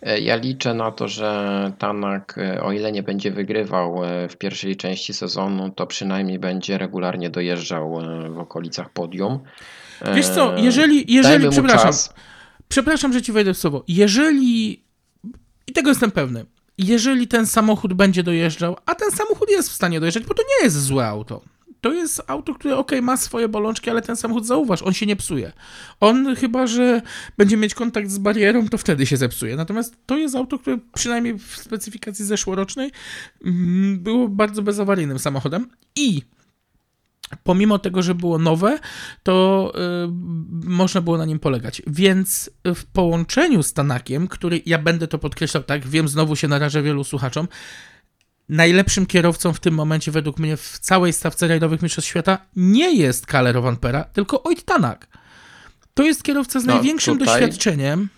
E, 0.02 0.20
Ja 0.20 0.36
liczę 0.36 0.74
na 0.74 0.92
to, 0.92 1.08
że 1.08 1.72
Tanak, 1.78 2.38
e, 2.38 2.64
o 2.64 2.72
ile 2.72 2.92
nie 2.92 3.04
będzie 3.04 3.32
wygrywał 3.32 4.06
e, 4.06 4.30
w 4.30 4.38
pierwszej 4.38 4.76
części 4.76 5.14
sezonu, 5.14 5.70
to 5.70 5.88
przynajmniej 5.88 6.40
będzie 6.40 6.78
regularnie 6.78 7.30
dojeżdżał 7.30 8.02
w 8.30 8.40
okolicach 8.40 8.90
podium. 8.90 9.40
Wiesz 10.16 10.28
co, 10.28 10.58
jeżeli, 10.58 11.14
jeżeli 11.14 11.50
przepraszam, 11.50 11.88
czas. 11.88 12.14
przepraszam, 12.68 13.14
że 13.14 13.22
ci 13.22 13.32
wejdę 13.32 13.54
w 13.54 13.58
słowo, 13.58 13.84
jeżeli, 13.88 14.84
i 15.68 15.74
tego 15.74 15.90
jestem 15.90 16.12
pewny, 16.12 16.46
jeżeli 16.78 17.28
ten 17.28 17.48
samochód 17.48 17.94
będzie 17.94 18.24
dojeżdżał, 18.24 18.78
a 18.86 18.96
ten 18.96 19.12
samochód 19.12 19.50
jest 19.50 19.70
w 19.70 19.74
stanie 19.74 20.00
dojeżdżać, 20.00 20.24
bo 20.24 20.34
to 20.34 20.44
nie 20.44 20.66
jest 20.66 20.82
złe 20.82 21.08
auto. 21.08 21.42
To 21.84 21.94
jest 21.94 22.22
auto, 22.28 22.54
które 22.56 22.78
ok, 22.78 22.92
ma 23.02 23.18
swoje 23.18 23.50
bolączki, 23.50 23.90
ale 23.90 24.02
ten 24.02 24.16
samochód 24.16 24.46
zauważ, 24.46 24.82
on 24.82 24.94
się 24.94 25.06
nie 25.06 25.16
psuje. 25.16 25.52
On 26.00 26.36
chyba, 26.36 26.68
że 26.68 27.02
będzie 27.38 27.58
mieć 27.58 27.74
kontakt 27.74 28.10
z 28.10 28.18
barierą, 28.18 28.70
to 28.70 28.78
wtedy 28.78 29.06
się 29.06 29.18
zepsuje. 29.18 29.56
Natomiast 29.56 29.98
to 30.06 30.18
jest 30.18 30.36
auto, 30.36 30.60
które 30.60 30.78
przynajmniej 30.94 31.40
w 31.40 31.58
specyfikacji 31.58 32.26
zeszłorocznej 32.26 32.92
mm, 33.46 34.00
było 34.00 34.28
bardzo 34.28 34.62
bezawaryjnym 34.62 35.20
samochodem 35.20 35.68
i 35.96 36.22
pomimo 37.44 37.80
tego, 37.80 38.02
że 38.02 38.16
było 38.16 38.38
nowe, 38.38 38.80
to 39.24 39.72
y, 39.76 40.10
można 40.68 41.02
było 41.02 41.18
na 41.18 41.26
nim 41.26 41.40
polegać. 41.40 41.82
Więc 41.88 42.50
w 42.66 42.86
połączeniu 42.86 43.64
z 43.64 43.74
Tanakiem, 43.74 44.28
który 44.28 44.62
ja 44.66 44.78
będę 44.78 45.08
to 45.08 45.20
podkreślał, 45.20 45.64
tak, 45.64 45.88
wiem, 45.88 46.08
znowu 46.08 46.36
się 46.36 46.48
narażę 46.48 46.82
wielu 46.82 47.04
słuchaczom, 47.04 47.48
najlepszym 48.50 49.06
kierowcą 49.06 49.54
w 49.54 49.60
tym 49.60 49.74
momencie 49.74 50.12
według 50.12 50.40
mnie 50.40 50.58
w 50.58 50.80
całej 50.80 51.14
stawce 51.14 51.48
rajdowych 51.48 51.82
mistrzostw 51.82 52.10
świata 52.10 52.38
nie 52.56 52.96
jest 52.96 53.26
Kalle 53.26 53.52
Rovanpera, 53.52 54.04
tylko 54.04 54.44
Oit 54.44 54.64
Tanak. 54.66 55.08
To 55.94 56.04
jest 56.04 56.24
kierowca 56.24 56.60
z 56.60 56.66
No, 56.66 56.74
największym 56.74 57.18
tutaj- 57.20 57.42
doświadczeniem. 57.42 58.10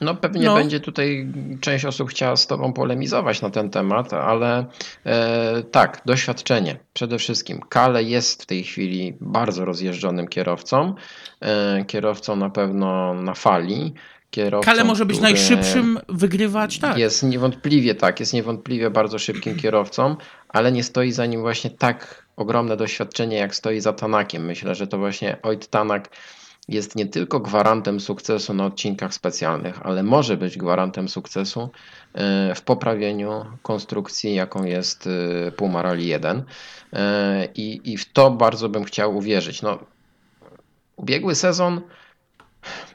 No 0.00 0.14
pewnie 0.14 0.44
No. 0.46 0.54
będzie 0.54 0.80
tutaj 0.80 1.32
część 1.60 1.84
osób 1.84 2.10
chciała 2.10 2.36
z 2.36 2.46
Tobą 2.46 2.72
polemizować 2.72 3.42
na 3.42 3.50
ten 3.50 3.70
temat, 3.70 4.12
ale 4.12 4.66
e, 5.06 5.62
tak, 5.62 6.02
doświadczenie 6.06 6.78
przede 6.92 7.18
wszystkim. 7.18 7.60
Kale 7.68 8.02
jest 8.02 8.42
w 8.42 8.46
tej 8.46 8.64
chwili 8.64 9.16
bardzo 9.20 9.64
rozjeżdżonym 9.64 10.28
kierowcą, 10.28 10.94
e, 11.40 11.84
kierowcą 11.84 12.36
na 12.36 12.50
pewno 12.50 13.14
na 13.14 13.34
fali. 13.34 13.94
Kierowcą, 14.34 14.66
Kale 14.66 14.84
może 14.84 15.06
być 15.06 15.20
najszybszym, 15.20 15.98
wygrywać, 16.08 16.78
tak. 16.78 16.98
Jest 16.98 17.22
niewątpliwie 17.22 17.94
tak, 17.94 18.20
jest 18.20 18.32
niewątpliwie 18.32 18.90
bardzo 18.90 19.18
szybkim 19.18 19.56
kierowcą, 19.56 20.16
ale 20.48 20.72
nie 20.72 20.84
stoi 20.84 21.12
za 21.12 21.26
nim 21.26 21.40
właśnie 21.40 21.70
tak 21.70 22.26
ogromne 22.36 22.76
doświadczenie, 22.76 23.36
jak 23.36 23.54
stoi 23.54 23.80
za 23.80 23.92
Tanakiem. 23.92 24.44
Myślę, 24.44 24.74
że 24.74 24.86
to 24.86 24.98
właśnie 24.98 25.36
Oit 25.42 25.66
Tanak 25.66 26.08
jest 26.68 26.96
nie 26.96 27.06
tylko 27.06 27.40
gwarantem 27.40 28.00
sukcesu 28.00 28.54
na 28.54 28.66
odcinkach 28.66 29.14
specjalnych, 29.14 29.86
ale 29.86 30.02
może 30.02 30.36
być 30.36 30.58
gwarantem 30.58 31.08
sukcesu 31.08 31.70
e, 32.14 32.54
w 32.54 32.62
poprawieniu 32.62 33.44
konstrukcji, 33.62 34.34
jaką 34.34 34.64
jest 34.64 35.06
e, 35.06 35.52
Puma 35.52 35.82
Rally 35.82 36.02
1. 36.02 36.44
E, 36.92 37.48
I, 37.54 37.92
I 37.92 37.96
w 37.96 38.12
to 38.12 38.30
bardzo 38.30 38.68
bym 38.68 38.84
chciał 38.84 39.16
uwierzyć. 39.16 39.62
No, 39.62 39.78
ubiegły 40.96 41.34
sezon, 41.34 41.80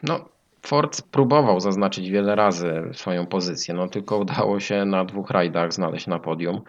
no, 0.04 0.30
Ford 0.62 1.02
próbował 1.02 1.60
zaznaczyć 1.60 2.10
wiele 2.10 2.36
razy 2.36 2.90
swoją 2.94 3.26
pozycję, 3.28 3.74
no 3.74 3.88
tylko 3.88 4.18
udało 4.18 4.60
się 4.60 4.86
na 4.86 5.06
dwóch 5.06 5.30
rajdach 5.30 5.74
znaleźć 5.74 6.08
na 6.08 6.20
podium. 6.20 6.62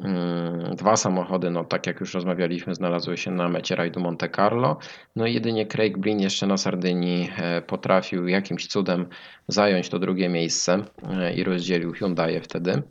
Mm, 0.00 0.76
Dwa 0.76 0.96
samochody, 0.96 1.50
no 1.50 1.64
tak 1.64 1.86
jak 1.86 2.00
już 2.00 2.14
rozmawialiśmy, 2.14 2.74
znalazły 2.74 3.16
się 3.16 3.30
na 3.30 3.48
mecie 3.48 3.76
rajdu 3.76 4.00
Monte 4.00 4.28
Carlo. 4.28 4.78
No 5.16 5.26
i 5.26 5.34
jedynie 5.34 5.66
Craig 5.66 5.98
Blin 5.98 6.20
jeszcze 6.20 6.46
na 6.46 6.56
Sardynii 6.56 7.30
e, 7.36 7.62
potrafił 7.62 8.28
jakimś 8.28 8.66
cudem 8.66 9.06
zająć 9.48 9.88
to 9.88 9.98
drugie 9.98 10.28
miejsce 10.28 10.84
e, 11.10 11.34
i 11.34 11.44
rozdzielił 11.44 11.92
Hyundai 11.92 12.40
wtedy. 12.40 12.82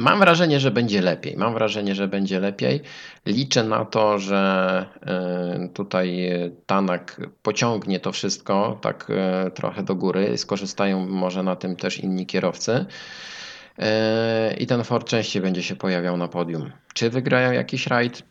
Mam 0.00 0.18
wrażenie, 0.18 0.60
że 0.60 0.70
będzie 0.70 1.02
lepiej. 1.02 1.36
Mam 1.36 1.54
wrażenie, 1.54 1.94
że 1.94 2.08
będzie 2.08 2.40
lepiej. 2.40 2.80
Liczę 3.26 3.64
na 3.64 3.84
to, 3.84 4.18
że 4.18 4.86
e, 5.06 5.68
tutaj 5.74 6.30
Tanak 6.66 7.20
pociągnie 7.42 8.00
to 8.00 8.12
wszystko 8.12 8.78
tak 8.82 9.06
e, 9.10 9.50
trochę 9.50 9.82
do 9.82 9.94
góry. 9.94 10.38
Skorzystają 10.38 11.06
może 11.06 11.42
na 11.42 11.56
tym 11.56 11.76
też 11.76 11.98
inni 11.98 12.26
kierowcy. 12.26 12.86
E, 13.78 14.54
I 14.58 14.66
ten 14.66 14.84
Ford 14.84 15.08
częściej 15.08 15.42
będzie 15.42 15.62
się 15.62 15.76
pojawiał 15.76 16.16
na 16.16 16.28
podium. 16.28 16.72
Czy 16.94 17.10
wygrają 17.10 17.52
jakiś 17.52 17.86
rajd? 17.86 18.22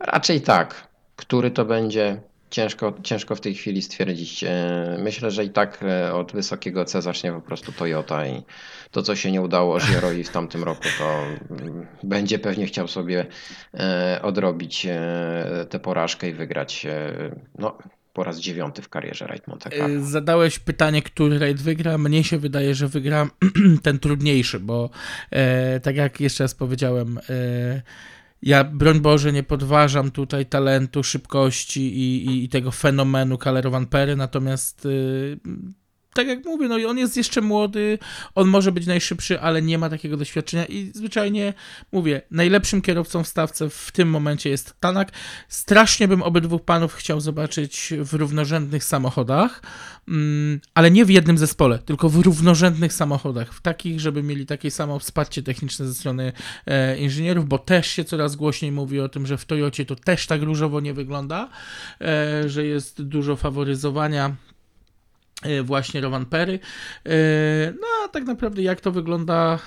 Raczej 0.00 0.40
tak. 0.40 0.88
Który 1.16 1.50
to 1.50 1.64
będzie? 1.64 2.20
Ciężko, 2.50 2.92
ciężko 3.02 3.36
w 3.36 3.40
tej 3.40 3.54
chwili 3.54 3.82
stwierdzić. 3.82 4.44
E, 4.44 4.96
Myślę, 4.98 5.30
że 5.30 5.44
i 5.44 5.50
tak 5.50 5.82
e, 5.82 6.14
od 6.14 6.32
wysokiego 6.32 6.84
C 6.84 7.02
zacznie 7.02 7.32
po 7.32 7.40
prostu 7.40 7.72
Toyota 7.72 8.26
i 8.26 8.42
to, 8.90 9.02
co 9.02 9.16
się 9.16 9.32
nie 9.32 9.40
udało 9.40 9.78
Gierowi 9.78 10.24
w 10.24 10.28
tamtym 10.28 10.64
roku, 10.64 10.84
to 10.98 11.22
mm, 11.50 11.86
będzie 12.02 12.38
pewnie 12.38 12.66
chciał 12.66 12.88
sobie 12.88 13.26
e, 13.74 14.20
odrobić 14.22 14.86
tę 15.70 15.78
porażkę 15.78 16.28
i 16.28 16.32
wygrać 16.32 16.86
no, 17.58 17.78
po 18.12 18.24
raz 18.24 18.40
dziewiąty 18.40 18.82
w 18.82 18.88
karierze 18.88 19.26
Rajd 19.26 19.48
Monte 19.48 19.70
Carlo. 19.70 20.04
Zadałeś 20.04 20.58
pytanie, 20.58 21.02
który 21.02 21.38
rajd 21.38 21.62
wygra. 21.62 21.98
Mnie 21.98 22.24
się 22.24 22.38
wydaje, 22.38 22.74
że 22.74 22.88
wygra 22.88 23.28
ten 23.82 23.98
trudniejszy, 23.98 24.60
bo 24.60 24.90
e, 25.30 25.80
tak 25.80 25.96
jak 25.96 26.20
jeszcze 26.20 26.44
raz 26.44 26.54
powiedziałem, 26.54 27.18
e, 27.18 27.82
ja 28.42 28.64
broń 28.64 29.00
Boże 29.00 29.32
nie 29.32 29.42
podważam 29.42 30.10
tutaj 30.10 30.46
talentu, 30.46 31.02
szybkości 31.02 31.80
i, 31.98 32.26
i, 32.26 32.44
i 32.44 32.48
tego 32.48 32.70
fenomenu 32.70 33.38
Calero 33.38 33.70
Van 33.70 33.86
Pery, 33.86 34.16
natomiast 34.16 34.86
y, 34.86 35.38
tak 36.14 36.26
jak 36.26 36.44
mówię, 36.44 36.68
no 36.68 36.78
i 36.78 36.84
on 36.84 36.98
jest 36.98 37.16
jeszcze 37.16 37.40
młody, 37.40 37.98
on 38.34 38.48
może 38.48 38.72
być 38.72 38.86
najszybszy, 38.86 39.40
ale 39.40 39.62
nie 39.62 39.78
ma 39.78 39.90
takiego 39.90 40.16
doświadczenia 40.16 40.64
i 40.64 40.90
zwyczajnie 40.94 41.54
mówię, 41.92 42.22
najlepszym 42.30 42.82
kierowcą 42.82 43.24
w 43.24 43.28
stawce 43.28 43.70
w 43.70 43.90
tym 43.92 44.10
momencie 44.10 44.50
jest 44.50 44.74
Tanak. 44.80 45.12
Strasznie 45.48 46.08
bym 46.08 46.22
obydwu 46.22 46.58
panów 46.58 46.94
chciał 46.94 47.20
zobaczyć 47.20 47.94
w 47.98 48.14
równorzędnych 48.14 48.84
samochodach, 48.84 49.62
mm, 50.08 50.60
ale 50.74 50.90
nie 50.90 51.04
w 51.04 51.10
jednym 51.10 51.38
zespole, 51.38 51.78
tylko 51.78 52.08
w 52.08 52.16
równorzędnych 52.16 52.92
samochodach, 52.92 53.54
w 53.54 53.60
takich, 53.60 54.00
żeby 54.00 54.22
mieli 54.22 54.46
takie 54.46 54.70
samo 54.70 54.98
wsparcie 54.98 55.42
techniczne 55.42 55.86
ze 55.86 55.94
strony 55.94 56.32
e, 56.66 56.98
inżynierów, 56.98 57.48
bo 57.48 57.58
też 57.58 57.86
się 57.86 58.04
coraz 58.04 58.36
głośniej 58.36 58.72
mówi 58.72 59.00
o 59.00 59.08
tym, 59.08 59.26
że 59.26 59.38
w 59.38 59.44
Toyocie 59.44 59.86
to 59.86 59.96
też 59.96 60.26
tak 60.26 60.42
różowo 60.42 60.80
nie 60.80 60.94
wygląda, 60.94 61.48
e, 62.00 62.48
że 62.48 62.64
jest 62.64 63.02
dużo 63.02 63.36
faworyzowania 63.36 64.36
właśnie 65.64 66.00
Rowan 66.00 66.26
Perry. 66.26 66.58
E, 67.06 67.72
No 67.80 67.86
a 68.04 68.08
tak 68.08 68.24
naprawdę 68.24 68.62
jak 68.62 68.80
to 68.80 68.92
wygląda, 68.92 69.58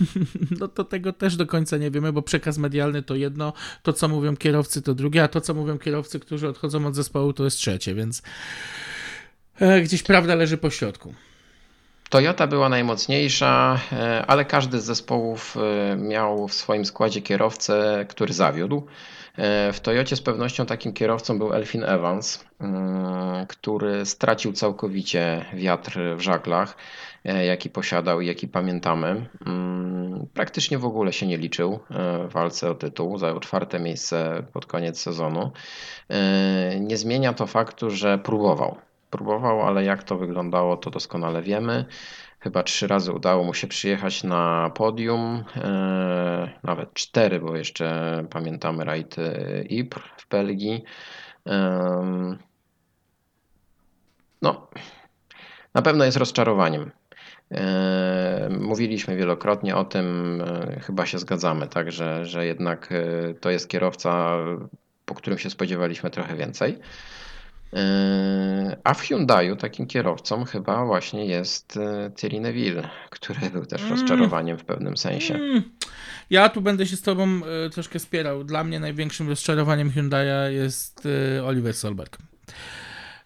no 0.60 0.68
to 0.68 0.84
tego 0.84 1.12
też 1.12 1.36
do 1.36 1.46
końca 1.46 1.76
nie 1.76 1.90
wiemy, 1.90 2.12
bo 2.12 2.22
przekaz 2.22 2.58
medialny 2.58 3.02
to 3.02 3.14
jedno, 3.14 3.52
to 3.82 3.92
co 3.92 4.08
mówią 4.08 4.36
kierowcy 4.36 4.82
to 4.82 4.94
drugie, 4.94 5.22
a 5.22 5.28
to 5.28 5.40
co 5.40 5.54
mówią 5.54 5.78
kierowcy, 5.78 6.20
którzy 6.20 6.48
odchodzą 6.48 6.86
od 6.86 6.94
zespołu 6.94 7.32
to 7.32 7.44
jest 7.44 7.56
trzecie, 7.56 7.94
więc 7.94 8.22
e, 9.60 9.80
gdzieś 9.80 10.02
prawda 10.02 10.34
leży 10.34 10.58
po 10.58 10.70
środku. 10.70 11.14
Toyota 12.12 12.46
była 12.46 12.68
najmocniejsza, 12.68 13.80
e, 13.92 14.26
ale 14.26 14.44
każdy 14.44 14.80
z 14.80 14.84
zespołów 14.84 15.56
e, 15.56 15.96
miał 15.96 16.48
w 16.48 16.54
swoim 16.54 16.84
składzie 16.84 17.22
kierowcę, 17.22 18.06
który 18.08 18.32
zawiódł. 18.32 18.86
E, 19.36 19.72
W 19.72 19.80
Toyocie 19.80 20.16
z 20.16 20.20
pewnością 20.20 20.66
takim 20.66 20.92
kierowcą 20.92 21.38
był 21.38 21.52
Elfin 21.52 21.84
Evans, 21.84 22.44
który 23.48 24.06
stracił 24.06 24.52
całkowicie 24.52 25.44
wiatr 25.54 25.98
w 26.16 26.20
żaglach, 26.20 26.76
jaki 27.24 27.70
posiadał 27.70 28.20
i 28.20 28.26
jaki 28.26 28.48
pamiętamy. 28.48 29.26
Mm, 29.46 30.26
Praktycznie 30.34 30.78
w 30.78 30.84
ogóle 30.84 31.12
się 31.12 31.26
nie 31.26 31.36
liczył 31.38 31.80
w 32.28 32.32
walce 32.32 32.70
o 32.70 32.74
tytuł, 32.74 33.18
zajął 33.18 33.40
czwarte 33.40 33.80
miejsce 33.80 34.42
pod 34.52 34.66
koniec 34.66 35.00
sezonu. 35.00 35.52
Nie 36.80 36.96
zmienia 36.96 37.32
to 37.32 37.46
faktu, 37.46 37.90
że 37.90 38.18
próbował. 38.18 38.76
Próbował, 39.12 39.62
ale 39.62 39.84
jak 39.84 40.02
to 40.02 40.18
wyglądało, 40.18 40.76
to 40.76 40.90
doskonale 40.90 41.42
wiemy. 41.42 41.84
Chyba 42.40 42.62
trzy 42.62 42.86
razy 42.86 43.12
udało 43.12 43.44
mu 43.44 43.54
się 43.54 43.66
przyjechać 43.66 44.24
na 44.24 44.70
podium, 44.74 45.44
e, 45.56 46.50
nawet 46.62 46.94
cztery, 46.94 47.40
bo 47.40 47.56
jeszcze 47.56 48.24
pamiętamy 48.30 48.84
rajd 48.84 49.16
Ypres 49.80 50.04
w 50.16 50.28
Belgii. 50.28 50.84
No, 54.42 54.68
na 55.74 55.82
pewno 55.82 56.04
jest 56.04 56.16
rozczarowaniem. 56.16 56.90
E, 57.50 58.48
Mówiliśmy 58.60 59.16
wielokrotnie 59.16 59.76
o 59.76 59.84
tym, 59.84 60.40
e, 60.46 60.80
chyba 60.80 61.06
się 61.06 61.18
zgadzamy, 61.18 61.68
tak, 61.68 61.92
że, 61.92 62.26
że 62.26 62.46
jednak 62.46 62.88
to 63.40 63.50
jest 63.50 63.68
kierowca, 63.68 64.36
po 65.04 65.14
którym 65.14 65.38
się 65.38 65.50
spodziewaliśmy 65.50 66.10
trochę 66.10 66.36
więcej. 66.36 66.78
Yy, 67.72 68.76
A 68.84 68.94
w 68.94 69.00
Hyundaiu 69.00 69.56
takim 69.56 69.86
kierowcą 69.86 70.44
chyba 70.44 70.84
właśnie 70.84 71.26
jest 71.26 71.76
e, 71.76 72.10
Thierry 72.16 72.40
Neville, 72.40 72.88
który 73.10 73.50
był 73.50 73.66
też 73.66 73.90
rozczarowaniem 73.90 74.58
w 74.58 74.64
pewnym 74.64 74.96
sensie. 74.96 75.34
Mm. 75.34 75.62
Ja 76.30 76.48
tu 76.48 76.60
będę 76.60 76.86
się 76.86 76.96
z 76.96 77.02
tobą 77.02 77.40
e, 77.66 77.70
troszkę 77.70 77.98
spierał. 77.98 78.44
Dla 78.44 78.64
mnie 78.64 78.80
największym 78.80 79.28
rozczarowaniem 79.28 79.90
Hyundai'a 79.90 80.50
jest 80.50 81.08
e, 81.38 81.44
Oliver 81.44 81.74
Solberg. 81.74 82.18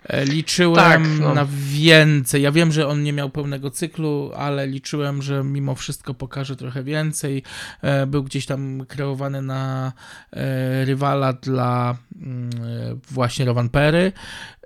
E, 0.08 0.24
Liczyłem 0.24 0.74
Tak, 0.74 1.02
no. 1.20 1.34
na 1.34 1.46
więcej. 1.70 2.42
Ja 2.42 2.52
wiem, 2.52 2.72
że 2.72 2.88
on 2.88 3.02
nie 3.02 3.12
miał 3.12 3.30
pełnego 3.30 3.70
cyklu, 3.70 4.30
ale 4.36 4.66
liczyłem, 4.66 5.22
że 5.22 5.44
mimo 5.44 5.74
wszystko 5.74 6.14
pokaże 6.14 6.56
trochę 6.56 6.82
więcej. 6.84 7.42
E, 7.82 8.06
Był 8.06 8.22
gdzieś 8.24 8.46
tam 8.46 8.84
kreowany 8.88 9.42
na 9.42 9.92
e, 10.32 10.84
rywala 10.84 11.32
dla 11.32 11.96
mm, 12.22 12.50
właśnie 13.10 13.44
Rowan 13.44 13.68
Pery. 13.68 14.12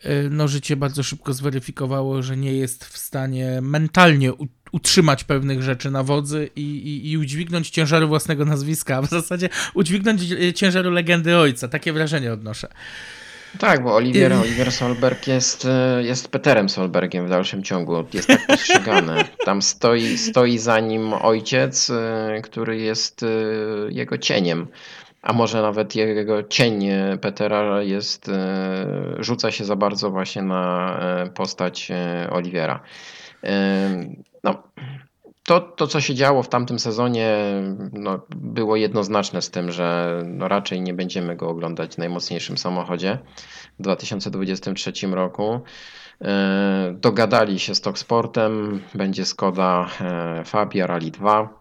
E, 0.02 0.28
No, 0.30 0.48
życie 0.48 0.76
bardzo 0.76 1.02
szybko 1.02 1.34
zweryfikowało, 1.34 2.22
że 2.22 2.36
nie 2.36 2.52
jest 2.52 2.84
w 2.84 2.98
stanie 2.98 3.58
mentalnie 3.62 4.32
utrzymać 4.72 5.24
pewnych 5.24 5.62
rzeczy 5.62 5.90
na 5.90 6.02
wodzy 6.02 6.50
i, 6.56 6.62
i, 6.62 7.10
i 7.10 7.18
udźwignąć 7.18 7.70
ciężaru 7.70 8.08
własnego 8.08 8.44
nazwiska, 8.44 8.96
a 8.96 9.02
w 9.02 9.08
zasadzie 9.08 9.48
udźwignąć 9.74 10.20
ciężaru 10.54 10.90
legendy 10.90 11.36
ojca. 11.36 11.68
Takie 11.68 11.92
wrażenie 11.92 12.32
odnoszę. 12.32 12.68
Tak, 13.58 13.82
bo 13.82 13.94
Oliver. 13.94 14.32
Oliver 14.32 14.72
Solberg 14.72 15.26
jest, 15.26 15.64
e, 15.64 16.02
jest 16.02 16.28
Peterem 16.28 16.68
Solbergiem 16.68 17.26
w 17.26 17.28
dalszym 17.30 17.62
ciągu. 17.62 18.04
Jest 18.12 18.28
tak 18.28 18.46
postrzegany. 18.46 19.24
Tam 19.44 19.62
stoi, 19.62 20.18
stoi 20.18 20.58
za 20.58 20.80
nim 20.80 21.12
ojciec, 21.12 21.90
e, 21.90 22.40
który 22.42 22.80
jest 22.80 23.22
e, 23.22 23.26
jego 23.88 24.18
cieniem. 24.18 24.66
A 25.22 25.32
może 25.32 25.62
nawet 25.62 25.96
jego 25.96 26.42
cień 26.42 26.88
Petera 27.20 27.82
jest, 27.82 28.30
rzuca 29.18 29.50
się 29.50 29.64
za 29.64 29.76
bardzo 29.76 30.10
właśnie 30.10 30.42
na 30.42 31.00
postać 31.34 31.88
Olivera. 32.30 32.80
No, 34.44 34.62
to, 35.50 35.60
to, 35.60 35.86
co 35.86 36.00
się 36.00 36.14
działo 36.14 36.42
w 36.42 36.48
tamtym 36.48 36.78
sezonie, 36.78 37.36
no, 37.92 38.20
było 38.36 38.76
jednoznaczne 38.76 39.42
z 39.42 39.50
tym, 39.50 39.72
że 39.72 40.22
no, 40.26 40.48
raczej 40.48 40.80
nie 40.80 40.94
będziemy 40.94 41.36
go 41.36 41.48
oglądać 41.48 41.94
w 41.94 41.98
najmocniejszym 41.98 42.58
samochodzie 42.58 43.18
w 43.78 43.82
2023 43.82 44.92
roku. 45.06 45.60
E, 46.20 46.94
Dogadali 47.00 47.58
się 47.58 47.74
z 47.74 47.80
Toksportem, 47.80 48.82
będzie 48.94 49.24
Skoda 49.24 49.86
e, 50.00 50.44
Fabia 50.44 50.86
Rally 50.86 51.10
2. 51.10 51.59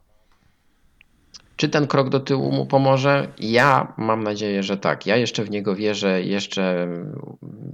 Czy 1.60 1.70
ten 1.70 1.88
krok 1.88 2.10
do 2.10 2.20
tyłu 2.20 2.52
mu 2.52 2.66
pomoże? 2.66 3.28
Ja 3.40 3.94
mam 3.98 4.24
nadzieję, 4.24 4.64
że 4.64 4.78
tak. 4.78 5.06
Ja 5.06 5.16
jeszcze 5.16 5.44
w 5.44 5.50
niego 5.50 5.76
wierzę, 5.76 6.24
jeszcze 6.24 6.88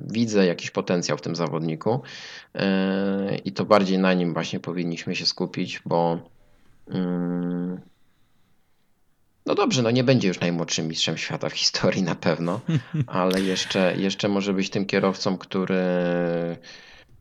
widzę 0.08 0.46
jakiś 0.46 0.72
potencjał 0.72 1.18
w 1.18 1.22
tym 1.22 1.36
zawodniku 1.36 2.02
Yy, 2.56 2.62
i 3.38 3.52
to 3.52 3.66
bardziej 3.66 4.00
na 4.00 4.14
nim 4.14 4.34
właśnie 4.34 4.60
powinniśmy 4.60 5.16
się 5.16 5.26
skupić, 5.26 5.82
bo 5.86 6.20
mm, 6.88 7.82
no 9.46 9.56
dobrze, 9.56 9.82
no 9.82 9.92
nie 9.92 10.04
będzie 10.04 10.28
już 10.28 10.40
najmłodszym 10.40 10.88
mistrzem 10.88 11.18
świata 11.18 11.50
w 11.50 11.54
historii 11.54 12.04
na 12.04 12.16
pewno, 12.16 12.62
ale 13.08 13.42
jeszcze, 13.42 13.96
jeszcze 13.98 14.28
może 14.28 14.54
być 14.54 14.70
tym 14.70 14.86
kierowcą, 14.86 15.38
który 15.38 15.84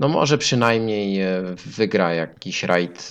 no 0.00 0.08
może 0.08 0.38
przynajmniej 0.38 1.20
e, 1.20 1.42
wygra 1.66 2.14
jakiś 2.14 2.62
rajd, 2.62 3.08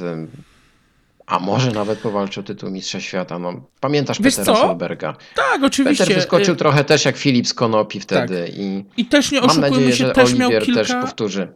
a 1.26 1.40
może 1.40 1.72
nawet 1.72 2.00
powalczy 2.00 2.40
o 2.40 2.44
tytuł 2.44 2.70
mistrza 2.72 3.00
świata. 3.00 3.40
No, 3.40 3.54
pamiętasz 3.80 4.22
Wiesz 4.22 4.36
Petera 4.36 4.56
co? 4.58 4.62
Solberga? 4.62 5.16
Tak, 5.36 5.64
oczywiście. 5.64 6.04
Peter 6.04 6.16
wyskoczył 6.18 6.54
Y, 6.54 6.58
trochę 6.58 6.84
też 6.84 7.06
jak 7.06 7.18
Filip 7.18 7.48
z 7.48 7.54
Konopi 7.54 8.00
wtedy 8.00 8.52
i 8.58 8.86
I 8.98 9.06
też 9.06 9.32
nie 9.32 9.40
mam 9.42 9.50
oszukujmy 9.50 9.76
nadzieję, 9.76 9.96
się, 9.96 10.08
że 10.08 10.14
też 10.14 10.34
miał 10.34 10.50
Oliwier 10.50 10.64
kilka... 10.66 10.82
też 10.82 10.92
powtórzy. 11.02 11.48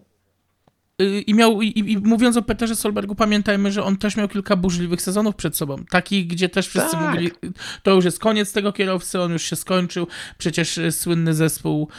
I 1.00 1.34
miał, 1.34 1.62
i, 1.62 1.92
i 1.92 1.98
mówiąc 1.98 2.38
o 2.38 2.42
Peterze 2.42 2.76
Solbergu, 2.76 3.16
pamiętajmy, 3.16 3.72
że 3.72 3.84
on 3.84 3.98
też 3.98 4.18
miał 4.18 4.28
kilka 4.28 4.56
burzliwych 4.56 5.02
sezonów 5.02 5.36
przed 5.36 5.58
sobą. 5.58 5.86
Takich, 5.90 6.28
gdzie 6.28 6.50
też 6.50 6.68
wszyscy 6.68 6.92
Tak. 6.92 7.02
mówili, 7.02 7.32
to 7.84 7.92
już 7.92 8.06
jest 8.06 8.20
koniec 8.20 8.54
tego 8.54 8.74
kierowcy, 8.74 9.22
on 9.22 9.32
już 9.32 9.44
się 9.44 9.56
skończył. 9.56 10.08
Przecież 10.38 10.78
y, 10.78 10.92
słynny 10.92 11.34
zespół, 11.34 11.90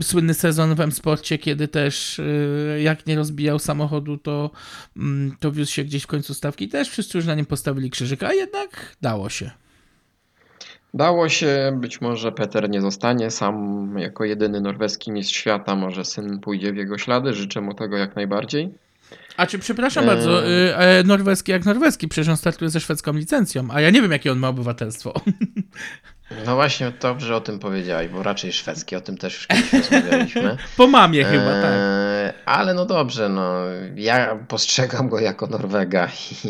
y, 0.00 0.04
słynny 0.04 0.34
sezon 0.34 0.74
w 0.74 0.80
M-Sporcie, 0.80 1.38
kiedy 1.38 1.68
też 1.68 2.18
y, 2.18 2.80
jak 2.82 3.06
nie 3.06 3.16
rozbijał 3.16 3.58
samochodu, 3.58 4.18
to, 4.18 4.50
mm, 4.96 5.36
to 5.40 5.52
wiózł 5.52 5.72
się 5.72 5.84
gdzieś 5.84 6.02
w 6.02 6.06
końcu 6.06 6.34
stawki. 6.34 6.68
Też 6.68 6.88
wszyscy 6.88 7.18
już 7.18 7.26
na 7.26 7.34
nim 7.34 7.46
postawili 7.46 7.90
krzyżyk, 7.90 8.22
a 8.22 8.32
jednak 8.32 8.96
dało 9.02 9.28
się. 9.28 9.50
Dało 10.94 11.28
się, 11.28 11.78
być 11.80 12.00
może 12.00 12.32
Peter 12.32 12.70
nie 12.70 12.80
zostanie 12.80 13.30
sam 13.30 13.94
jako 13.98 14.24
jedyny 14.24 14.60
norweski 14.60 15.12
mistrz 15.12 15.36
świata, 15.36 15.76
może 15.76 16.04
syn 16.04 16.40
pójdzie 16.40 16.72
w 16.72 16.76
jego 16.76 16.98
ślady, 16.98 17.32
życzę 17.32 17.60
mu 17.60 17.74
tego 17.74 17.96
jak 17.96 18.16
najbardziej. 18.16 18.74
A 19.36 19.46
czy, 19.46 19.58
przepraszam 19.58 20.06
bardzo, 20.06 20.48
y, 20.48 20.76
e, 20.76 21.02
norweski 21.04 21.52
jak 21.52 21.64
norweski, 21.64 22.08
przecież 22.08 22.28
on 22.28 22.36
startuje 22.36 22.70
ze 22.70 22.80
szwedzką 22.80 23.12
licencją, 23.12 23.68
a 23.72 23.80
ja 23.80 23.90
nie 23.90 24.02
wiem, 24.02 24.12
jakie 24.12 24.32
on 24.32 24.38
ma 24.38 24.48
obywatelstwo. 24.48 25.14
No 26.46 26.54
właśnie, 26.54 26.92
dobrze 27.00 27.36
o 27.36 27.40
tym 27.40 27.58
powiedziałeś, 27.58 28.08
bo 28.08 28.22
raczej 28.22 28.52
szwedzki, 28.52 28.96
o 28.96 29.00
tym 29.00 29.18
też 29.18 29.34
już 29.34 29.46
kiedyś 29.46 29.72
rozmawialiśmy. 29.72 30.56
Po 30.76 30.86
mamie 30.86 31.24
chyba, 31.24 31.62
tak. 31.62 31.72
Ale 32.44 32.74
no 32.74 32.86
dobrze, 32.86 33.28
no 33.28 33.54
ja 33.96 34.38
postrzegam 34.48 35.08
go 35.08 35.20
jako 35.20 35.46
Norwega 35.46 36.08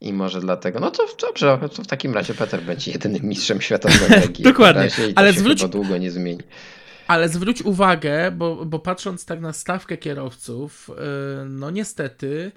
i, 0.00 0.08
i 0.08 0.12
może 0.12 0.40
dlatego, 0.40 0.80
no 0.80 0.90
to 0.90 1.06
dobrze, 1.20 1.58
to 1.76 1.82
w 1.82 1.86
takim 1.86 2.14
razie 2.14 2.34
Peter 2.34 2.62
będzie 2.62 2.92
jedynym 2.92 3.22
mistrzem 3.22 3.60
świata 3.60 3.88
w 3.88 4.00
Norwegii. 4.00 4.44
Dokładnie, 4.44 4.88
ale 5.14 5.32
zwróć- 5.32 5.68
długo 5.68 5.96
nie 5.96 6.10
zmieni. 6.10 6.42
Ale 7.06 7.28
zwróć 7.28 7.62
uwagę, 7.62 8.30
bo, 8.30 8.66
bo 8.66 8.78
patrząc 8.78 9.26
tak 9.26 9.40
na 9.40 9.52
stawkę 9.52 9.96
kierowców, 9.96 10.90
y, 10.90 11.44
no 11.44 11.70
niestety 11.70 12.52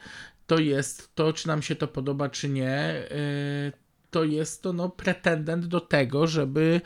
to 0.47 0.59
jest 0.59 1.15
to, 1.15 1.33
czy 1.33 1.47
nam 1.47 1.61
się 1.61 1.75
to 1.75 1.87
podoba, 1.87 2.29
czy 2.29 2.49
nie, 2.49 3.03
y, 3.11 3.71
to 4.11 4.23
jest 4.23 4.61
to 4.61 4.73
no, 4.73 4.89
pretendent 4.89 5.65
do 5.65 5.81
tego, 5.81 6.27
żeby 6.27 6.81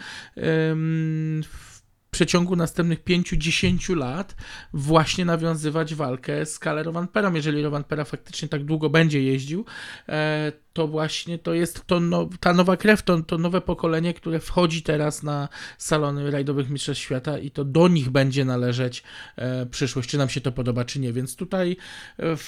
w 1.43 1.80
przeciągu 2.11 2.55
następnych 2.55 3.03
5-10 3.03 3.95
lat 3.95 4.35
właśnie 4.73 5.25
nawiązywać 5.25 5.95
walkę 5.95 6.45
z 6.45 6.59
Kale 6.59 6.83
Rovanperą. 6.83 7.33
Jeżeli 7.33 7.63
Rovanpera 7.63 8.03
faktycznie 8.03 8.47
tak 8.47 8.63
długo 8.63 8.89
będzie 8.89 9.23
jeździł, 9.23 9.65
e, 10.09 10.51
to 10.73 10.87
właśnie 10.87 11.39
to 11.39 11.53
jest 11.53 11.85
to 11.85 11.99
no, 11.99 12.29
ta 12.39 12.53
nowa 12.53 12.77
krew, 12.77 13.03
to, 13.03 13.21
to 13.21 13.37
nowe 13.37 13.61
pokolenie, 13.61 14.13
które 14.13 14.39
wchodzi 14.39 14.83
teraz 14.83 15.23
na 15.23 15.49
salony 15.77 16.31
rajdowych 16.31 16.69
mistrzostw 16.69 17.03
świata 17.03 17.37
i 17.37 17.51
to 17.51 17.65
do 17.65 17.87
nich 17.87 18.09
będzie 18.09 18.45
należeć 18.45 19.03
e, 19.35 19.65
przyszłość, 19.65 20.09
czy 20.09 20.17
nam 20.17 20.29
się 20.29 20.41
to 20.41 20.51
podoba, 20.51 20.85
czy 20.85 20.99
nie. 20.99 21.13
Więc 21.13 21.35
tutaj 21.35 21.77
e, 22.17 22.35
w, 22.35 22.43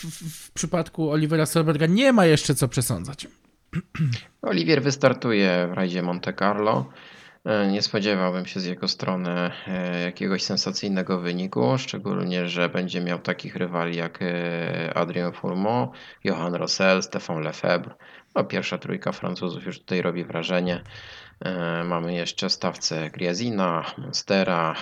w 0.45 0.51
przypadku 0.51 1.11
Olivera 1.11 1.45
Solberga 1.45 1.85
nie 1.85 2.13
ma 2.13 2.25
jeszcze 2.25 2.55
co 2.55 2.67
przesądzać. 2.67 3.27
Oliwier 4.41 4.83
wystartuje 4.83 5.67
w 5.71 5.73
rajdzie 5.73 6.01
Monte 6.01 6.33
Carlo. 6.33 6.89
E, 7.45 7.67
Nie 7.67 7.81
spodziewałbym 7.81 8.45
się 8.45 8.59
z 8.59 8.65
jego 8.65 8.87
strony 8.87 9.51
e, 9.67 10.01
jakiegoś 10.01 10.43
sensacyjnego 10.43 11.19
wyniku, 11.19 11.77
szczególnie, 11.77 12.47
że 12.47 12.69
będzie 12.69 13.01
miał 13.01 13.19
takich 13.19 13.55
rywali 13.55 13.97
jak 13.97 14.19
e, 14.21 14.97
Adrien 14.97 15.31
Fourmont, 15.33 15.91
Johan 16.23 16.55
Rossel, 16.55 17.03
Stefan 17.03 17.41
Lefebvre. 17.41 17.95
No, 18.35 18.43
pierwsza 18.43 18.77
trójka 18.77 19.11
Francuzów 19.11 19.65
już 19.65 19.79
tutaj 19.79 20.01
robi 20.01 20.23
wrażenie. 20.25 20.81
Mamy 21.85 22.13
jeszcze 22.13 22.49
stawcę 22.49 23.09
Griazina, 23.09 23.85
Monstera, 23.97 24.75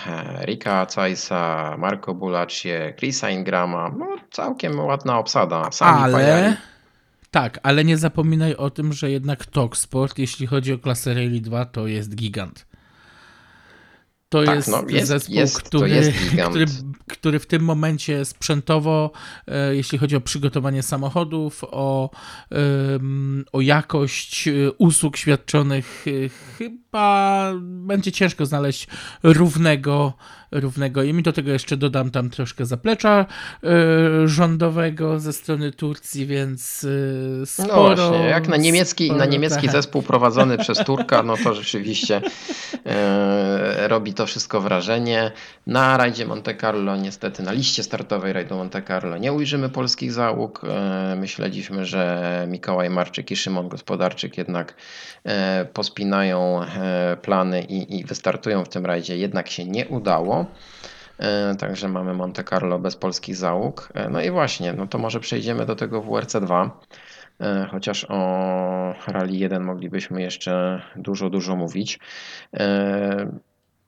Rika 0.44 0.86
Caisa, 0.86 1.74
Marco 1.78 2.14
Bulaccie, 2.14 2.94
Chrisa 2.98 3.30
Ingrama. 3.30 3.94
No, 3.98 4.16
całkiem 4.30 4.80
ładna 4.80 5.18
obsada. 5.18 5.70
Sami. 5.72 6.02
Ale 6.02 6.56
tak, 7.32 7.60
ale 7.62 7.84
nie 7.84 7.98
zapominaj 7.98 8.54
o 8.56 8.70
tym, 8.70 8.92
że 8.92 9.10
jednak 9.10 9.46
Talksport, 9.46 10.18
jeśli 10.18 10.46
chodzi 10.46 10.72
o 10.72 10.78
klasę 10.78 11.14
Rally 11.14 11.40
2, 11.40 11.64
to 11.64 11.86
jest 11.86 12.14
gigant. 12.14 12.66
To 14.28 14.44
Tak, 14.44 14.56
jest, 14.56 14.68
no, 14.68 14.82
jest- 14.88 15.08
zespół, 15.08 15.34
jest- 15.34 15.62
który, 15.62 15.90
jest 15.90 16.10
który, 16.50 16.64
który 17.08 17.38
w 17.38 17.46
tym 17.46 17.62
momencie 17.62 18.24
sprzętowo, 18.24 19.12
e, 19.48 19.76
jeśli 19.76 19.98
chodzi 19.98 20.16
o 20.16 20.20
przygotowanie 20.20 20.82
samochodów, 20.82 21.64
o, 21.64 22.10
em, 22.50 23.44
o 23.52 23.60
jakość 23.60 24.48
e, 24.48 24.52
usług 24.78 25.16
świadczonych, 25.16 26.04
e, 26.60 26.70
chyba 26.92 27.52
będzie 27.62 28.12
ciężko 28.12 28.46
znaleźć 28.46 28.86
równego, 29.22 30.12
równego. 30.52 31.02
I 31.02 31.12
mi 31.12 31.22
do 31.22 31.32
tego 31.32 31.50
jeszcze 31.50 31.76
dodam 31.76 32.10
tam 32.10 32.30
troszkę 32.30 32.66
zaplecza 32.66 33.26
e, 33.64 33.68
rządowego 34.28 35.20
ze 35.20 35.32
strony 35.32 35.72
Turcji, 35.72 36.26
więc 36.26 36.84
e, 36.84 37.38
No 37.38 37.46
sporo. 37.46 38.08
właśnie, 38.08 38.26
jak 38.26 38.48
na 38.48 38.56
niemiecki, 38.56 39.04
sporo 39.04 39.18
na 39.18 39.26
niemiecki 39.26 39.62
tak. 39.62 39.72
zespół 39.72 40.02
prowadzony 40.02 40.58
przez 40.58 40.78
Turka, 40.78 41.22
no 41.22 41.36
to 41.44 41.54
rzeczywiście 41.54 42.20
e, 42.86 43.88
robi 43.88 44.14
to 44.14 44.26
wszystko 44.26 44.60
wrażenie. 44.60 45.32
Na 45.66 45.96
rajdzie 45.96 46.26
Monte 46.26 46.54
Carlo, 46.54 46.96
niestety 46.96 47.42
na 47.42 47.52
liście 47.52 47.82
startowej 47.82 48.32
rajdu 48.32 48.54
Monte 48.56 48.82
Carlo 48.82 49.18
nie 49.18 49.32
ujrzymy 49.32 49.68
polskich 49.68 50.12
załóg. 50.12 50.60
E, 50.64 51.16
myśleliśmy, 51.16 51.86
że 51.86 52.44
Mikołaj 52.48 52.90
Marczyk 52.90 53.30
i 53.30 53.36
Szymon 53.36 53.68
Gospodarczyk 53.68 54.38
jednak 54.38 54.74
pospinają 55.72 56.60
plany 57.22 57.62
i, 57.62 57.98
i 57.98 58.04
wystartują 58.04 58.64
w 58.64 58.68
tym 58.68 58.86
rajdzie. 58.86 59.16
Jednak 59.18 59.48
się 59.48 59.64
nie 59.64 59.88
udało. 59.88 60.46
E, 61.18 61.54
Także 61.54 61.88
mamy 61.88 62.14
Monte 62.14 62.44
Carlo 62.44 62.78
bez 62.78 62.96
polskich 62.96 63.36
załóg. 63.36 63.88
E, 63.94 64.08
No 64.08 64.22
i 64.22 64.30
właśnie, 64.30 64.72
no 64.72 64.86
to 64.86 64.98
może 64.98 65.20
przejdziemy 65.20 65.66
do 65.66 65.76
tego 65.76 66.02
WRC2. 66.02 66.70
E, 67.40 67.66
Chociaż 67.70 68.06
o 68.08 68.94
Rally 69.06 69.36
1 69.36 69.64
moglibyśmy 69.64 70.22
jeszcze 70.22 70.82
dużo, 70.96 71.30
dużo 71.30 71.56
mówić. 71.56 71.98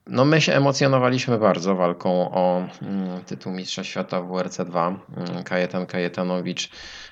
No 0.06 0.24
my 0.24 0.40
się 0.40 0.52
emocjonowaliśmy 0.52 1.38
bardzo 1.38 1.74
walką 1.74 2.30
o 2.30 2.68
mm, 2.82 3.24
tytuł 3.24 3.52
Mistrza 3.52 3.84
Świata 3.84 4.22
w 4.22 4.28
WRC2. 4.28 4.96
Mm, 5.16 5.44
Kajetan 5.44 5.86
Kajetanowicz 5.86 6.70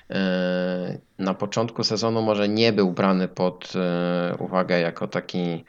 e, 0.09 0.97
na 1.19 1.33
początku 1.33 1.83
sezonu 1.83 2.21
może 2.21 2.49
nie 2.49 2.73
był 2.73 2.91
brany 2.91 3.27
pod 3.27 3.73
e, 3.75 4.35
uwagę 4.37 4.79
jako 4.79 5.07
taki 5.07 5.65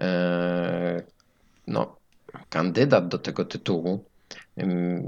e, 0.00 1.02
no, 1.66 1.96
kandydat 2.48 3.08
do 3.08 3.18
tego 3.18 3.44
tytułu. 3.44 4.04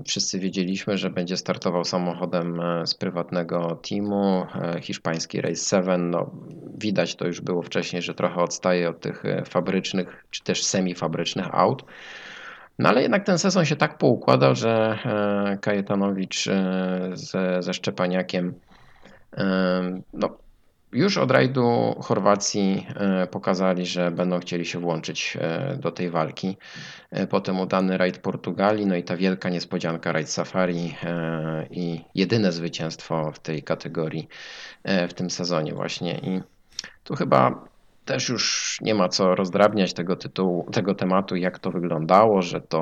Wszyscy 0.06 0.38
wiedzieliśmy, 0.38 0.98
że 0.98 1.10
będzie 1.10 1.36
startował 1.36 1.84
samochodem 1.84 2.60
e, 2.60 2.86
z 2.86 2.94
prywatnego 2.94 3.80
teamu, 3.88 4.46
e, 4.54 4.80
hiszpański 4.80 5.40
Race 5.40 5.76
7. 5.80 6.10
No, 6.10 6.30
widać 6.78 7.14
to 7.16 7.26
już 7.26 7.40
było 7.40 7.62
wcześniej, 7.62 8.02
że 8.02 8.14
trochę 8.14 8.40
odstaje 8.40 8.88
od 8.88 9.00
tych 9.00 9.24
e, 9.24 9.44
fabrycznych 9.44 10.24
czy 10.30 10.44
też 10.44 10.64
semifabrycznych 10.64 11.54
aut. 11.54 11.84
No 12.78 12.88
ale 12.88 13.02
jednak 13.02 13.26
ten 13.26 13.38
sezon 13.38 13.64
się 13.64 13.76
tak 13.76 13.98
poukładał, 13.98 14.54
że 14.54 14.98
Kajetanowicz 15.60 16.48
ze, 17.14 17.62
ze 17.62 17.74
Szczepaniakiem 17.74 18.54
no, 20.12 20.38
już 20.92 21.18
od 21.18 21.30
rajdu 21.30 21.94
Chorwacji 22.00 22.86
e, 22.94 23.26
pokazali, 23.26 23.86
że 23.86 24.10
będą 24.10 24.40
chcieli 24.40 24.66
się 24.66 24.78
włączyć 24.78 25.36
e, 25.40 25.76
do 25.76 25.92
tej 25.92 26.10
walki. 26.10 26.56
E, 27.10 27.26
Potem 27.26 27.60
udany 27.60 27.98
rajd 27.98 28.18
Portugalii, 28.18 28.86
no 28.86 28.96
i 28.96 29.02
ta 29.04 29.16
wielka 29.16 29.48
niespodzianka 29.48 30.12
rajd 30.12 30.30
Safari 30.30 30.94
i 31.70 32.00
jedyne 32.14 32.52
zwycięstwo 32.52 33.32
w 33.32 33.38
tej 33.38 33.62
kategorii 33.62 34.28
w 35.08 35.14
tym 35.14 35.30
sezonie 35.30 35.74
właśnie. 35.74 36.18
I 36.18 36.40
tu 37.04 37.14
chyba 37.14 37.64
też 38.04 38.28
już 38.28 38.76
nie 38.82 38.94
ma 38.94 39.08
co 39.08 39.34
rozdrabniać 39.34 39.92
tego 39.92 40.16
tytułu, 40.16 40.66
tego 40.72 40.94
tematu, 40.94 41.36
jak 41.36 41.58
to 41.58 41.70
wyglądało, 41.70 42.42
że 42.42 42.60
to 42.60 42.80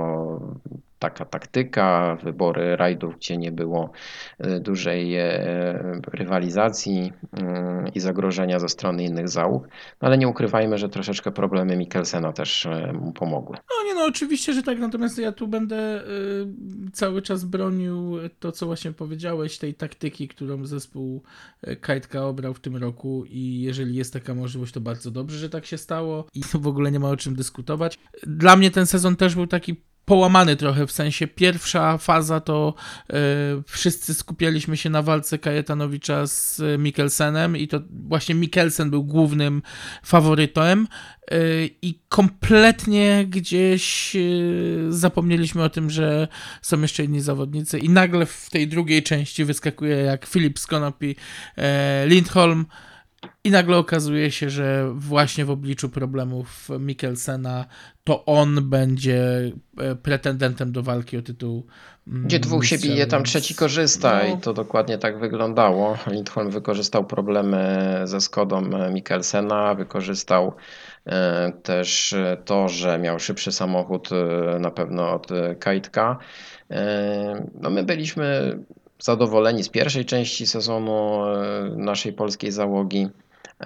taka 0.99 1.25
taktyka, 1.25 2.17
wybory 2.23 2.77
rajdów, 2.77 3.17
gdzie 3.17 3.37
nie 3.37 3.53
było 3.53 3.91
e, 4.39 4.61
dużej 4.61 5.15
e, 5.15 6.01
rywalizacji 6.13 7.13
mm, 7.33 7.95
i 7.95 8.01
zagrożenia 8.01 8.59
ze 8.59 8.69
strony 8.69 9.05
innych 9.05 9.29
załóg. 9.29 9.69
No 10.03 10.09
ale 10.09 10.19
nie 10.19 10.29
ukrywajmy, 10.29 10.79
że 10.79 10.89
troszeczkę 10.89 11.31
problemy 11.31 11.77
Mikkelsena 11.77 12.33
też 12.33 12.67
e, 12.67 12.93
mu 12.93 13.13
pomogły. 13.13 13.57
No 13.57 13.89
nie 13.89 13.95
no, 13.95 14.05
oczywiście, 14.05 14.53
że 14.53 14.63
tak, 14.63 14.79
natomiast 14.79 15.19
ja 15.19 15.33
tu 15.33 15.49
będę 15.49 16.03
cały 16.93 17.23
czas 17.23 17.45
bronił 17.45 18.17
to, 18.39 18.53
co 18.53 18.67
właśnie 18.67 18.93
powiedziałeś, 18.93 19.59
tej 19.59 19.75
taktyki, 19.75 20.29
którą 20.29 20.67
zespół 20.67 21.23
Kajtka 21.81 22.27
obrał 22.27 22.55
w 22.55 22.61
tym 22.61 22.77
roku 22.77 23.25
i 23.29 23.61
jeżeli 23.61 23.95
jest 23.95 24.13
taka 24.13 24.35
możliwość, 24.35 24.73
to 24.73 24.81
bardzo 24.81 25.11
dobrze, 25.11 25.39
że 25.39 25.51
tak 25.51 25.67
się 25.67 25.79
stało 25.79 26.27
i 26.35 26.43
w 26.43 26.67
ogóle 26.67 26.93
nie 26.93 27.01
ma 27.01 27.09
o 27.09 27.17
czym 27.17 27.35
dyskutować. 27.35 27.99
Dla 28.23 28.57
mnie 28.57 28.71
ten 28.71 28.87
sezon 28.87 29.17
też 29.17 29.35
był 29.35 29.47
taki 29.47 29.77
połamany 30.07 30.57
trochę, 30.57 30.87
w 30.87 30.93
sensie 30.93 31.27
pierwsza 31.27 31.99
faza 31.99 32.41
to 32.41 32.75
e, 33.11 33.15
wszyscy 33.67 34.15
skupialiśmy 34.15 34.77
się 34.77 34.91
na 34.91 35.03
walce 35.03 35.39
Kajetanowicza 35.39 36.27
z 36.27 36.63
Mikkelsenem 36.79 37.57
i 37.57 37.69
to 37.69 37.81
właśnie 37.91 38.35
Mikkelsen 38.35 38.91
był 38.91 39.05
głównym 39.05 39.63
faworytem 40.05 40.89
e, 41.31 41.39
i 41.83 42.01
kompletnie 42.09 43.27
gdzieś 43.29 44.17
e, 44.17 44.21
zapomnieliśmy 44.89 45.63
o 45.63 45.71
tym, 45.71 45.91
że 45.91 46.29
są 46.63 46.83
jeszcze 46.83 47.05
inni 47.05 47.21
zawodnicy 47.21 47.79
i 47.79 47.89
nagle 47.89 48.27
w 48.27 48.51
tej 48.51 48.69
drugiej 48.69 49.03
części 49.03 49.45
wyskakuje 49.45 49.97
jak 49.97 50.27
Filip 50.27 50.59
Skonopi 50.59 51.17
e, 51.57 52.07
Lindholm 52.07 52.67
i 53.45 53.51
nagle 53.51 53.77
okazuje 53.77 54.31
się, 54.31 54.51
że 54.51 54.93
właśnie 54.95 55.45
w 55.45 55.51
obliczu 55.51 55.89
problemów 55.89 56.69
Mikkelsena 56.81 57.65
to 58.05 58.25
on 58.25 58.71
będzie 58.71 59.53
e, 59.79 59.95
pretendentem 59.97 60.73
do 60.73 60.83
walki 60.83 61.17
o 61.17 61.23
tytuł. 61.23 61.67
mm, 62.09 62.25
Gdzie 62.27 62.39
dwóch 62.39 62.67
się 62.67 62.79
bije, 62.79 63.07
tam 63.07 63.25
trzeci 63.25 63.55
korzysta 63.55 64.21
no. 64.29 64.35
i 64.35 64.41
to 64.41 64.53
dokładnie 64.53 64.99
tak 64.99 65.19
wyglądało. 65.19 65.99
Lindholm 66.07 66.51
wykorzystał 66.51 67.05
problemy 67.05 67.67
ze 68.05 68.21
Skodą 68.21 68.63
Mikkelsena, 68.93 69.75
wykorzystał 69.75 70.55
e, 71.07 71.53
też 71.63 72.13
e, 72.13 72.37
to, 72.45 72.69
że 72.69 72.99
miał 72.99 73.19
szybszy 73.19 73.53
samochód 73.53 74.09
e, 74.13 74.59
na 74.59 74.71
pewno 74.71 75.13
od 75.13 75.33
e, 75.33 75.55
Kajtka. 75.55 76.19
E, 76.71 77.47
No 77.61 77.71
my 77.71 77.85
byliśmy 77.85 78.59
zadowoleni 78.99 79.63
z 79.65 79.69
pierwszej 79.69 80.05
części 80.05 80.47
sezonu 80.47 81.25
e, 81.25 81.71
naszej 81.77 82.13
polskiej 82.13 82.53
załogi. 82.53 83.09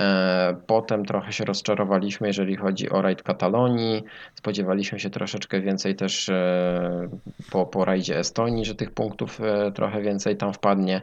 E, 0.00 0.56
Potem 0.66 1.04
trochę 1.04 1.32
się 1.32 1.44
rozczarowaliśmy, 1.44 2.26
jeżeli 2.26 2.56
chodzi 2.56 2.90
o 2.90 3.02
rajd 3.02 3.22
Katalonii. 3.22 4.02
Spodziewaliśmy 4.34 5.00
się 5.00 5.10
troszeczkę 5.10 5.60
więcej 5.60 5.96
też 5.96 6.28
e, 6.28 7.08
po, 7.50 7.66
po 7.66 7.84
rajdzie 7.84 8.18
Estonii, 8.18 8.64
że 8.64 8.74
tych 8.74 8.90
punktów 8.90 9.40
trochę 9.74 10.02
więcej 10.02 10.36
tam 10.36 10.52
wpadnie. 10.52 11.02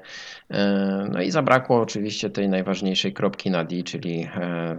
No 1.11 1.21
i 1.21 1.32
zabrakło 1.32 1.82
oczywiście 1.82 2.30
tej 2.30 2.49
najważniejszej 2.49 3.13
kropki 3.13 3.51
na 3.51 3.63
D, 3.63 3.84
czyli 3.84 4.30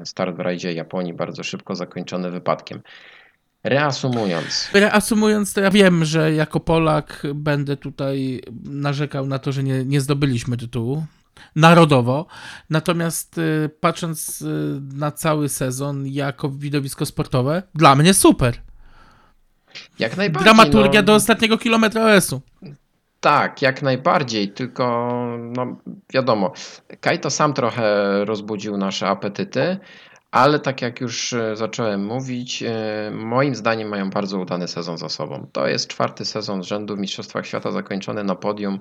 start 0.04 0.36
w 0.36 0.40
rajdzie 0.40 0.72
Japonii, 0.72 1.14
bardzo 1.14 1.42
szybko 1.42 1.74
zakończony 1.74 2.30
wypadkiem. 2.30 2.82
Reasumując, 3.64 4.70
Reasumując, 4.72 5.52
to 5.52 5.60
ja 5.60 5.70
wiem, 5.70 6.04
że 6.04 6.32
jako 6.32 6.60
Polak 6.60 7.22
będę 7.34 7.76
tutaj 7.76 8.40
narzekał 8.64 9.26
na 9.26 9.38
to, 9.38 9.52
że 9.52 9.62
nie, 9.62 9.84
nie 9.84 10.00
zdobyliśmy 10.00 10.56
tytułu 10.56 11.06
narodowo. 11.56 12.26
Natomiast 12.70 13.38
y, 13.38 13.70
patrząc 13.80 14.42
y, 14.42 14.80
na 14.94 15.12
cały 15.12 15.48
sezon 15.48 16.06
jako 16.06 16.48
widowisko 16.48 17.06
sportowe, 17.06 17.62
dla 17.74 17.96
mnie 17.96 18.14
super. 18.14 18.54
jak 19.98 20.16
najbardziej. 20.16 20.54
Dramaturgia 20.54 21.00
no, 21.00 21.06
do 21.06 21.14
ostatniego 21.14 21.58
kilometra 21.58 22.04
OS-u. 22.04 22.40
Tak, 23.20 23.62
jak 23.62 23.82
najbardziej, 23.82 24.48
tylko 24.52 25.18
no 25.56 25.76
wiadomo, 26.12 26.52
Kajto 27.00 27.30
sam 27.30 27.54
trochę 27.54 28.24
rozbudził 28.24 28.76
nasze 28.76 29.08
apetyty, 29.08 29.78
ale 30.30 30.58
tak 30.60 30.82
jak 30.82 31.00
już 31.00 31.32
e, 31.32 31.56
zacząłem 31.56 32.04
mówić, 32.06 32.62
e, 32.62 33.10
moim 33.14 33.54
zdaniem 33.54 33.88
mają 33.88 34.10
bardzo 34.10 34.38
udany 34.38 34.68
sezon 34.68 34.98
za 34.98 35.08
sobą. 35.08 35.46
To 35.52 35.68
jest 35.68 35.88
czwarty 35.88 36.24
sezon 36.24 36.62
z 36.62 36.66
rzędu 36.66 36.96
w 36.96 36.98
Mistrzostwach 36.98 37.46
Świata 37.46 37.70
zakończony 37.70 38.24
na 38.24 38.34
podium 38.34 38.74
e, 38.74 38.78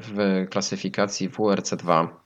w 0.00 0.46
klasyfikacji 0.50 1.28
WRC 1.28 1.76
2. 1.76 2.20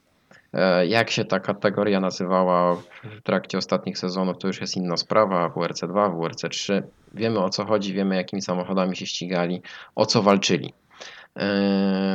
E, 0.53 0.86
Jak 0.86 1.11
się 1.11 1.24
ta 1.24 1.40
kategoria 1.40 2.01
nazywała 2.01 2.74
w 2.76 2.82
trakcie 3.22 3.59
ostatnich 3.59 3.99
sezonów, 3.99 4.38
to 4.38 4.47
już 4.47 4.61
jest 4.61 4.76
inna 4.76 4.97
sprawa. 4.97 5.49
WRC 5.49 5.80
2, 5.80 6.09
WRC 6.09 6.49
3. 6.51 6.82
Wiemy 7.14 7.38
o 7.38 7.51
co 7.51 7.64
chodzi, 7.64 7.95
wiemy 7.95 8.16
jakimi 8.16 8.42
samochodami 8.42 8.97
się 8.97 9.07
ścigali, 9.07 9.62
o 9.95 10.07
co 10.07 10.22
walczyli. 10.22 10.74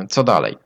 Co 0.08 0.24
dalej? 0.24 0.56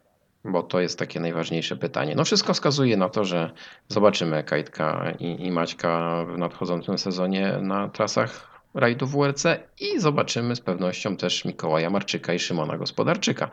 Bo 0.44 0.62
to 0.62 0.80
jest 0.80 0.98
takie 0.98 1.20
najważniejsze 1.20 1.76
pytanie. 1.76 2.14
No 2.14 2.24
wszystko 2.24 2.54
wskazuje 2.54 2.96
na 2.96 3.08
to, 3.08 3.24
że 3.24 3.50
zobaczymy 3.88 4.44
Kajtka 4.44 5.12
i, 5.18 5.46
i 5.46 5.50
Maćka 5.50 6.24
w 6.34 6.38
nadchodzącym 6.38 6.98
sezonie 6.98 7.58
na 7.60 7.88
trasach 7.88 8.54
rajdu 8.74 9.06
WRC 9.06 9.44
i 9.80 10.00
zobaczymy 10.00 10.56
z 10.56 10.60
pewnością 10.60 11.16
też 11.16 11.44
Mikołaja 11.44 11.90
Marczyka 11.90 12.34
i 12.34 12.38
Szymona 12.38 12.78
Gospodarczyka. 12.78 13.50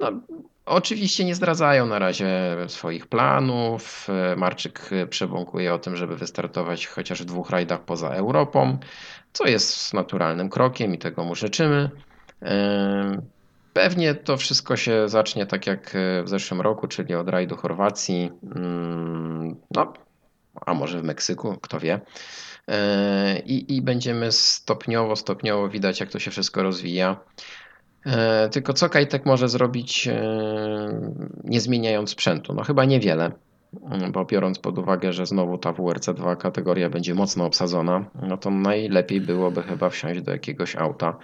No, 0.00 0.12
oczywiście 0.66 1.24
nie 1.24 1.34
zdradzają 1.34 1.86
na 1.86 1.98
razie 1.98 2.56
swoich 2.66 3.06
planów. 3.06 4.08
Marczyk 4.36 4.90
przebąkuje 5.10 5.74
o 5.74 5.78
tym, 5.78 5.96
żeby 5.96 6.16
wystartować 6.16 6.86
chociaż 6.86 7.22
w 7.22 7.24
dwóch 7.24 7.50
rajdach 7.50 7.80
poza 7.80 8.08
Europą, 8.08 8.78
co 9.32 9.46
jest 9.46 9.94
naturalnym 9.94 10.48
krokiem 10.48 10.94
i 10.94 10.98
tego 10.98 11.24
mu 11.24 11.34
życzymy. 11.34 11.90
Pewnie 13.72 14.14
to 14.14 14.36
wszystko 14.36 14.76
się 14.76 15.08
zacznie 15.08 15.46
tak 15.46 15.66
jak 15.66 15.96
w 16.24 16.28
zeszłym 16.28 16.60
roku, 16.60 16.88
czyli 16.88 17.14
od 17.14 17.28
rajdu 17.28 17.56
Chorwacji, 17.56 18.30
mm, 18.56 19.56
no, 19.70 19.92
a 20.66 20.74
może 20.74 21.00
w 21.00 21.04
Meksyku, 21.04 21.56
kto 21.62 21.80
wie. 21.80 22.00
E, 22.68 23.38
I, 23.38 23.76
I 23.76 23.82
będziemy 23.82 24.32
stopniowo, 24.32 25.16
stopniowo 25.16 25.68
widać, 25.68 26.00
jak 26.00 26.10
to 26.10 26.18
się 26.18 26.30
wszystko 26.30 26.62
rozwija. 26.62 27.16
E, 28.06 28.48
Tylko 28.48 28.72
co 28.72 28.88
Kajtek 28.88 29.26
może 29.26 29.48
zrobić, 29.48 30.08
e, 30.08 30.22
nie 31.44 31.60
zmieniając 31.60 32.10
sprzętu? 32.10 32.54
No 32.54 32.62
chyba 32.64 32.84
niewiele, 32.84 33.32
mm, 33.90 34.12
bo 34.12 34.24
biorąc 34.24 34.58
pod 34.58 34.78
uwagę, 34.78 35.12
że 35.12 35.26
znowu 35.26 35.58
ta 35.58 35.72
WRC2 35.72 36.36
kategoria 36.36 36.90
będzie 36.90 37.14
mocno 37.14 37.44
obsadzona, 37.44 38.04
no 38.22 38.36
to 38.36 38.50
najlepiej 38.50 39.20
byłoby 39.20 39.62
chyba 39.62 39.90
wsiąść 39.90 40.22
do 40.22 40.32
jakiegoś 40.32 40.76
auta 40.76 41.18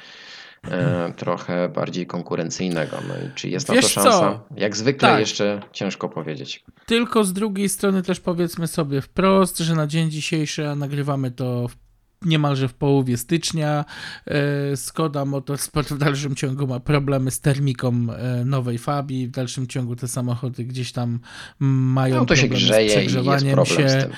e, 0.70 1.12
trochę 1.16 1.68
bardziej 1.68 2.06
konkurencyjnego. 2.06 2.96
No 3.08 3.14
i 3.14 3.34
czy 3.34 3.48
jest 3.48 3.68
na 3.68 3.74
Wiesz 3.74 3.84
to 3.84 3.90
szansa? 3.90 4.10
co? 4.10 4.46
Jak 4.56 4.76
zwykle 4.76 5.08
Tak. 5.08 5.20
jeszcze 5.20 5.60
ciężko 5.72 6.08
powiedzieć. 6.08 6.64
Tylko 6.86 7.24
z 7.24 7.32
drugiej 7.32 7.68
strony 7.68 8.02
też 8.02 8.20
powiedzmy 8.20 8.66
sobie 8.66 9.00
wprost, 9.00 9.58
że 9.58 9.74
na 9.74 9.86
dzień 9.86 10.10
dzisiejszy, 10.10 10.68
a 10.68 10.74
nagrywamy 10.74 11.30
to 11.30 11.68
w 11.68 11.76
niemalże 12.22 12.68
w 12.68 12.74
połowie 12.74 13.16
stycznia. 13.16 13.84
e, 14.26 14.76
Skoda 14.76 15.24
Motorsport 15.24 15.88
w 15.88 15.98
dalszym 15.98 16.34
ciągu 16.34 16.66
ma 16.66 16.80
problemy 16.80 17.30
z 17.30 17.40
termiką 17.40 17.92
e, 18.18 18.44
nowej 18.44 18.78
Fabii. 18.78 19.26
W 19.26 19.30
dalszym 19.30 19.66
ciągu 19.66 19.96
te 19.96 20.08
samochody 20.08 20.64
gdzieś 20.64 20.92
tam 20.92 21.20
mają 21.60 22.16
No 22.16 22.24
to 22.26 22.36
się 22.36 22.46
z 22.46 22.50
grzeje 22.50 22.80
i 22.82 22.84
jest 22.84 22.96
przegrzewaniem 22.96 23.54
problem 23.54 23.78
się. 23.78 23.88
z. 23.88 24.08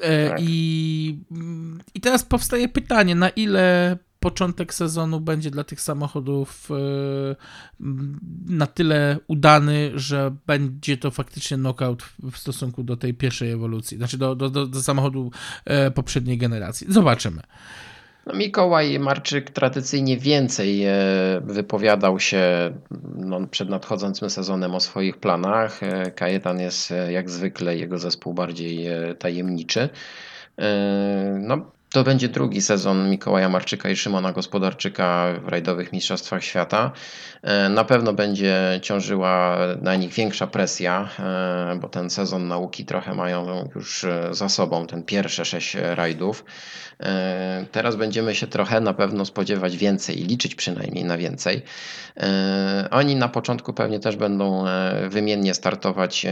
E, 0.00 0.28
Tak. 0.28 0.38
I, 0.42 1.18
I 1.94 2.00
teraz 2.00 2.24
powstaje 2.24 2.68
pytanie, 2.68 3.14
na 3.14 3.28
ile 3.28 3.96
początek 4.22 4.74
sezonu 4.74 5.20
będzie 5.20 5.50
dla 5.50 5.64
tych 5.64 5.80
samochodów 5.80 6.68
e, 6.70 6.74
na 8.46 8.66
tyle 8.66 9.18
udany, 9.26 9.92
że 9.94 10.34
będzie 10.46 10.96
to 10.96 11.10
faktycznie 11.10 11.56
knockout 11.56 12.02
w- 12.02 12.36
stosunku 12.36 12.82
do 12.82 12.96
tej 12.96 13.14
pierwszej 13.14 13.50
ewolucji, 13.50 13.96
znaczy 13.96 14.18
do, 14.18 14.34
do, 14.34 14.50
do, 14.50 14.66
do 14.66 14.82
samochodu 14.82 15.30
e, 15.64 15.90
poprzedniej 15.90 16.38
generacji. 16.38 16.86
Zobaczymy. 16.90 17.42
No, 18.26 18.34
Mikołaj 18.34 18.98
Marczyk 18.98 19.50
tradycyjnie 19.50 20.18
więcej 20.18 20.84
e, 20.84 20.94
wypowiadał 21.44 22.20
się 22.20 22.72
no, 23.16 23.46
przed 23.46 23.68
nadchodzącym 23.68 24.30
sezonem 24.30 24.74
o 24.74 24.80
swoich 24.80 25.16
planach. 25.16 25.80
Kajetan 26.14 26.60
jest 26.60 26.92
jak 27.10 27.30
zwykle 27.30 27.76
jego 27.76 27.98
zespół 27.98 28.34
bardziej 28.34 28.86
tajemniczy. 29.18 29.88
No, 31.40 31.72
to 31.92 32.04
będzie 32.04 32.28
drugi 32.28 32.60
sezon 32.60 33.10
Mikołaja 33.10 33.48
Marczyka 33.48 33.90
i 33.90 33.96
Szymona 33.96 34.32
Gospodarczyka 34.32 35.26
w 35.44 35.48
rajdowych 35.48 35.92
Mistrzostwach 35.92 36.44
Świata. 36.44 36.92
E, 37.42 37.68
Na 37.68 37.84
pewno 37.84 38.12
będzie 38.12 38.80
ciążyła 38.82 39.58
na 39.82 39.96
nich 39.96 40.12
większa 40.12 40.46
presja, 40.46 41.08
e, 41.18 41.78
bo 41.80 41.88
ten 41.88 42.10
sezon 42.10 42.48
nauki 42.48 42.84
trochę 42.84 43.14
mają 43.14 43.68
już 43.74 44.04
e, 44.04 44.28
za 44.30 44.48
sobą, 44.48 44.86
ten 44.86 45.02
pierwsze 45.02 45.44
sześć 45.44 45.74
rajdów. 45.74 46.44
Teraz 47.72 47.96
będziemy 47.96 48.34
się 48.34 48.46
trochę 48.46 48.80
na 48.80 48.94
pewno 48.94 49.24
spodziewać 49.24 49.76
więcej 49.76 50.20
i 50.20 50.24
liczyć 50.24 50.54
przynajmniej 50.54 51.04
na 51.04 51.16
więcej. 51.18 51.62
Oni 52.90 53.16
na 53.16 53.28
początku 53.28 53.72
pewnie 53.72 54.00
też 54.00 54.16
będą 54.16 54.64
wymiennie 55.08 55.54
startować 55.54 56.26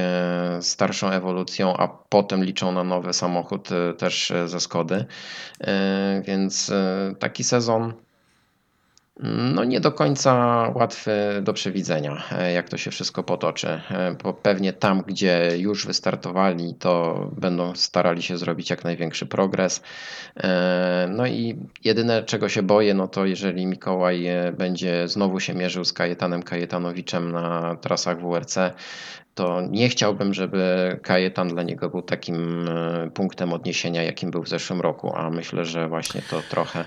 starszą 0.60 1.10
ewolucją, 1.10 1.76
a 1.76 1.88
potem 1.88 2.44
liczą 2.44 2.72
na 2.72 2.84
nowy 2.84 3.12
samochód 3.12 3.68
też 3.98 4.32
ze 4.46 4.60
Skody. 4.60 5.04
E, 5.60 6.22
Więc 6.26 6.70
e, 6.70 7.14
taki 7.18 7.44
sezon 7.44 7.92
no 9.54 9.64
nie 9.64 9.80
do 9.80 9.92
końca 9.92 10.34
łatwy 10.74 11.12
do 11.42 11.52
przewidzenia, 11.52 12.22
e, 12.32 12.52
jak 12.52 12.68
to 12.68 12.76
się 12.76 12.90
wszystko 12.90 13.22
potoczy. 13.22 13.80
Bo 14.22 14.34
pewnie 14.34 14.72
tam, 14.72 15.02
gdzie 15.06 15.50
już 15.56 15.86
wystartowali, 15.86 16.74
to 16.74 17.26
będą 17.36 17.74
starali 17.74 18.22
się 18.22 18.38
zrobić 18.38 18.70
jak 18.70 18.84
największy 18.84 19.26
progres. 19.26 19.82
No 21.08 21.26
i 21.26 21.56
jedyne, 21.84 22.22
czego 22.22 22.48
się 22.48 22.62
boję, 22.62 22.94
no 22.94 23.08
to 23.08 23.26
jeżeli 23.26 23.66
Mikołaj 23.66 24.26
będzie 24.58 25.08
znowu 25.08 25.40
się 25.40 25.54
mierzył 25.54 25.84
z 25.84 25.92
Kajetanem 25.92 26.42
Kajetanowiczem 26.42 27.32
na 27.32 27.76
trasach 27.76 28.20
WRC, 28.20 28.56
to 29.40 29.60
nie 29.70 29.88
chciałbym, 29.88 30.34
żeby 30.34 30.98
Kajetan 31.02 31.48
dla 31.48 31.62
niego 31.62 31.90
był 31.90 32.02
takim 32.02 32.68
e, 32.68 33.10
punktem 33.10 33.52
odniesienia, 33.52 34.02
jakim 34.02 34.30
był 34.30 34.42
w 34.42 34.48
zeszłym 34.48 34.80
roku, 34.80 35.12
a 35.16 35.30
myślę, 35.30 35.64
że 35.64 35.88
właśnie 35.88 36.22
to 36.30 36.42
trochę 36.50 36.84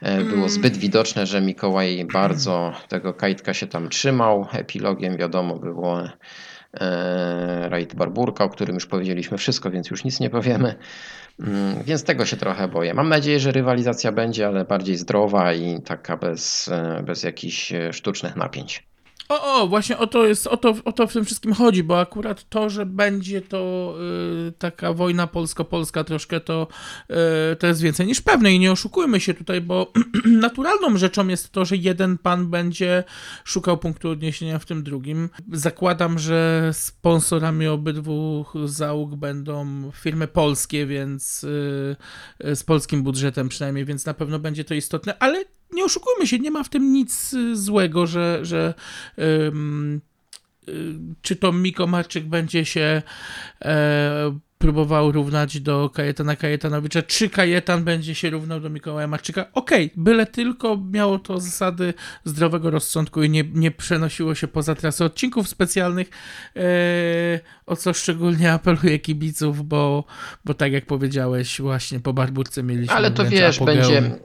e, 0.00 0.24
było 0.24 0.48
zbyt 0.48 0.76
widoczne, 0.76 1.26
że 1.26 1.40
Mikołaj 1.40 2.06
bardzo 2.12 2.72
tego 2.88 3.14
kajtka 3.14 3.54
się 3.54 3.66
tam 3.66 3.88
trzymał. 3.88 4.46
Epilogiem 4.52 5.16
wiadomo 5.16 5.56
było 5.58 6.02
e, 6.80 7.68
rajd 7.68 7.94
Barburka, 7.94 8.44
o 8.44 8.48
którym 8.48 8.74
już 8.74 8.86
powiedzieliśmy 8.86 9.38
wszystko, 9.38 9.70
więc 9.70 9.90
już 9.90 10.04
nic 10.04 10.20
nie 10.20 10.30
powiemy. 10.30 10.74
Mm, 11.40 11.82
Więc 11.84 12.04
tego 12.04 12.26
się 12.26 12.36
trochę 12.36 12.68
boję. 12.68 12.94
Mam 12.94 13.08
nadzieję, 13.08 13.40
że 13.40 13.52
rywalizacja 13.52 14.12
będzie, 14.12 14.46
ale 14.46 14.64
bardziej 14.64 14.96
zdrowa 14.96 15.54
i 15.54 15.82
taka 15.82 16.16
bez, 16.16 16.70
bez 17.02 17.22
jakichś 17.22 17.72
sztucznych 17.92 18.36
napięć. 18.36 18.89
O, 19.30 19.62
o, 19.62 19.68
właśnie 19.68 19.98
o 19.98 20.06
to 20.06 20.26
jest, 20.26 20.46
o 20.46 20.56
to, 20.56 20.74
o 20.84 20.92
to 20.92 21.06
w 21.06 21.12
tym 21.12 21.24
wszystkim 21.24 21.52
chodzi, 21.52 21.82
bo 21.82 22.00
akurat 22.00 22.48
to, 22.48 22.70
że 22.70 22.86
będzie 22.86 23.40
to 23.40 23.94
y, 24.48 24.52
taka 24.52 24.92
wojna 24.92 25.26
polsko-polska 25.26 26.04
troszkę, 26.04 26.40
to, 26.40 26.68
y, 27.52 27.56
to 27.56 27.66
jest 27.66 27.80
więcej 27.80 28.06
niż 28.06 28.20
pewne 28.20 28.52
i 28.52 28.58
nie 28.58 28.72
oszukujmy 28.72 29.20
się 29.20 29.34
tutaj, 29.34 29.60
bo 29.60 29.92
naturalną 30.24 30.96
rzeczą 30.96 31.28
jest 31.28 31.50
to, 31.52 31.64
że 31.64 31.76
jeden 31.76 32.18
pan 32.18 32.50
będzie 32.50 33.04
szukał 33.44 33.78
punktu 33.78 34.10
odniesienia 34.10 34.58
w 34.58 34.66
tym 34.66 34.82
drugim. 34.82 35.28
Zakładam, 35.52 36.18
że 36.18 36.70
sponsorami 36.72 37.66
obydwu 37.66 38.46
załóg 38.64 39.16
będą 39.16 39.90
firmy 39.94 40.28
polskie, 40.28 40.86
więc 40.86 41.44
y, 41.44 41.96
y, 42.44 42.56
z 42.56 42.64
polskim 42.64 43.02
budżetem 43.02 43.48
przynajmniej, 43.48 43.84
więc 43.84 44.06
na 44.06 44.14
pewno 44.14 44.38
będzie 44.38 44.64
to 44.64 44.74
istotne, 44.74 45.18
ale 45.18 45.44
nie 45.80 45.86
oszukujmy 45.86 46.26
się, 46.26 46.38
nie 46.38 46.50
ma 46.50 46.64
w 46.64 46.68
tym 46.68 46.92
nic 46.92 47.34
y, 47.34 47.56
złego, 47.56 48.06
że, 48.06 48.38
że 48.42 48.74
y, 49.18 49.52
czy 51.22 51.36
to 51.36 51.52
Miko 51.52 51.86
Marczyk 51.86 52.24
będzie 52.24 52.64
się 52.64 53.02
e, 53.62 54.38
próbował 54.58 55.12
równać 55.12 55.60
do 55.60 55.90
Kajetana 55.94 56.36
Kajetanowicza, 56.36 57.02
czy 57.02 57.28
Kajetan 57.28 57.84
będzie 57.84 58.14
się 58.14 58.30
równał 58.30 58.60
do 58.60 58.70
Mikołaja 58.70 59.06
Marczyka. 59.06 59.46
Okej, 59.52 59.90
byle 59.96 60.26
tylko 60.26 60.78
miało 60.92 61.18
to 61.18 61.40
zasady 61.40 61.94
zdrowego 62.24 62.70
rozsądku 62.70 63.22
i 63.22 63.30
nie, 63.30 63.44
nie 63.54 63.70
przenosiło 63.70 64.34
się 64.34 64.48
poza 64.48 64.74
trasę 64.74 65.04
odcinków 65.04 65.48
specjalnych, 65.48 66.10
e, 66.56 66.60
o 67.66 67.76
co 67.76 67.92
szczególnie 67.92 68.52
apeluję 68.52 68.98
kibiców, 68.98 69.68
bo, 69.68 70.04
bo 70.44 70.54
tak 70.54 70.72
jak 70.72 70.86
powiedziałeś, 70.86 71.60
właśnie 71.60 72.00
po 72.00 72.12
Barburce 72.12 72.62
mieliśmy 72.62 72.94
Ale 72.94 73.10
to 73.10 73.24
wiesz, 73.24 73.56
apogeum. 73.56 73.76
będzie, 73.78 74.18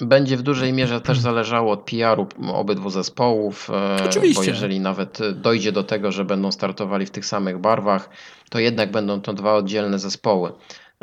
będzie 0.00 0.36
w 0.36 0.42
dużej 0.42 0.72
mierze 0.72 1.00
też 1.00 1.18
zależało 1.18 1.72
od 1.72 1.82
PR-u 1.90 2.26
obydwu 2.52 2.90
zespołów. 2.90 3.70
e, 3.70 4.04
Oczywiście. 4.04 4.42
Bo 4.42 4.48
jeżeli 4.48 4.80
nawet 4.80 5.18
dojdzie 5.34 5.72
do 5.72 5.82
tego, 5.84 6.12
że 6.12 6.24
będą 6.24 6.52
startowali 6.52 7.06
w 7.06 7.10
tych 7.10 7.26
samych 7.26 7.58
barwach, 7.58 8.08
to 8.50 8.58
jednak 8.58 8.90
będą 8.90 9.20
to 9.20 9.32
dwa 9.32 9.54
oddzielne 9.54 9.98
zespoły. 9.98 10.52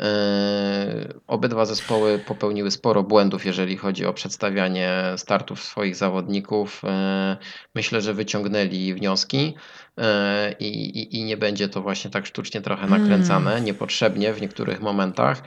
E, 0.02 1.14
Obydwa 1.26 1.64
zespoły 1.64 2.18
popełniły 2.18 2.70
sporo 2.70 3.02
błędów, 3.02 3.46
jeżeli 3.46 3.76
chodzi 3.76 4.06
o 4.06 4.12
przedstawianie 4.12 5.02
startów 5.16 5.62
swoich 5.62 5.96
zawodników. 5.96 6.82
E, 6.84 7.36
Myślę, 7.74 8.00
że 8.00 8.14
wyciągnęli 8.14 8.94
wnioski 8.94 9.54
e, 9.98 10.52
i, 10.60 10.66
i, 10.98 11.16
i 11.16 11.24
nie 11.24 11.36
będzie 11.36 11.68
to 11.68 11.82
właśnie 11.82 12.10
tak 12.10 12.26
sztucznie 12.26 12.60
trochę 12.60 12.86
nakręcane, 12.86 13.60
niepotrzebnie 13.60 14.32
w 14.32 14.40
niektórych 14.40 14.80
momentach. 14.80 15.42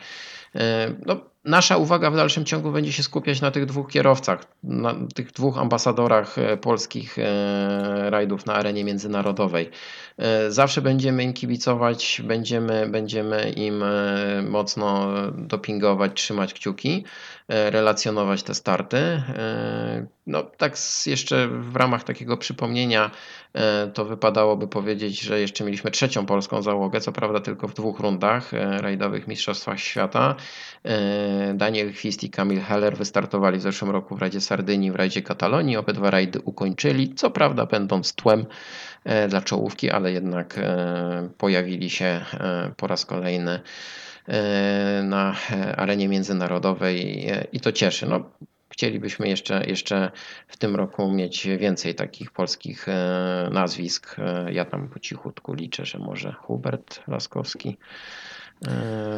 E, 0.56 0.88
No, 1.06 1.35
nasza 1.46 1.78
uwaga 1.78 2.12
w 2.12 2.16
dalszym 2.16 2.46
ciągu 2.46 2.72
będzie 2.72 2.92
się 2.92 3.04
skupiać 3.04 3.42
na 3.42 3.52
tych 3.52 3.66
dwóch 3.66 3.92
kierowcach, 3.92 4.46
na 4.64 4.96
tych 5.16 5.32
dwóch 5.32 5.58
ambasadorach 5.58 6.38
e, 6.38 6.58
polskich 6.58 7.20
e, 7.20 8.10
rajdów 8.10 8.46
na 8.46 8.54
arenie 8.54 8.84
międzynarodowej. 8.84 9.70
E, 10.18 10.52
Zawsze 10.52 10.82
będziemy 10.82 11.24
im 11.24 11.34
kibicować, 11.34 12.22
będziemy, 12.24 12.88
będziemy 12.90 13.52
im 13.52 13.84
mocno 14.50 15.12
dopingować, 15.32 16.12
trzymać 16.16 16.54
kciuki, 16.54 17.04
relacjonować 17.48 18.44
te 18.44 18.54
starty. 18.54 19.22
No, 20.28 20.44
tak 20.44 20.78
jeszcze 21.06 21.48
w 21.48 21.76
ramach 21.76 22.04
takiego 22.04 22.38
przypomnienia, 22.38 23.12
to 23.94 24.06
wypadałoby 24.06 24.68
powiedzieć, 24.68 25.22
że 25.22 25.40
jeszcze 25.40 25.64
mieliśmy 25.64 25.92
trzecią 25.92 26.26
polską 26.26 26.62
załogę, 26.62 27.02
co 27.02 27.12
prawda 27.12 27.40
tylko 27.40 27.68
w 27.68 27.74
dwóch 27.74 28.00
rundach 28.00 28.52
rajdowych 28.82 29.28
Mistrzostwach 29.28 29.80
Świata. 29.80 30.36
Daniel 31.54 31.94
Chwist 31.94 32.24
i 32.24 32.30
Kamil 32.30 32.62
Heller 32.62 32.98
wystartowali 32.98 33.60
w 33.60 33.62
zeszłym 33.62 33.92
roku 33.92 34.16
w 34.16 34.20
rajdzie 34.20 34.42
Sardynii, 34.42 34.92
w 34.92 34.96
rajdzie 34.96 35.22
Katalonii. 35.22 35.78
Obydwa 35.78 36.12
rajdy 36.12 36.42
ukończyli, 36.42 37.16
co 37.16 37.32
prawda 37.32 37.66
będąc 37.66 38.14
tłem 38.14 38.46
e, 39.04 39.28
dla 39.28 39.42
czołówki, 39.42 39.92
ale 39.92 40.12
jednak 40.12 40.58
e, 40.58 41.30
pojawili 41.38 41.90
się 41.90 42.06
e, 42.06 42.72
po 42.78 42.88
raz 42.88 43.06
kolejny 43.06 43.60
na 45.04 45.36
arenie 45.78 46.08
międzynarodowej 46.08 47.28
i 47.52 47.60
to 47.60 47.72
cieszy. 47.72 48.06
No, 48.06 48.30
chcielibyśmy 48.70 49.28
jeszcze, 49.28 49.64
jeszcze 49.68 50.12
w 50.48 50.58
tym 50.58 50.76
roku 50.76 51.12
mieć 51.12 51.48
więcej 51.48 51.96
takich 51.96 52.32
polskich 52.32 52.86
nazwisk. 53.52 54.16
Ja 54.52 54.66
tam 54.66 54.90
po 54.90 55.00
cichutku 55.00 55.54
liczę, 55.54 55.86
że 55.86 56.00
może 56.00 56.32
Hubert 56.32 57.08
Laskowski 57.08 57.78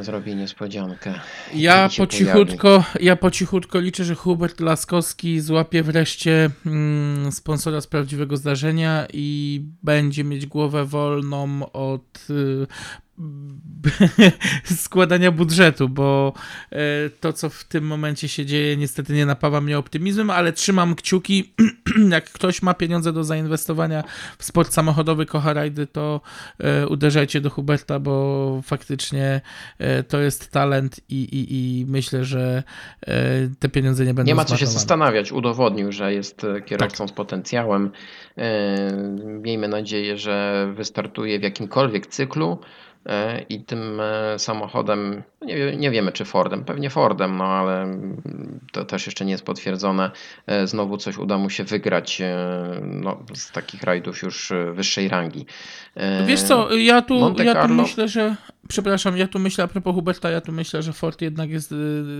zrobi 0.02 0.36
niespodziankę. 0.36 1.14
Ja 1.54 1.90
po, 1.98 2.08
cichutko, 2.08 2.84
ja 3.00 3.16
po 3.16 3.32
cichutko 3.32 3.80
liczę, 3.80 4.04
że 4.04 4.16
Hubert 4.16 4.60
Laskowski 4.60 5.42
złapie 5.42 5.84
wreszcie 5.84 6.50
mm, 6.66 7.32
sponsora 7.32 7.82
z 7.82 7.88
prawdziwego 7.88 8.38
zdarzenia 8.38 9.08
i 9.14 9.62
będzie 9.84 10.24
mieć 10.24 10.46
głowę 10.46 10.86
wolną 10.86 11.72
od 11.72 12.28
y, 12.30 12.68
składania 14.84 15.32
budżetu, 15.32 15.90
bo 15.90 16.34
e, 16.72 16.78
to, 17.10 17.34
co 17.34 17.50
w 17.50 17.64
tym 17.64 17.84
momencie 17.84 18.28
się 18.28 18.46
dzieje, 18.46 18.78
niestety 18.78 19.14
nie 19.14 19.26
napawa 19.26 19.62
mnie 19.62 19.78
optymizmem, 19.78 20.30
ale 20.30 20.54
trzymam 20.54 20.96
kciuki. 20.96 21.54
Jak 22.10 22.30
ktoś 22.30 22.62
ma 22.62 22.74
pieniądze 22.74 23.14
do 23.14 23.24
zainwestowania 23.24 24.04
w 24.38 24.44
sport 24.44 24.74
samochodowy, 24.74 25.26
kocha 25.26 25.54
rajdy, 25.54 25.88
to 25.88 26.22
e, 26.60 26.88
uderzajcie 26.88 27.42
do 27.42 27.50
Huberta, 27.50 28.00
bo 28.00 28.62
faktycznie 28.64 29.42
e, 29.80 30.04
to 30.04 30.20
jest 30.20 30.52
talent 30.52 31.00
i, 31.10 31.24
i, 31.24 31.80
i 31.80 31.86
myślę, 31.86 32.26
że 32.26 32.64
te 33.60 33.70
pieniądze 33.70 34.06
nie 34.06 34.14
będą 34.14 34.28
Nie 34.28 34.36
ma 34.36 34.46
co 34.46 34.58
się 34.58 34.68
zastanawiać. 34.68 35.32
Udowodnił, 35.32 35.92
że 35.92 36.14
jest 36.14 36.44
e, 36.44 36.62
kierowcą 36.62 37.08
z 37.08 37.12
potencjałem. 37.12 37.92
Miejmy 39.24 39.68
nadzieję, 39.68 40.18
że 40.18 40.68
wystartuje 40.76 41.40
w 41.40 41.44
jakimkolwiek 41.44 42.08
cyklu 42.08 42.60
i 43.50 43.64
tym 43.64 44.00
e, 44.02 44.40
samochodem, 44.40 45.24
nie, 45.42 45.56
wie- 45.56 45.78
nie 45.78 45.92
wiemy 45.92 46.12
czy 46.12 46.26
Fordem, 46.26 46.64
pewnie 46.66 46.90
Fordem, 46.90 47.38
no 47.38 47.44
ale 47.46 47.98
to 48.72 48.86
też 48.86 49.06
jeszcze 49.06 49.26
nie 49.26 49.32
jest 49.32 49.46
potwierdzone. 49.46 50.12
E, 50.48 50.68
Znowu 50.68 50.98
coś 50.98 51.18
uda 51.18 51.38
mu 51.38 51.50
się 51.50 51.64
wygrać 51.64 52.22
e, 52.22 52.36
no, 52.84 53.24
z 53.34 53.52
takich 53.52 53.84
rajdów 53.84 54.22
już 54.22 54.52
e, 54.52 54.74
wyższej 54.74 55.08
rangi. 55.08 55.46
E, 55.96 56.26
Wiesz 56.26 56.42
co, 56.42 56.76
ja 56.76 57.02
tu, 57.02 57.36
ja 57.44 57.68
tu 57.68 57.74
myślę, 57.74 58.08
że. 58.08 58.36
Przepraszam, 58.68 59.18
ja 59.18 59.28
tu 59.28 59.40
myślę 59.40 59.64
a 59.64 59.68
propos 59.68 59.96
Huberta, 59.96 60.30
ja 60.30 60.42
tu 60.42 60.52
myślę, 60.52 60.84
że 60.84 60.94
Ford 60.94 61.22
jednak 61.22 61.50
jest 61.50 61.74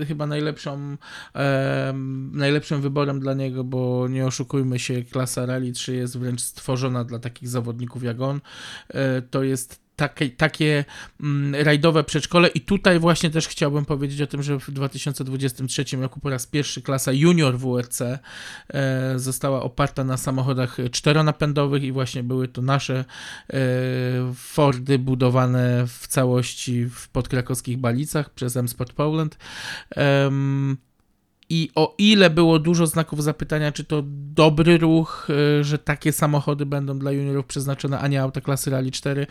chyba 0.08 0.26
najlepszą, 0.26 0.96
em, 1.34 2.30
najlepszym 2.34 2.80
wyborem 2.80 3.20
dla 3.20 3.34
niego, 3.34 3.64
bo 3.64 4.08
nie 4.08 4.26
oszukujmy 4.26 4.78
się, 4.78 5.02
klasa 5.02 5.46
Rally 5.46 5.72
3 5.72 5.94
jest 5.94 6.18
wręcz 6.18 6.40
stworzona 6.40 7.04
dla 7.04 7.18
takich 7.18 7.48
zawodników 7.48 8.02
jak 8.02 8.20
on. 8.20 8.40
E, 8.88 9.22
to 9.22 9.42
jest 9.42 9.87
takie, 9.98 10.30
takie 10.30 10.84
mm, 11.20 11.54
rajdowe 11.64 12.04
przedszkole 12.04 12.48
i 12.48 12.60
tutaj 12.60 12.98
właśnie 12.98 13.30
też 13.30 13.48
chciałbym 13.48 13.84
powiedzieć 13.84 14.20
o 14.20 14.26
tym, 14.26 14.42
że 14.42 14.58
w 14.58 14.70
2023 14.70 15.84
roku 15.96 16.20
po 16.20 16.30
raz 16.30 16.46
pierwszy 16.46 16.82
klasa 16.82 17.12
junior 17.12 17.58
WRC 17.58 18.00
e, 18.00 18.18
została 19.16 19.62
oparta 19.62 20.04
na 20.04 20.16
samochodach 20.16 20.76
czteronapędowych 20.90 21.82
i 21.82 21.92
właśnie 21.92 22.22
były 22.22 22.48
to 22.48 22.62
nasze 22.62 23.04
e, 23.50 23.58
Fordy 24.34 24.98
budowane 24.98 25.86
w 25.86 26.06
całości 26.06 26.84
w 26.84 27.08
podkrakowskich 27.08 27.78
Balicach 27.78 28.30
przez 28.30 28.56
M-Sport 28.56 28.92
Poland. 28.92 29.38
Em, 29.90 30.76
I 31.50 31.70
o 31.74 31.94
ile 31.98 32.30
było 32.30 32.58
dużo 32.58 32.86
znaków 32.86 33.22
zapytania, 33.22 33.72
czy 33.72 33.84
to 33.84 34.02
dobry 34.34 34.78
ruch, 34.78 35.28
e, 35.30 35.64
że 35.64 35.78
takie 35.78 36.12
samochody 36.12 36.66
będą 36.66 36.98
dla 36.98 37.12
juniorów 37.12 37.46
przeznaczone, 37.46 37.98
a 37.98 38.08
nie 38.08 38.22
auta 38.22 38.40
klasy 38.40 38.70
Rally 38.70 38.90
4, 38.90 39.26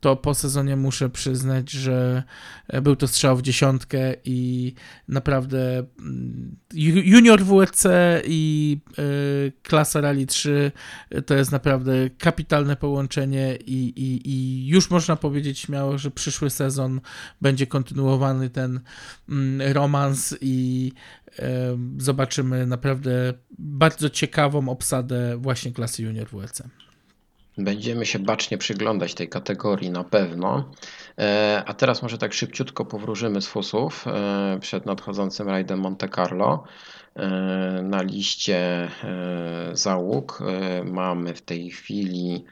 to 0.00 0.16
po 0.16 0.34
sezonie 0.34 0.76
muszę 0.76 1.10
przyznać, 1.10 1.70
że 1.70 2.22
e, 2.68 2.80
był 2.80 2.96
to 2.96 3.08
strzał 3.08 3.36
w 3.36 3.42
dziesiątkę 3.42 4.14
i 4.24 4.74
naprawdę 5.08 5.86
mm, 5.98 6.56
ju- 6.74 7.02
junior 7.04 7.44
WRC 7.44 7.86
i 8.24 8.78
e, 8.98 9.02
klasa 9.62 10.00
Rally 10.00 10.26
3 10.26 10.72
to 11.26 11.34
jest 11.34 11.52
naprawdę 11.52 12.10
kapitalne 12.18 12.76
połączenie 12.76 13.58
i, 13.66 13.92
i, 13.96 14.30
i 14.30 14.66
już 14.66 14.90
można 14.90 15.16
powiedzieć 15.16 15.58
śmiało, 15.58 15.98
że 15.98 16.10
przyszły 16.10 16.50
sezon 16.50 17.00
będzie 17.40 17.66
kontynuowany 17.66 18.50
ten 18.50 18.80
mm, 19.28 19.72
romans 19.72 20.36
i 20.40 20.92
e, 20.94 21.19
zobaczymy 21.98 22.66
naprawdę 22.66 23.34
bardzo 23.58 24.10
ciekawą 24.10 24.68
obsadę 24.68 25.36
właśnie 25.36 25.72
klasy 25.72 26.02
junior 26.02 26.28
WRC. 26.28 26.62
Będziemy 27.58 28.06
się 28.06 28.18
bacznie 28.18 28.58
przyglądać 28.58 29.14
tej 29.14 29.28
kategorii 29.28 29.90
na 29.90 30.04
pewno. 30.04 30.70
E, 31.18 31.62
A 31.66 31.74
teraz 31.74 32.02
może 32.02 32.18
tak 32.18 32.32
szybciutko 32.32 32.84
powróżymy 32.84 33.40
z 33.40 33.46
fusów 33.46 34.04
e, 34.06 34.58
przed 34.60 34.86
nadchodzącym 34.86 35.48
rajdem 35.48 35.78
Monte 35.80 36.08
Carlo. 36.08 36.64
E, 37.16 37.28
Na 37.82 38.02
liście 38.02 38.88
załóg 39.72 40.42
mamy 40.84 41.34
w 41.34 41.42
tej 41.42 41.70
chwili 41.70 42.44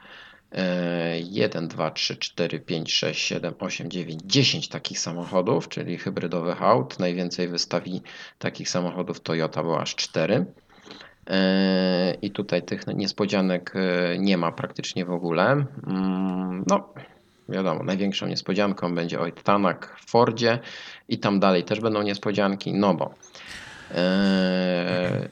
1, 0.51 1.67
2, 1.67 1.91
3, 1.91 2.17
4, 2.17 2.59
5, 2.59 2.93
6, 2.93 3.21
7, 3.21 3.53
8, 3.59 3.89
9, 3.89 4.21
10 4.25 4.69
takich 4.69 4.99
samochodów, 4.99 5.69
czyli 5.69 5.97
hybrydowych 5.97 6.63
aut. 6.63 6.99
Najwięcej 6.99 7.47
wystawi 7.47 8.01
takich 8.39 8.69
samochodów 8.69 9.19
Toyota, 9.19 9.63
było 9.63 9.81
aż 9.81 9.95
4. 9.95 10.45
E, 11.27 12.13
I 12.21 12.31
tutaj 12.31 12.63
tych 12.63 12.87
niespodzianek 12.87 13.73
e, 13.75 14.17
nie 14.19 14.37
ma 14.37 14.51
praktycznie 14.51 15.05
w 15.05 15.11
ogóle. 15.11 15.65
Mm, 15.87 16.63
No, 16.67 16.93
wiadomo, 17.49 17.83
największą 17.83 18.27
niespodzianką 18.27 18.95
będzie 18.95 19.19
oj 19.19 19.33
Tanak 19.33 19.97
w 19.99 20.09
Fordzie 20.11 20.59
i 21.09 21.17
tam 21.17 21.39
dalej 21.39 21.63
też 21.63 21.79
będą 21.79 22.01
niespodzianki, 22.01 22.73
no 22.73 22.93
bo 22.93 23.13
e, 23.91 25.29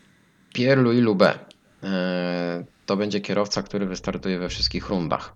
Pierre-Louis 0.53 1.03
Loubet 1.03 1.47
to 2.86 2.98
będzie 2.98 3.22
kierowca, 3.22 3.64
który 3.64 3.86
wystartuje 3.86 4.40
we 4.40 4.50
wszystkich 4.50 4.90
rundach. 4.90 5.36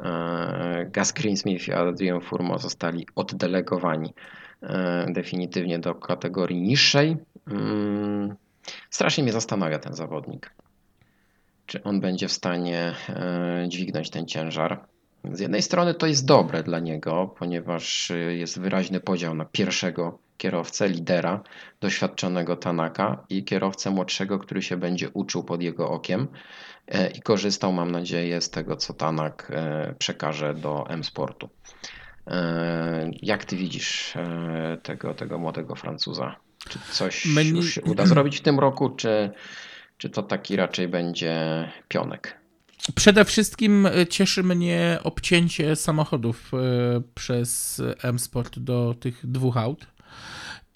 E, 0.00 0.90
Gus 0.94 1.12
Greensmith 1.12 1.68
i 1.68 1.72
Adrian 1.72 2.20
Furmo 2.20 2.58
zostali 2.58 3.06
oddelegowani 3.14 4.14
e, 4.62 5.06
definitywnie 5.12 5.78
do 5.78 5.94
kategorii 5.94 6.62
niższej. 6.62 7.16
Mm, 7.50 8.36
Strasznie 8.90 9.24
mnie 9.24 9.32
zastanawia 9.32 9.78
ten 9.78 9.94
zawodnik. 9.94 10.50
Czy 11.66 11.82
on 11.82 12.00
będzie 12.00 12.28
w 12.28 12.32
stanie 12.32 12.94
e, 13.08 13.64
dźwignąć 13.68 14.10
ten 14.10 14.26
ciężar? 14.26 14.84
Z 15.32 15.40
jednej 15.40 15.62
strony 15.62 15.94
to 15.94 16.06
jest 16.06 16.26
dobre 16.26 16.62
dla 16.62 16.78
niego, 16.78 17.34
ponieważ 17.38 18.12
jest 18.28 18.60
wyraźny 18.60 19.00
podział 19.00 19.34
na 19.34 19.44
pierwszego 19.44 20.18
kierowcę, 20.38 20.88
lidera, 20.88 21.42
doświadczonego 21.80 22.56
Tanaka 22.56 23.24
i 23.28 23.44
kierowcę 23.44 23.90
młodszego, 23.90 24.38
który 24.38 24.62
się 24.62 24.76
będzie 24.76 25.10
uczył 25.10 25.44
pod 25.44 25.62
jego 25.62 25.90
okiem 25.90 26.28
e, 26.88 27.10
i 27.10 27.20
korzystał, 27.22 27.72
mam 27.72 27.90
nadzieję, 27.90 28.40
z 28.40 28.50
tego, 28.50 28.76
co 28.76 28.94
Tanak 28.94 29.52
e, 29.54 29.94
przekaże 29.98 30.54
do 30.54 30.86
M-Sportu. 30.88 31.48
E, 32.26 33.10
Jak 33.22 33.44
ty 33.44 33.56
widzisz 33.56 34.14
tego, 34.82 35.14
tego 35.14 35.38
młodego 35.38 35.74
Francuza? 35.74 36.36
Czy 36.68 36.78
coś 36.92 37.26
już 37.26 37.74
się 37.74 37.82
uda 37.82 38.06
zrobić 38.06 38.38
w 38.38 38.40
tym 38.40 38.58
roku, 38.58 38.90
czy, 38.90 39.30
czy 39.98 40.10
to 40.10 40.22
taki 40.22 40.56
raczej 40.56 40.88
będzie 40.88 41.34
pionek? 41.88 42.38
Przede 42.94 43.24
wszystkim 43.24 43.88
cieszy 44.10 44.42
mnie 44.42 44.98
obcięcie 45.04 45.76
samochodów 45.76 46.52
przez 47.14 47.82
M-Sport 48.02 48.58
do 48.58 48.94
tych 49.00 49.26
dwóch 49.26 49.56
aut. 49.56 49.86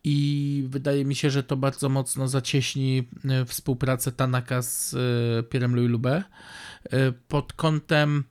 I 0.05 0.65
wydaje 0.69 1.05
mi 1.05 1.15
się, 1.15 1.31
że 1.31 1.43
to 1.43 1.57
bardzo 1.57 1.89
mocno 1.89 2.29
zacieśni 2.29 3.09
e, 3.25 3.45
współpracę 3.45 4.13
Tanaka 4.13 4.63
z 4.63 4.95
e, 4.95 5.43
Pierrem 5.43 5.77
Louis 5.77 5.91
Loubet. 5.91 6.25
E, 6.85 7.13
Pod 7.29 7.53
kątem. 7.53 8.25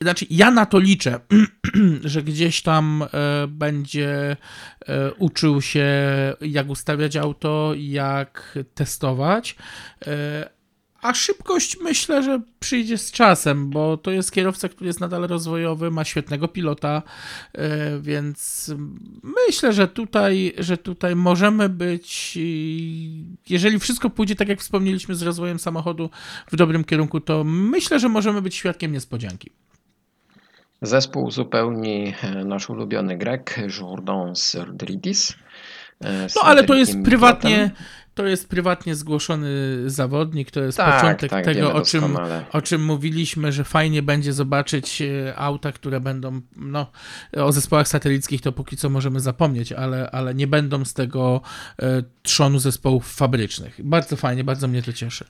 Znaczy, 0.00 0.26
ja 0.30 0.50
na 0.50 0.66
to 0.66 0.78
liczę, 0.78 1.20
że 2.04 2.22
gdzieś 2.22 2.62
tam 2.62 3.04
będzie 3.48 4.36
uczył 5.18 5.62
się, 5.62 5.86
jak 6.40 6.68
ustawiać 6.68 7.16
auto, 7.16 7.72
jak 7.76 8.58
testować. 8.74 9.56
A 11.02 11.14
szybkość 11.14 11.76
myślę, 11.80 12.22
że 12.22 12.40
przyjdzie 12.60 12.98
z 12.98 13.12
czasem, 13.12 13.70
bo 13.70 13.96
to 13.96 14.10
jest 14.10 14.32
kierowca, 14.32 14.68
który 14.68 14.86
jest 14.86 15.00
nadal 15.00 15.22
rozwojowy, 15.22 15.90
ma 15.90 16.04
świetnego 16.04 16.48
pilota, 16.48 17.02
e, 17.52 17.98
więc 18.00 18.70
myślę, 19.46 19.72
że 19.72 19.88
tutaj, 19.88 20.54
że 20.58 20.76
tutaj 20.76 21.16
możemy 21.16 21.68
być, 21.68 22.38
jeżeli 23.48 23.78
wszystko 23.78 24.10
pójdzie 24.10 24.36
tak, 24.36 24.48
jak 24.48 24.60
wspomnieliśmy 24.60 25.14
z 25.14 25.22
rozwojem 25.22 25.58
samochodu 25.58 26.10
w 26.52 26.56
dobrym 26.56 26.84
kierunku, 26.84 27.20
to 27.20 27.44
myślę, 27.44 28.00
że 28.00 28.08
możemy 28.08 28.42
być 28.42 28.54
świadkiem 28.54 28.92
niespodzianki. 28.92 29.50
Zespół 30.82 31.24
uzupełni 31.24 32.14
e, 32.22 32.44
nasz 32.44 32.70
ulubiony 32.70 33.16
Grek, 33.16 33.60
Jourdan 33.80 34.36
Serdridis. 34.36 35.34
e, 36.04 36.26
No 36.36 36.42
ale 36.42 36.64
to 36.64 36.74
jest 36.74 36.92
prywatnie, 37.04 37.56
pilotem. 37.56 37.84
To 38.18 38.26
jest 38.26 38.48
prywatnie 38.48 38.94
zgłoszony 38.94 39.50
zawodnik, 39.86 40.50
to 40.50 40.60
jest 40.60 40.78
Tak, 40.78 40.94
początek 41.00 41.30
tak, 41.30 41.44
tego, 41.44 41.72
o 41.74 41.80
czym, 41.80 42.00
doskonale. 42.00 42.44
o 42.52 42.62
czym 42.62 42.84
mówiliśmy, 42.84 43.52
że 43.52 43.64
fajnie 43.64 44.02
będzie 44.02 44.32
zobaczyć 44.32 45.02
e, 45.02 45.36
auta, 45.36 45.72
które 45.72 46.00
będą, 46.00 46.40
no 46.56 46.86
o 47.36 47.52
zespołach 47.52 47.88
satelickich 47.88 48.40
to 48.42 48.52
póki 48.52 48.76
co 48.76 48.90
możemy 48.90 49.20
zapomnieć, 49.20 49.72
ale, 49.72 50.10
ale 50.10 50.34
nie 50.34 50.46
będą 50.46 50.84
z 50.84 50.94
tego 50.94 51.40
e, 51.82 52.02
trzonu 52.22 52.58
zespołów 52.58 53.14
fabrycznych. 53.14 53.80
Bardzo 53.84 54.16
fajnie, 54.16 54.44
bardzo 54.44 54.68
mnie 54.68 54.82
to 54.82 54.92
cieszy. 54.92 55.24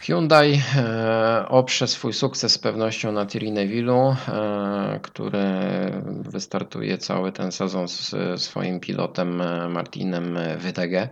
Hyundai 0.00 0.62
e, 0.76 1.44
oprze 1.48 1.86
swój 1.86 2.12
sukces 2.12 2.52
z 2.52 2.58
pewnością 2.58 3.12
na 3.12 3.26
Thierry 3.26 3.46
Neville'u, 3.48 4.16
który 5.02 5.38
wystartuje 6.20 6.98
cały 6.98 7.32
ten 7.32 7.52
sezon 7.52 7.88
z 7.88 8.14
swoim 8.40 8.80
pilotem 8.80 9.42
Martinem 9.72 10.38
Wydege. 10.58 11.08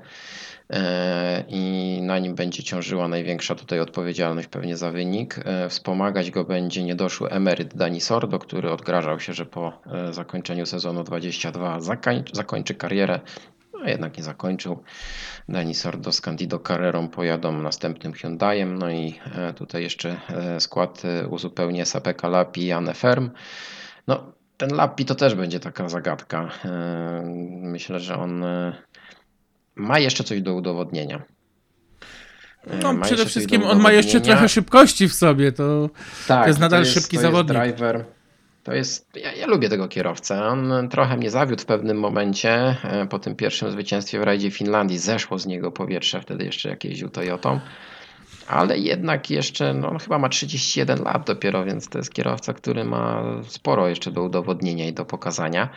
E, 0.71 1.45
I 1.49 1.99
na 2.03 2.19
nim 2.19 2.35
będzie 2.35 2.63
ciążyła 2.63 3.09
największa 3.09 3.55
tutaj 3.55 3.81
odpowiedzialność 3.81 4.49
pewnie 4.49 4.77
za 4.77 4.91
wynik. 4.91 5.39
E, 5.45 5.69
Wspomagać 5.69 6.31
go 6.31 6.45
będzie 6.45 6.85
niedoszły 6.85 7.31
emeryt 7.31 7.77
Dani 7.77 8.01
Sordo, 8.01 8.39
który 8.39 8.71
odgrażał 8.71 9.21
się, 9.21 9.33
że 9.33 9.47
po 9.47 9.83
e, 9.87 10.13
zakończeniu 10.13 10.67
sezonu 10.67 11.05
22 11.05 11.79
zakań- 11.79 12.23
zakończy 12.33 12.75
karierę. 12.75 13.21
No 13.73 13.89
jednak 13.89 14.17
nie 14.19 14.23
zakończył. 14.23 14.83
Dani 15.49 15.75
Sordo 15.75 16.13
z 16.13 16.21
Candido 16.21 16.59
Carrerą 16.59 17.09
pojadą 17.09 17.53
następnym 17.63 18.13
Hyundaiem. 18.13 18.79
No 18.79 18.91
i 18.91 19.21
tutaj 19.57 19.83
jeszcze 19.83 20.17
skład 20.59 21.03
uzupełni 21.31 21.87
SAP 21.87 22.23
Lapi 22.23 22.63
i 22.65 22.73
Anne 22.73 22.95
Ferm. 22.95 23.31
No, 24.07 24.33
ten 24.57 24.75
Lapi 24.75 25.05
to 25.05 25.15
też 25.15 25.35
będzie 25.35 25.61
taka 25.61 25.89
zagadka. 25.89 26.51
Myślę, 27.63 28.01
że 28.01 28.19
on 28.19 28.45
ma 29.77 29.99
jeszcze 29.99 30.25
coś 30.25 30.43
do 30.43 30.55
udowodnienia. 30.55 31.23
No, 32.83 32.93
ma 32.93 33.05
przede 33.05 33.27
wszystkim 33.27 33.63
on 33.65 33.81
ma 33.81 33.93
jeszcze 33.93 34.21
trochę 34.21 34.49
szybkości 34.49 35.09
w 35.09 35.15
sobie, 35.15 35.53
to 35.53 35.91
Tak, 36.29 36.47
jest 36.47 36.59
nadal 36.59 36.87
szybki 36.87 37.17
to 37.17 37.23
zawodnik. 37.23 37.57
Jest 37.57 37.77
driver. 37.77 38.05
To 38.63 38.75
jest, 38.75 39.09
ja, 39.17 39.33
ja 39.33 39.47
lubię 39.47 39.69
tego 39.69 39.89
kierowcę. 39.89 40.43
On 40.43 40.89
trochę 40.91 41.17
mnie 41.17 41.31
zawiódł 41.31 41.63
w 41.63 41.67
pewnym 41.67 41.99
momencie. 41.99 42.77
e, 42.85 43.07
Po 43.07 43.19
tym 43.19 43.37
pierwszym 43.37 43.71
zwycięstwie 43.71 44.19
w 44.21 44.23
rajdzie 44.23 44.51
Finlandii 44.51 44.99
zeszło 44.99 45.39
z 45.39 45.47
niego 45.47 45.73
powietrze, 45.73 46.21
wtedy 46.21 46.45
jeszcze 46.45 46.69
jak 46.69 46.85
jeździł 46.85 47.09
Toyotą. 47.09 47.61
Ale 48.49 48.79
jednak 48.79 49.31
jeszcze, 49.31 49.75
no 49.75 49.89
on 49.91 49.99
chyba 49.99 50.19
ma 50.19 50.29
31 50.29 51.03
lat 51.03 51.27
dopiero, 51.27 51.65
więc 51.65 51.89
to 51.89 51.99
jest 51.99 52.13
kierowca, 52.15 52.53
który 52.55 52.85
ma 52.85 53.23
sporo 53.49 53.89
jeszcze 53.89 54.11
do 54.11 54.23
udowodnienia 54.23 54.87
i 54.87 54.93
do 54.93 55.05
pokazania. 55.05 55.69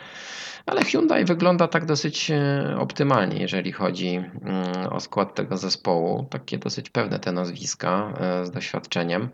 Ale 0.70 0.84
Hyundai 0.84 1.24
wygląda 1.24 1.68
tak 1.68 1.86
dosyć 1.86 2.30
e, 2.30 2.76
optymalnie, 2.78 3.40
jeżeli 3.40 3.72
chodzi 3.72 4.08
mm, 4.16 4.92
o 4.92 5.00
skład 5.00 5.34
tego 5.34 5.56
zespołu. 5.56 6.26
Takie 6.30 6.58
dosyć 6.58 6.90
pewne 6.90 7.18
te 7.18 7.32
nazwiska 7.32 8.12
e, 8.20 8.46
z 8.46 8.50
doświadczeniem. 8.50 9.28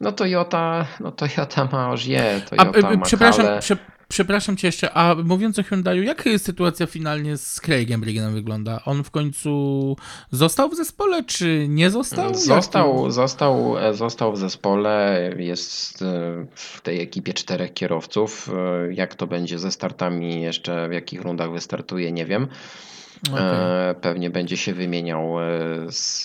No 0.00 0.12
Toyota, 0.12 0.86
no 1.00 1.12
Toyota 1.12 1.68
ma 1.72 1.90
Ożie, 1.90 2.40
A, 2.46 2.56
Toyota 2.56 2.90
e, 2.90 2.96
ma 2.96 3.04
przepraszam, 3.04 3.46
prze, 3.60 3.76
przepraszam 4.14 4.56
cię 4.56 4.68
jeszcze, 4.68 4.92
a 4.92 5.14
mówiąc 5.24 5.58
o 5.58 5.62
Hyundaiu, 5.62 6.02
jaka 6.02 6.30
jest 6.30 6.44
sytuacja 6.44 6.86
finalnie 6.86 7.36
z 7.36 7.60
Craigiem 7.60 8.00
Briggenem 8.00 8.34
wygląda? 8.34 8.80
On 8.84 9.04
w 9.04 9.10
końcu 9.10 9.96
został 10.30 10.68
w 10.68 10.74
zespole, 10.76 11.24
czy 11.24 11.66
nie 11.68 11.90
został? 11.90 12.34
Został, 12.34 13.10
został, 13.10 13.78
e, 13.78 13.94
został 13.94 14.32
w 14.32 14.38
zespole, 14.38 15.30
jest 15.38 16.02
e, 16.02 16.06
w 16.54 16.80
tej 16.80 17.00
ekipie 17.00 17.34
czterech 17.34 17.72
kierowców. 17.72 18.50
E, 18.88 18.94
Jak 18.94 19.14
to 19.14 19.26
będzie 19.26 19.58
ze 19.58 19.70
startami, 19.72 20.42
jeszcze 20.42 20.88
w 20.88 20.92
jakich 20.92 21.22
rundach 21.22 21.52
wystartuje, 21.52 22.12
nie 22.12 22.26
wiem. 22.26 22.48
E, 23.36 23.94
Pewnie 24.00 24.30
będzie 24.30 24.56
się 24.56 24.74
wymieniał 24.74 25.34
z, 25.88 26.22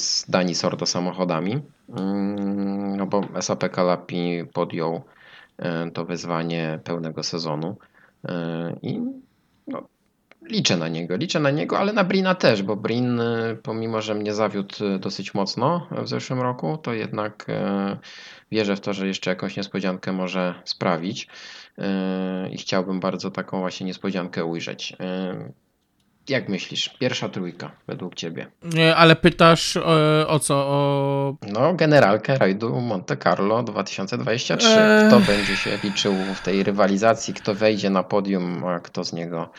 z 0.00 0.24
Dani 0.30 0.54
Sordo 0.54 0.86
samochodami. 0.86 1.60
Mm, 1.98 2.96
No 2.96 3.06
bo 3.06 3.24
SAP 3.40 3.68
Kalapi 3.72 4.44
podjął 4.52 5.02
to 5.94 6.04
wyzwanie 6.04 6.80
pełnego 6.84 7.22
sezonu 7.22 7.76
E, 8.28 8.76
i 8.82 9.00
no, 9.66 9.88
liczę 10.42 10.76
na 10.76 10.88
niego. 10.88 11.16
Liczę 11.16 11.40
na 11.40 11.50
niego, 11.50 11.78
ale 11.78 11.92
na 11.92 12.04
Brina 12.04 12.34
też, 12.34 12.62
bo 12.62 12.76
Brin 12.76 13.20
e, 13.20 13.56
pomimo, 13.62 14.02
że 14.02 14.14
mnie 14.14 14.34
zawiódł 14.34 14.84
e, 14.84 14.98
dosyć 14.98 15.34
mocno 15.34 15.86
w 15.90 16.08
zeszłym 16.08 16.40
roku, 16.40 16.78
to 16.78 16.92
jednak 16.92 17.46
e, 17.48 17.98
wierzę 18.52 18.76
w 18.76 18.80
to, 18.80 18.92
że 18.92 19.06
jeszcze 19.06 19.30
jakąś 19.30 19.56
niespodziankę 19.56 20.12
może 20.12 20.54
sprawić. 20.64 21.28
I 22.52 22.58
chciałbym 22.58 23.00
bardzo 23.00 23.30
taką 23.30 23.60
właśnie 23.60 23.86
niespodziankę 23.86 24.44
ujrzeć. 24.44 24.96
Jak 26.30 26.48
myślisz, 26.48 26.88
pierwsza 26.88 27.28
trójka 27.28 27.70
według 27.86 28.14
ciebie? 28.14 28.46
Nie, 28.62 28.96
Ale 28.96 29.16
pytasz 29.16 29.76
e, 29.76 29.80
o 30.28 30.38
co? 30.38 30.54
O... 30.54 31.36
No, 31.52 31.74
generalkę 31.74 32.38
rajdu 32.38 32.80
Monte 32.80 33.16
Carlo 33.16 33.62
2023. 33.62 34.68
Eee. 34.68 35.08
Kto 35.08 35.20
będzie 35.20 35.56
się 35.56 35.78
liczył 35.84 36.14
w 36.34 36.40
tej 36.40 36.62
rywalizacji, 36.62 37.34
kto 37.34 37.54
wejdzie 37.54 37.90
na 37.90 38.02
podium, 38.02 38.64
a 38.64 38.80
kto 38.80 39.04
z 39.04 39.12
niego 39.12 39.50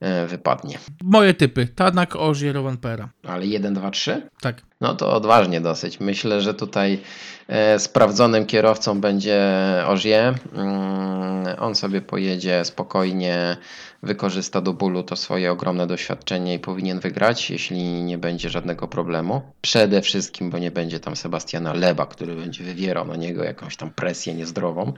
e, 0.00 0.26
wypadnie. 0.26 0.78
Moje 1.02 1.34
typy. 1.34 1.66
Tanak, 1.66 2.16
Ożie, 2.16 2.52
Rovanpera. 2.52 3.08
Ale 3.26 3.46
1, 3.46 3.74
2, 3.74 3.90
3? 3.90 4.28
Tak. 4.40 4.67
No 4.80 4.94
to 4.94 5.12
odważnie 5.12 5.60
dosyć. 5.60 6.00
Myślę, 6.00 6.40
że 6.40 6.54
tutaj 6.54 7.00
e, 7.48 7.78
sprawdzonym 7.78 8.46
kierowcą 8.46 9.00
będzie 9.00 9.40
Ożie. 9.86 10.34
Mm, 10.54 11.46
on 11.58 11.74
sobie 11.74 12.00
pojedzie 12.00 12.64
spokojnie, 12.64 13.56
wykorzysta 14.02 14.60
do 14.60 14.72
bólu 14.72 15.02
to 15.02 15.16
swoje 15.16 15.52
ogromne 15.52 15.86
doświadczenie 15.86 16.54
i 16.54 16.58
powinien 16.58 17.00
wygrać, 17.00 17.50
jeśli 17.50 17.82
nie 18.02 18.18
będzie 18.18 18.50
żadnego 18.50 18.88
problemu. 18.88 19.42
Przede 19.60 20.02
wszystkim, 20.02 20.50
bo 20.50 20.58
nie 20.58 20.70
będzie 20.70 21.00
tam 21.00 21.16
Sebastiana 21.16 21.72
Leba, 21.72 22.06
który 22.06 22.36
będzie 22.36 22.64
wywierał 22.64 23.06
na 23.06 23.16
niego 23.16 23.44
jakąś 23.44 23.76
tam 23.76 23.90
presję 23.90 24.34
niezdrową. 24.34 24.92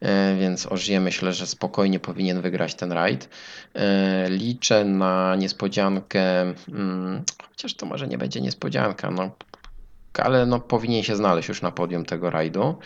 E, 0.00 0.36
Więc 0.36 0.66
Ożie 0.66 1.00
myślę, 1.00 1.32
że 1.32 1.46
spokojnie 1.46 2.00
powinien 2.00 2.40
wygrać 2.40 2.74
ten 2.74 2.92
rajd. 2.92 3.28
E, 3.74 4.30
Liczę 4.30 4.84
na 4.84 5.36
niespodziankę, 5.36 6.40
mm, 6.68 7.22
chociaż 7.48 7.74
to 7.74 7.86
może 7.86 8.08
nie 8.08 8.18
będzie 8.18 8.40
niespodzianka, 8.40 8.87
no, 9.10 9.30
ale 10.18 10.46
no, 10.46 10.60
powinien 10.60 11.02
się 11.02 11.16
znaleźć 11.16 11.48
już 11.48 11.62
na 11.62 11.70
podium 11.70 12.04
tego 12.04 12.30
rajdu. 12.30 12.78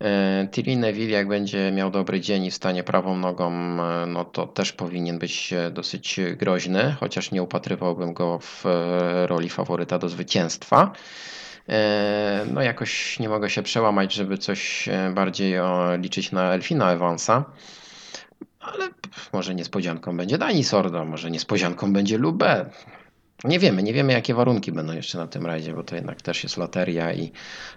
E, 0.00 0.48
Thierry 0.52 0.76
Neville, 0.76 1.10
jak 1.10 1.28
będzie 1.28 1.72
miał 1.72 1.90
dobry 1.90 2.20
dzień 2.20 2.44
i 2.44 2.50
wstanie 2.50 2.84
prawą 2.84 3.16
nogą, 3.16 3.52
e, 3.52 4.06
no 4.06 4.24
to 4.24 4.46
też 4.46 4.72
powinien 4.72 5.18
być 5.18 5.52
e, 5.52 5.70
dosyć 5.70 6.20
groźny, 6.36 6.96
chociaż 7.00 7.30
nie 7.30 7.42
upatrywałbym 7.42 8.14
go 8.14 8.38
w 8.38 8.64
roli 9.26 9.48
faworyta 9.48 9.98
do 9.98 10.08
zwycięstwa. 10.08 10.92
No 12.52 12.62
jakoś 12.62 13.18
nie 13.18 13.28
mogę 13.28 13.50
się 13.50 13.62
przełamać, 13.62 14.14
żeby 14.14 14.38
coś 14.38 14.88
bardziej 15.14 15.54
liczyć 15.98 16.32
na 16.32 16.54
Elfina 16.54 16.92
Evansa. 16.92 17.44
Ale 18.60 18.88
może 19.32 19.54
niespodzianką 19.54 20.16
będzie 20.16 20.38
Dani 20.38 20.64
Sordo, 20.64 21.04
może 21.04 21.30
niespodzianką 21.30 21.92
będzie 21.92 22.18
Lube. 22.18 22.70
Nie 23.44 23.58
wiemy, 23.58 23.82
nie 23.82 23.92
wiemy 23.92 24.12
jakie 24.12 24.34
warunki 24.34 24.72
będą 24.72 24.92
jeszcze 24.92 25.18
na 25.18 25.26
tym 25.26 25.46
rajdzie, 25.46 25.74
bo 25.74 25.84
to 25.84 25.94
jednak 25.94 26.22
też 26.22 26.42
jest 26.42 26.56
loteria 26.56 27.14
i 27.14 27.32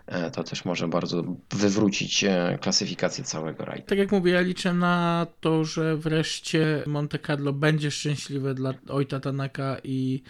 e, 0.08 0.32
to 0.32 0.44
też 0.44 0.66
może 0.66 0.88
bardzo 0.88 1.24
wywrócić 1.52 2.24
e, 2.24 2.58
klasyfikację 2.62 3.24
całego 3.24 3.66
rajdu. 3.66 3.86
Tak 3.88 3.98
jak 3.98 4.12
mówię, 4.12 4.32
ja 4.32 4.42
liczę 4.42 4.74
na 4.74 5.28
to, 5.40 5.66
że 5.66 5.98
wreszcie 5.98 6.84
Monte 6.88 7.20
Carlo 7.20 7.54
będzie 7.54 7.92
szczęśliwe 7.92 8.54
dla 8.54 8.74
Ojta 8.90 9.20
Tanaka 9.20 9.78
i 9.84 10.24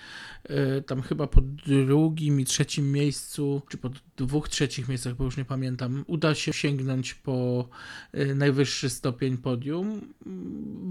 y, 0.49 0.81
tam 0.81 1.01
chyba 1.01 1.27
po 1.27 1.41
drugim 1.41 2.39
i 2.39 2.45
trzecim 2.45 2.91
miejscu, 2.91 3.61
czy 3.69 3.77
po 3.77 3.89
dwóch 4.17 4.49
trzecich 4.49 4.89
miejscach, 4.89 5.15
bo 5.15 5.23
już 5.23 5.37
nie 5.37 5.45
pamiętam, 5.45 6.03
uda 6.07 6.35
się 6.35 6.53
sięgnąć 6.53 7.13
po 7.13 7.67
y, 8.15 8.35
najwyższy 8.35 8.89
stopień 8.89 9.37
podium. 9.37 10.13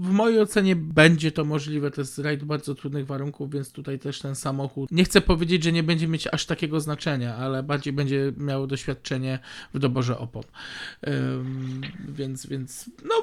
W 0.01 0.09
mojej 0.09 0.39
ocenie 0.39 0.75
będzie 0.75 1.31
to 1.31 1.45
możliwe, 1.45 1.91
to 1.91 2.01
jest 2.01 2.19
rajd 2.19 2.43
bardzo 2.43 2.75
trudnych 2.75 3.05
warunków, 3.05 3.51
więc 3.51 3.71
tutaj 3.71 3.99
też 3.99 4.19
ten 4.19 4.30
samochód, 4.35 4.91
nie 4.91 5.03
chcę 5.03 5.21
powiedzieć, 5.21 5.63
że 5.63 5.71
nie 5.71 5.83
będzie 5.83 6.07
mieć 6.07 6.27
aż 6.31 6.45
takiego 6.45 6.79
znaczenia, 6.79 7.35
ale 7.35 7.63
bardziej 7.63 7.93
będzie 7.93 8.33
miało 8.37 8.67
doświadczenie 8.67 9.39
w 9.73 9.79
doborze 9.79 10.17
opon. 10.17 10.43
Ym, 11.07 11.81
więc, 12.09 12.45
więc, 12.45 12.89
no, 13.05 13.15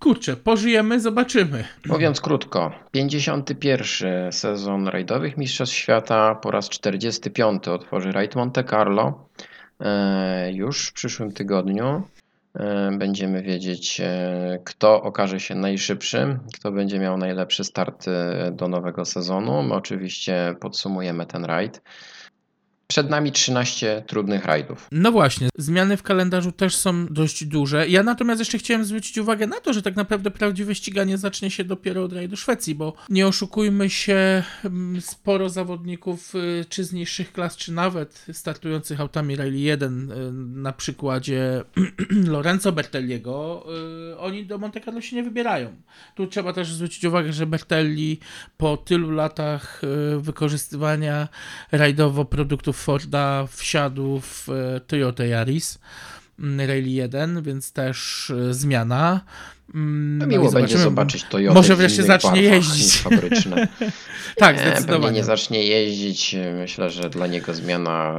kurczę, 0.00 0.36
pożyjemy, 0.36 1.00
zobaczymy. 1.00 1.64
Mówiąc 1.86 2.20
krótko, 2.20 2.72
51 2.90 4.32
sezon 4.32 4.88
rajdowych 4.88 5.36
Mistrzostw 5.36 5.76
Świata 5.76 6.34
po 6.34 6.50
raz 6.50 6.68
45 6.68 7.68
otworzy 7.68 8.12
rajd 8.12 8.36
Monte 8.36 8.64
Carlo. 8.64 9.28
E, 9.80 10.52
Już 10.52 10.88
w 10.88 10.92
przyszłym 10.92 11.32
tygodniu 11.32 12.02
będziemy 12.98 13.42
wiedzieć, 13.42 14.00
e, 14.00 14.58
kto 14.64 15.02
okaże 15.02 15.40
się 15.40 15.54
najszybszym, 15.54 16.40
kto 16.54 16.72
będzie 16.72 16.98
miał 16.98 17.16
najlepszy 17.16 17.64
start 17.64 18.08
e, 18.08 18.50
do 18.52 18.68
nowego 18.68 19.04
sezonu. 19.04 19.62
My 19.62 19.74
oczywiście 19.74 20.54
podsumujemy 20.60 21.26
ten 21.26 21.44
rajd. 21.44 21.82
Przed 22.92 23.10
nami 23.10 23.32
13 23.32 24.04
trudnych 24.06 24.44
rajdów. 24.44 24.88
No 24.90 25.12
właśnie, 25.12 25.48
zmiany 25.56 25.96
w 25.96 26.02
kalendarzu 26.02 26.52
też 26.52 26.76
są 26.76 27.06
dość 27.06 27.44
duże. 27.44 27.88
Ja 27.88 28.02
natomiast 28.02 28.38
jeszcze 28.38 28.58
chciałem 28.58 28.84
zwrócić 28.84 29.18
uwagę 29.18 29.46
na 29.46 29.60
to, 29.60 29.72
że 29.72 29.82
tak 29.82 29.96
naprawdę 29.96 30.30
prawdziwe 30.30 30.74
ściganie 30.74 31.18
zacznie 31.18 31.50
się 31.50 31.64
dopiero 31.64 32.04
od 32.04 32.12
rajdu 32.12 32.36
Szwecji, 32.36 32.74
bo 32.74 32.92
nie 33.08 33.26
oszukujmy 33.26 33.90
się, 33.90 34.42
mm, 34.64 35.00
sporo 35.00 35.48
zawodników 35.48 36.34
y, 36.34 36.64
czy 36.68 36.84
z 36.84 36.92
niższych 36.92 37.32
klas, 37.32 37.56
czy 37.56 37.72
nawet 37.72 38.26
startujących 38.32 39.00
autami 39.00 39.36
Rally 39.36 39.58
1 39.58 40.10
y, 40.10 40.32
na 40.60 40.72
przykładzie 40.72 41.64
Lorenzo 42.34 42.72
Bertelliego, 42.72 43.66
y, 44.12 44.18
oni 44.18 44.46
do 44.46 44.58
Monte 44.58 44.80
Carlo 44.80 45.00
się 45.00 45.16
nie 45.16 45.22
wybierają. 45.22 45.76
Tu 46.14 46.26
trzeba 46.26 46.52
też 46.52 46.72
zwrócić 46.72 47.04
uwagę, 47.04 47.32
że 47.32 47.46
Bertelli 47.46 48.20
po 48.56 48.76
tylu 48.76 49.10
latach 49.10 49.82
wykorzystywania 50.18 51.28
rajdowo 51.72 52.24
produktów 52.24 52.81
Forda 52.82 53.46
wsiadł 53.46 54.20
w 54.20 54.48
e, 54.48 54.80
Toyota 54.80 55.24
Yaris 55.24 55.78
mm, 56.38 56.68
Rally 56.68 56.88
1, 56.88 57.42
więc 57.42 57.72
też 57.72 58.30
e, 58.30 58.54
zmiana. 58.54 59.20
Mm, 59.74 60.18
No 60.18 60.26
no 60.26 60.32
miło 60.32 60.50
i 60.50 60.52
będzie 60.52 60.78
zobaczyć 60.78 61.24
to 61.30 61.38
Może 61.54 61.76
wreszcie 61.76 62.02
zacznie 62.02 62.42
jeździć. 62.42 62.96
fabryczne. 63.02 63.68
Tak, 64.36 64.56
Nie, 64.56 64.62
pewnie 64.62 64.76
zdecydowanie. 64.80 65.16
nie 65.16 65.24
zacznie 65.24 65.64
jeździć. 65.64 66.36
Myślę, 66.54 66.90
że 66.90 67.10
dla 67.10 67.26
niego 67.26 67.54
zmiana 67.54 68.14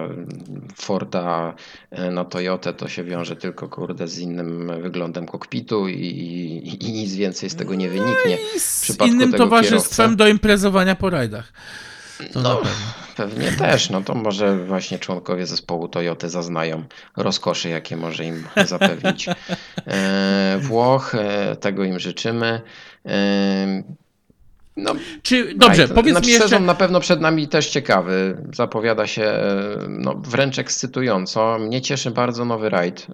Forda 0.75 1.53
e, 1.91 2.11
na 2.11 2.25
Toyotę 2.25 2.73
to 2.73 2.87
się 2.87 3.03
wiąże 3.03 3.35
tylko 3.35 3.69
kurde 3.69 4.07
z 4.07 4.19
innym 4.19 4.71
wyglądem 4.81 5.25
kokpitu 5.25 5.87
i, 5.87 5.93
i, 5.93 6.85
i 6.89 6.93
nic 6.93 7.15
więcej 7.15 7.49
z 7.49 7.55
tego 7.55 7.75
nie 7.75 7.89
wyniknie. 7.89 8.37
I 8.55 8.59
w 8.59 8.63
z 8.63 8.97
innym 9.05 9.33
towarzystwem 9.33 10.05
kierowcy. 10.05 10.17
do 10.17 10.27
imprezowania 10.27 10.95
po 10.95 11.09
rajdach. 11.09 11.53
To 12.33 12.39
No, 12.41 12.61
pewnie 13.15 13.51
też. 13.51 13.89
No 13.89 14.01
to 14.01 14.15
może 14.15 14.57
właśnie 14.65 14.99
członkowie 14.99 15.45
zespołu 15.45 15.87
Toyoty 15.87 16.29
zaznają 16.29 16.83
rozkoszy, 17.17 17.69
jakie 17.69 17.97
może 17.97 18.25
im 18.25 18.43
zapewnić 18.65 19.25
e, 19.87 20.57
Włoch. 20.61 21.15
E, 21.15 21.55
tego 21.55 21.83
im 21.83 21.99
życzymy. 21.99 22.61
E, 23.05 23.83
no, 24.77 24.95
Czy, 25.21 25.53
dobrze, 25.55 25.81
Right. 25.81 25.95
powiedz 25.95 26.11
znaczy, 26.13 26.27
mi 26.27 26.33
jeszcze... 26.33 26.49
Sezon 26.49 26.65
na 26.65 26.73
pewno 26.75 26.99
przed 26.99 27.21
nami 27.21 27.47
też 27.47 27.69
ciekawy. 27.69 28.37
Zapowiada 28.53 29.07
się 29.07 29.33
no, 29.89 30.15
wręcz 30.17 30.59
ekscytująco. 30.59 31.57
Mnie 31.59 31.81
cieszy 31.81 32.11
bardzo 32.11 32.45
nowy 32.45 32.69
rajd 32.69 33.07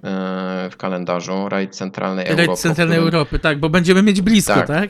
w 0.72 0.78
kalendarzu. 0.78 1.50
Rajd 1.50 1.76
Centralnej 1.76 2.26
Europy. 2.26 2.48
Rajd 2.48 2.60
Centralnej 2.60 2.98
którym- 2.98 3.14
Europy, 3.16 3.40
tak, 3.40 3.60
bo 3.60 3.70
będziemy 3.70 4.04
mieć 4.04 4.22
blisko, 4.22 4.54
tak? 4.54 4.68
Tak. 4.68 4.90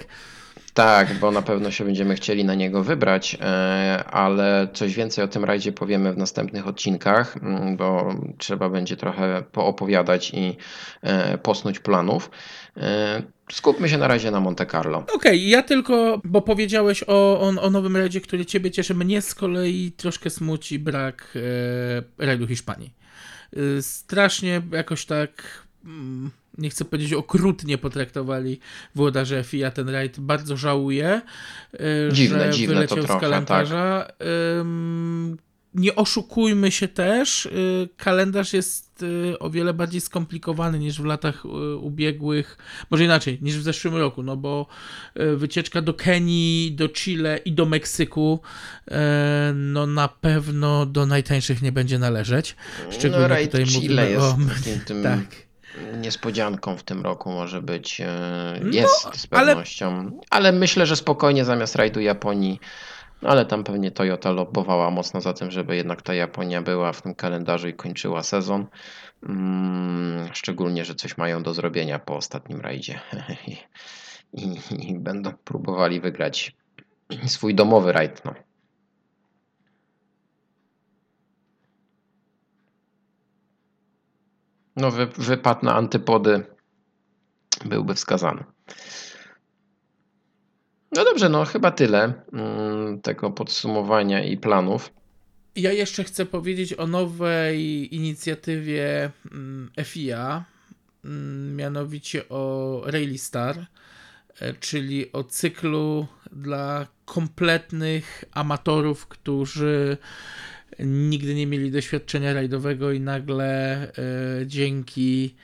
Tak, 0.80 1.14
bo 1.14 1.32
na 1.32 1.42
pewno 1.42 1.72
się 1.72 1.86
będziemy 1.86 2.16
chcieli 2.16 2.46
na 2.46 2.56
niego 2.56 2.84
wybrać, 2.84 3.38
e, 3.42 4.04
ale 4.04 4.68
coś 4.74 4.96
więcej 4.96 5.24
o 5.24 5.28
tym 5.28 5.46
rajdzie 5.46 5.72
powiemy 5.72 6.14
w 6.14 6.18
następnych 6.18 6.68
odcinkach, 6.68 7.38
mm, 7.38 7.78
bo 7.78 8.16
trzeba 8.38 8.70
będzie 8.70 8.98
trochę 8.98 9.44
poopowiadać 9.52 10.32
i 10.34 10.58
e, 11.02 11.38
posnuć 11.38 11.80
planów. 11.80 12.32
E, 12.78 13.22
Skupmy 13.52 13.90
się 13.90 13.98
na 13.98 14.08
razie 14.08 14.32
na 14.32 14.40
Monte 14.40 14.66
Carlo. 14.66 15.04
Okej, 15.14 15.50
ja 15.50 15.64
tylko, 15.64 16.22
bo 16.24 16.42
powiedziałeś 16.42 17.04
o, 17.08 17.40
o, 17.40 17.48
o 17.62 17.70
nowym 17.70 17.98
rajdzie, 17.98 18.22
który 18.22 18.46
ciebie 18.46 18.72
cieszy, 18.72 18.96
mnie 18.96 19.22
z 19.22 19.36
kolei 19.36 19.92
troszkę 19.92 20.30
smuci 20.30 20.80
brak 20.80 21.38
e, 22.20 22.26
rajdu 22.26 22.48
Hiszpanii. 22.48 22.94
E, 23.54 23.82
strasznie 23.82 24.62
jakoś 24.72 25.06
tak, 25.06 25.64
mm, 25.86 26.32
nie 26.58 26.70
chcę 26.70 26.86
powiedzieć 26.86 27.14
okrutnie 27.14 27.78
potraktowali 27.78 28.60
włodarze 28.96 29.44
FIA 29.44 29.72
ten 29.72 29.90
rajd. 29.90 30.20
Bardzo 30.20 30.58
żałuję, 30.58 31.22
e, 31.74 31.80
Dziwne, 32.12 32.54
że 32.54 32.58
dziwne 32.58 32.76
wyleciał 32.76 32.98
trochę, 32.98 33.20
z 33.20 33.22
kalendarza. 33.22 34.08
Ym, 34.60 35.38
nie 35.74 35.96
oszukujmy 35.96 36.72
się 36.72 36.88
też, 36.88 37.46
y, 37.46 37.90
kalendarz 37.98 38.54
jest 38.54 39.04
y, 39.04 39.40
o 39.40 39.50
wiele 39.50 39.74
bardziej 39.74 40.02
skomplikowany 40.02 40.80
niż 40.80 41.02
w 41.02 41.06
latach 41.06 41.44
ubiegłych, 41.82 42.58
może 42.90 43.06
inaczej, 43.06 43.40
niż 43.42 43.58
w 43.58 43.64
zeszłym 43.64 43.96
roku, 43.96 44.24
no 44.24 44.38
bo 44.38 44.68
wycieczka 45.36 45.82
do 45.82 45.94
Kenii, 45.94 46.72
do 46.72 46.90
Chile 46.90 47.40
i 47.46 47.52
do 47.52 47.66
Meksyku 47.66 48.40
no 49.54 49.88
na 49.88 50.08
pewno 50.08 50.86
do 50.86 51.06
najtańszych 51.06 51.62
nie 51.62 51.72
będzie 51.72 52.00
należeć. 52.00 52.56
Szczególnie 52.90 53.28
no, 53.28 53.46
tutaj 53.46 53.66
Chile 53.66 53.82
mówimy 53.82 54.12
jest 54.12 54.26
o... 54.26 54.38
tym, 54.64 54.80
tym 54.86 55.04
Tak. 55.10 55.49
Niespodzianką 55.98 56.78
w 56.78 56.84
tym 56.84 57.02
roku 57.02 57.32
może 57.32 57.62
być. 57.62 58.02
e, 58.02 58.08
No, 58.64 58.72
Jest 58.74 59.02
z 59.02 59.28
ale- 59.32 59.46
pewnością. 59.48 60.12
Ale... 60.30 60.52
myślę, 60.52 60.86
że 60.86 60.96
spokojnie 60.96 61.46
zamiast 61.46 61.76
rajdu 61.76 62.00
Japonii. 62.00 62.60
No 63.22 63.30
ale 63.30 63.46
tam 63.46 63.64
pewnie 63.64 63.92
Toyota 63.92 64.32
lobbowała 64.32 64.92
mocno 64.92 65.22
za 65.22 65.34
tym, 65.34 65.52
żeby 65.52 65.76
jednak 65.76 66.02
ta 66.02 66.14
Japonia 66.14 66.62
była 66.62 66.94
w 66.94 67.02
tym 67.02 67.16
kalendarzu 67.16 67.68
i 67.68 67.74
kończyła 67.74 68.24
sezon. 68.24 68.68
Mm, 69.30 70.30
szczególnie, 70.34 70.86
że 70.86 70.96
coś 70.96 71.18
mają 71.18 71.44
do 71.44 71.54
zrobienia 71.54 72.00
po 72.00 72.16
ostatnim 72.16 72.62
rajdzie. 72.62 73.00
I, 74.34 74.58
i 74.90 75.00
będą 75.00 75.32
próbowali 75.44 76.02
wygrać 76.02 76.56
swój 77.26 77.56
domowy 77.56 77.92
rajd. 77.92 78.26
No. 78.26 78.34
No, 84.80 84.92
wy, 84.92 85.08
wypad 85.08 85.64
na 85.64 85.76
antypody 85.76 86.44
byłby 87.66 87.96
wskazany. 87.96 88.44
No 90.92 91.04
dobrze, 91.06 91.30
no 91.30 91.46
chyba 91.46 91.72
tyle 91.72 92.14
mm, 92.34 93.02
tego 93.02 93.32
podsumowania 93.32 94.24
i 94.24 94.38
planów. 94.38 94.92
Ja 95.56 95.72
jeszcze 95.72 96.04
chcę 96.04 96.26
powiedzieć 96.26 96.74
o 96.74 96.88
nowej 96.88 97.96
inicjatywie 97.96 99.12
mm, 99.32 99.72
FIA, 99.84 100.46
mm, 101.06 101.56
mianowicie 101.56 102.30
o 102.30 102.82
Rally 102.86 103.18
Star, 103.18 103.66
e, 104.40 104.54
czyli 104.54 105.12
o 105.12 105.24
cyklu 105.24 106.08
dla 106.32 106.88
kompletnych 107.06 108.24
amatorów, 108.32 109.08
którzy 109.08 109.98
nigdy 110.80 111.36
nie 111.36 111.48
mieli 111.48 111.72
doświadczenia 111.72 112.34
rajdowego 112.34 112.92
i 112.92 113.00
nagle 113.00 113.82
e, 113.82 113.92
dzięki 114.46 115.36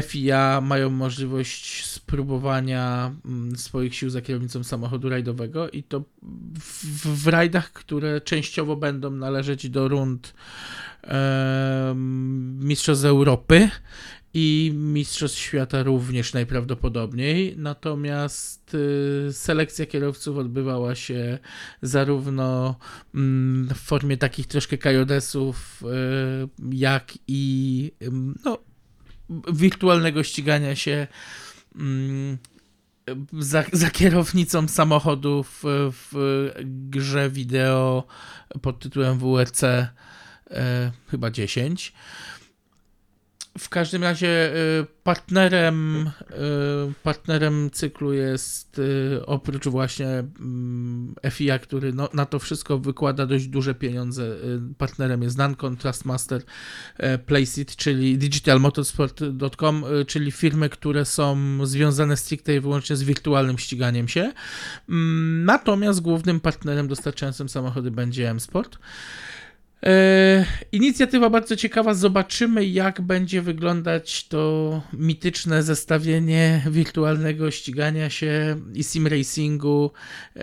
FIA 0.00 0.60
mają 0.60 0.90
możliwość 0.90 1.86
spróbowania 1.86 3.14
mm, 3.24 3.56
swoich 3.56 3.94
sił 3.94 4.10
za 4.10 4.20
kierownicą 4.20 4.64
samochodu 4.64 5.08
rajdowego 5.08 5.70
i 5.70 5.82
to 5.82 6.04
w, 6.60 6.84
w 7.24 7.26
rajdach, 7.26 7.72
które 7.72 8.20
częściowo 8.20 8.76
będą 8.76 9.10
należeć 9.10 9.68
do 9.68 9.88
rund 9.88 10.34
em, 11.02 12.58
Mistrzostw 12.66 13.04
Europy 13.04 13.70
i 14.34 14.72
Mistrzostw 14.74 15.38
Świata 15.38 15.82
również 15.82 16.32
najprawdopodobniej. 16.32 17.54
Natomiast 17.56 18.74
y, 18.74 19.32
selekcja 19.32 19.86
kierowców 19.86 20.36
odbywała 20.36 20.94
się 20.94 21.38
zarówno 21.82 22.76
mm, 23.14 23.68
w 23.74 23.78
formie 23.78 24.16
takich 24.16 24.46
troszkę 24.46 24.78
kajodesów, 24.78 25.82
y, 25.82 26.76
jak 26.76 27.18
i 27.28 27.92
no, 28.44 28.58
wirtualnego 29.52 30.22
ścigania 30.22 30.76
się 30.76 31.06
mm, 31.74 32.38
za, 33.38 33.64
za 33.72 33.90
kierownicą 33.90 34.68
samochodu 34.68 35.44
w, 35.62 35.62
grze 36.64 37.30
wideo 37.30 38.06
pod 38.62 38.78
tytułem 38.78 39.18
WRC 39.18 39.62
e, 39.64 39.90
chyba 41.10 41.30
10. 41.30 41.92
W 43.58 43.68
każdym 43.68 44.02
razie 44.02 44.54
y, 44.80 44.86
partnerem, 45.02 46.06
y, 46.06 46.92
partnerem 47.02 47.70
cyklu 47.70 48.12
jest 48.12 48.78
y, 48.78 49.26
oprócz 49.26 49.68
właśnie 49.68 50.06
mm, 50.08 51.14
FIA, 51.30 51.58
który 51.58 51.92
no, 51.92 52.08
na 52.14 52.26
to 52.26 52.38
wszystko 52.38 52.78
wykłada 52.78 53.26
dość 53.26 53.46
duże 53.46 53.74
pieniądze. 53.74 54.36
Partnerem 54.78 55.22
jest 55.22 55.38
Nancon, 55.38 55.76
Trustmaster, 55.76 56.42
Placeit, 57.26 57.76
czyli 57.76 58.18
digitalmotorsport.com, 58.18 59.84
czyli 60.06 60.32
firmy, 60.32 60.68
które 60.68 61.04
są 61.04 61.58
związane 61.66 62.16
stricte 62.16 62.54
i 62.54 62.60
wyłącznie 62.60 62.96
z 62.96 63.02
wirtualnym 63.02 63.58
ściganiem 63.58 64.08
się. 64.08 64.32
Mm, 64.88 65.44
Natomiast 65.44 66.00
głównym 66.00 66.40
partnerem 66.40 66.88
dostarczającym 66.88 67.48
samochody 67.48 67.90
będzie 67.90 68.30
M-Sport. 68.30 68.78
E, 69.86 70.44
Inicjatywa 70.72 71.30
bardzo 71.30 71.56
ciekawa. 71.56 71.94
Zobaczymy, 71.94 72.66
jak 72.66 73.00
będzie 73.00 73.42
wyglądać 73.42 74.28
to 74.28 74.82
mityczne 74.92 75.62
zestawienie 75.62 76.62
wirtualnego 76.70 77.50
ścigania 77.50 78.10
się 78.10 78.60
i 78.74 78.84
sim 78.84 79.06
racingu 79.06 79.90
e, 80.36 80.40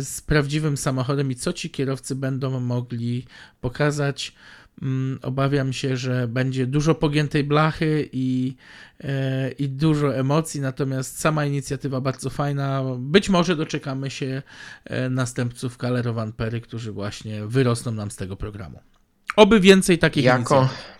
z 0.00 0.20
prawdziwym 0.26 0.76
samochodem 0.76 1.30
i 1.30 1.34
co 1.34 1.52
ci 1.52 1.70
kierowcy 1.70 2.14
będą 2.14 2.60
mogli 2.60 3.24
pokazać. 3.60 4.32
Mm, 4.82 5.18
Obawiam 5.22 5.72
się, 5.72 5.96
że 5.96 6.28
będzie 6.28 6.66
dużo 6.66 6.94
pogiętej 6.94 7.44
blachy 7.44 8.08
i, 8.12 8.56
e, 9.00 9.50
i 9.50 9.68
dużo 9.68 10.16
emocji, 10.16 10.60
natomiast 10.60 11.20
sama 11.20 11.44
inicjatywa 11.46 12.00
bardzo 12.00 12.30
fajna. 12.30 12.82
Być 12.98 13.28
może 13.28 13.56
doczekamy 13.56 14.10
się 14.10 14.42
e, 14.84 15.08
następców 15.10 15.76
Kalerowan 15.78 16.32
Pery, 16.32 16.60
którzy 16.60 16.92
właśnie 16.92 17.46
wyrosną 17.46 17.92
nam 17.92 18.10
z 18.10 18.16
tego 18.16 18.36
programu. 18.36 18.80
Oby 19.36 19.60
więcej 19.60 19.98
takich 19.98 20.24
Jako, 20.24 20.56
inicjatyw. 20.60 20.96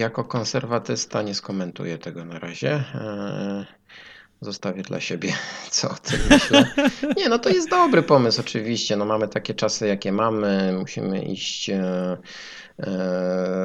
jako 0.00 0.24
konserwatysta 0.24 1.22
nie 1.22 1.34
skomentuję 1.34 1.98
tego 1.98 2.24
na 2.24 2.38
razie. 2.38 2.84
Eee, 2.94 3.64
Zostawię 4.40 4.82
dla 4.82 5.00
siebie, 5.00 5.32
co 5.70 5.90
o 5.90 5.94
tym 5.94 6.20
myślę. 6.30 6.70
Nie, 7.16 7.28
no 7.28 7.38
to 7.38 7.48
jest 7.50 7.70
dobry 7.70 8.02
pomysł, 8.02 8.40
oczywiście. 8.40 8.96
No 8.96 9.04
mamy 9.04 9.28
takie 9.28 9.54
czasy, 9.54 9.86
jakie 9.86 10.12
mamy. 10.12 10.72
Musimy 10.78 11.22
iść 11.22 11.70
e, 11.70 11.74
e, 11.74 12.16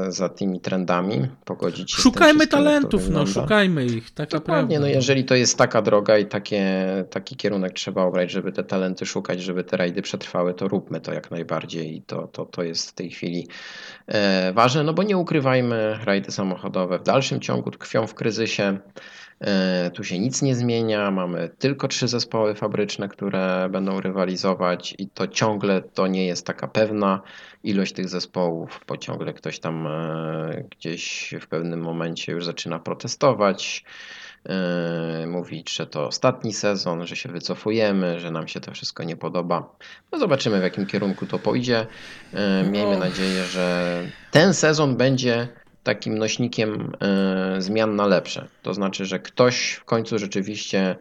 za 0.09 0.29
tymi 0.29 0.59
trendami, 0.59 1.27
pogodzić 1.45 1.91
się 1.91 1.95
tym 1.95 2.03
Szukajmy 2.03 2.47
to 2.47 2.57
talentów, 2.57 3.09
no, 3.09 3.27
szukajmy 3.27 3.85
ich, 3.85 4.11
tak 4.11 4.29
Dokładnie, 4.29 4.75
naprawdę. 4.75 4.79
no 4.79 4.87
jeżeli 4.87 5.25
to 5.25 5.35
jest 5.35 5.57
taka 5.57 5.81
droga 5.81 6.17
i 6.17 6.25
takie, 6.25 6.85
taki 7.09 7.35
kierunek 7.35 7.73
trzeba 7.73 8.03
obrać, 8.03 8.31
żeby 8.31 8.51
te 8.51 8.63
talenty 8.63 9.05
szukać, 9.05 9.41
żeby 9.41 9.63
te 9.63 9.77
rajdy 9.77 10.01
przetrwały, 10.01 10.53
to 10.53 10.67
róbmy 10.67 11.01
to 11.01 11.13
jak 11.13 11.31
najbardziej 11.31 11.97
i 11.97 12.01
to, 12.01 12.27
to, 12.27 12.45
to 12.45 12.63
jest 12.63 12.89
w 12.89 12.93
tej 12.93 13.09
chwili 13.09 13.47
e, 14.07 14.53
ważne, 14.53 14.83
no 14.83 14.93
bo 14.93 15.03
nie 15.03 15.17
ukrywajmy, 15.17 15.99
rajdy 16.03 16.31
samochodowe 16.31 16.99
w 16.99 17.03
dalszym 17.03 17.39
ciągu 17.39 17.71
tkwią 17.71 18.07
w 18.07 18.13
kryzysie, 18.13 18.63
e, 18.63 18.79
tu 19.93 20.03
się 20.03 20.19
nic 20.19 20.41
nie 20.41 20.55
zmienia, 20.55 21.11
mamy 21.11 21.49
tylko 21.59 21.87
trzy 21.87 22.07
zespoły 22.07 22.55
fabryczne, 22.55 23.07
które 23.09 23.69
będą 23.71 24.01
rywalizować 24.01 24.95
i 24.97 25.09
to 25.09 25.27
ciągle 25.27 25.81
to 25.81 26.07
nie 26.07 26.27
jest 26.27 26.45
taka 26.45 26.67
pewna 26.67 27.21
ilość 27.63 27.93
tych 27.93 28.09
zespołów, 28.09 28.81
bo 28.87 28.97
ciągle 28.97 29.33
ktoś 29.33 29.59
tam 29.59 29.87
e, 29.87 30.63
gdzieś 30.71 31.33
w 31.41 31.47
pewnym 31.47 31.81
momencie 31.81 32.31
już 32.31 32.45
zaczyna 32.45 32.79
protestować, 32.79 33.83
e, 34.49 35.27
mówić, 35.27 35.75
że 35.75 35.87
to 35.87 36.07
ostatni 36.07 36.53
sezon, 36.53 37.07
że 37.07 37.15
się 37.15 37.29
wycofujemy, 37.29 38.19
że 38.19 38.31
nam 38.31 38.47
się 38.47 38.59
to 38.59 38.71
wszystko 38.71 39.03
nie 39.03 39.15
podoba. 39.17 39.75
No 40.11 40.19
zobaczymy 40.19 40.59
w 40.59 40.63
jakim 40.63 40.85
kierunku 40.85 41.25
to 41.25 41.39
pójdzie. 41.39 41.87
E, 42.33 42.63
Miejmy 42.63 42.93
No. 42.93 42.99
nadzieję, 42.99 43.43
że 43.43 43.97
ten 44.31 44.53
sezon 44.53 44.97
będzie 44.97 45.47
takim 45.83 46.17
nośnikiem 46.17 46.91
e, 47.01 47.61
zmian 47.61 47.95
na 47.95 48.05
lepsze. 48.07 48.47
To 48.61 48.73
znaczy, 48.73 49.05
że 49.05 49.19
ktoś 49.19 49.71
w 49.71 49.85
końcu 49.85 50.19
rzeczywiście 50.19 50.95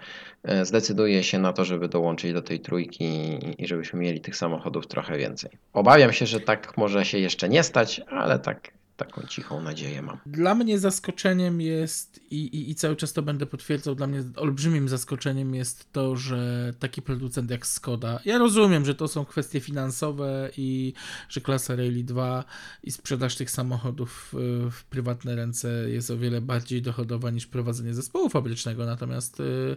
e, 0.45 0.65
zdecyduje 0.65 1.23
się 1.25 1.39
na 1.39 1.53
to, 1.53 1.65
żeby 1.65 1.89
dołączyć 1.89 2.33
do 2.33 2.43
tej 2.43 2.61
trójki 2.61 3.05
i- 3.05 3.63
i 3.63 3.67
żebyśmy 3.67 4.01
mieli 4.01 4.21
tych 4.21 4.37
samochodów 4.37 4.87
trochę 4.87 5.19
więcej. 5.19 5.51
Obawiam 5.73 6.13
się, 6.13 6.27
że 6.27 6.41
tak 6.41 6.77
może 6.77 7.05
się 7.05 7.19
jeszcze 7.19 7.49
nie 7.49 7.63
stać, 7.63 8.01
ale 8.09 8.39
tak, 8.39 8.71
taką 9.05 9.27
cichą 9.27 9.63
nadzieję 9.63 10.03
mam. 10.03 10.19
Dla 10.27 10.55
mnie 10.55 10.79
zaskoczeniem 10.79 11.61
jest, 11.61 12.21
i, 12.31 12.37
i, 12.37 12.71
i 12.71 12.75
cały 12.75 12.97
czas 12.97 13.13
to 13.13 13.23
będę 13.23 13.47
potwierdzał, 13.47 13.95
dla 13.95 14.07
mnie 14.07 14.23
olbrzymim 14.37 14.89
zaskoczeniem 14.89 15.55
jest 15.55 15.93
to, 15.93 16.17
że 16.17 16.73
taki 16.79 17.03
producent 17.03 17.51
jak 17.51 17.67
Skoda, 17.67 18.21
ja 18.25 18.39
rozumiem, 18.39 18.85
że 18.85 18.95
to 18.95 19.09
są 19.09 19.25
kwestie 19.25 19.61
finansowe 19.61 20.51
i 20.57 20.93
że 21.29 21.41
klasa 21.41 21.77
Rally 21.77 22.05
2 22.05 22.45
i 22.83 22.91
sprzedaż 22.91 23.37
tych 23.37 23.51
samochodów 23.51 24.35
y, 24.35 24.71
w 24.71 24.85
prywatne 24.85 25.37
ręce 25.37 25.91
jest 25.91 26.11
o 26.11 26.19
wiele 26.19 26.41
bardziej 26.41 26.83
dochodowa 26.83 27.31
niż 27.31 27.47
prowadzenie 27.47 27.95
zespołu 27.95 28.29
fabrycznego, 28.29 28.87
natomiast 28.87 29.41
y, 29.41 29.77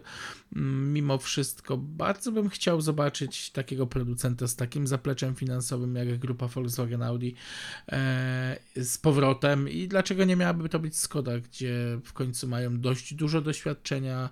mm, 0.56 0.92
mimo 0.92 1.18
wszystko 1.18 1.76
bardzo 1.76 2.32
bym 2.32 2.48
chciał 2.48 2.80
zobaczyć 2.80 3.50
takiego 3.50 3.86
producenta 3.86 4.46
z 4.46 4.56
takim 4.56 4.86
zapleczem 4.86 5.34
finansowym 5.34 5.96
jak 5.96 6.18
grupa 6.18 6.48
Volkswagen 6.48 7.02
Audi 7.02 7.34
e, 7.88 8.58
z 8.76 8.98
i 9.68 9.88
dlaczego 9.88 10.24
nie 10.24 10.36
miałaby 10.36 10.68
to 10.68 10.78
być 10.78 10.96
Skoda, 10.96 11.38
gdzie 11.38 12.00
w 12.04 12.12
końcu 12.12 12.48
mają 12.48 12.80
dość 12.80 13.14
dużo 13.14 13.40
doświadczenia, 13.40 14.30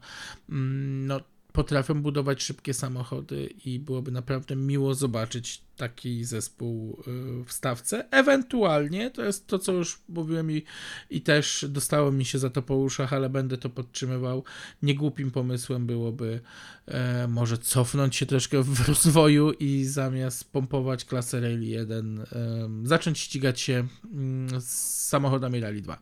mm, 0.48 1.06
no 1.06 1.20
potrafią 1.52 2.02
budować 2.02 2.42
szybkie 2.42 2.74
samochody 2.74 3.46
i 3.64 3.78
byłoby 3.78 4.10
naprawdę 4.10 4.56
miło 4.56 4.94
zobaczyć 4.94 5.62
taki 5.76 6.24
zespół 6.24 7.02
y, 7.40 7.44
w 7.44 7.52
stawce. 7.52 8.04
Ewentualnie, 8.10 9.10
to 9.10 9.24
jest 9.24 9.46
to, 9.46 9.58
co 9.58 9.72
już 9.72 9.98
mówiłem 10.08 10.50
i, 10.50 10.62
i 11.10 11.20
też 11.20 11.66
dostało 11.68 12.12
mi 12.12 12.24
się 12.24 12.38
za 12.38 12.50
to 12.50 12.62
po 12.62 12.76
uszach, 12.76 13.12
ale 13.12 13.30
będę 13.30 13.58
to 13.58 13.70
podtrzymywał. 13.70 14.44
Niegłupim 14.82 15.30
pomysłem 15.30 15.86
byłoby 15.86 16.40
e, 16.86 17.28
może 17.28 17.58
cofnąć 17.58 18.16
się 18.16 18.26
troszkę 18.26 18.62
w 18.62 18.88
rozwoju 18.88 19.52
i 19.52 19.84
zamiast 19.84 20.52
pompować 20.52 21.04
klasę 21.04 21.40
Rally 21.40 21.64
1, 21.64 22.24
em, 22.32 22.86
zacząć 22.86 23.18
ścigać 23.18 23.60
się 23.60 23.86
mm, 24.12 24.60
z 24.60 25.02
samochodami 25.08 25.60
Rally 25.60 25.82
2. 25.82 25.98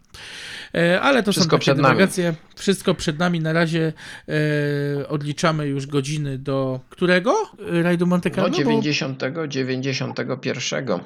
E, 0.74 1.00
ale 1.00 1.22
to 1.22 1.32
Wszystko 1.32 1.56
są 1.56 1.58
takie 1.58 1.74
dywagacje. 1.74 2.34
Wszystko 2.54 2.94
przed 2.94 3.18
nami. 3.18 3.40
Na 3.40 3.52
razie 3.52 3.92
e, 4.28 5.08
odliczamy 5.08 5.66
już 5.66 5.86
godziny 5.86 6.38
do 6.38 6.80
którego? 6.90 7.34
E, 7.72 7.82
Rajdu 7.82 8.06
Monte 8.06 8.28
No 8.28 8.34
Carlo? 8.34 8.50
Bo- 8.50 8.56
90, 8.56 9.22
91. 9.64 11.00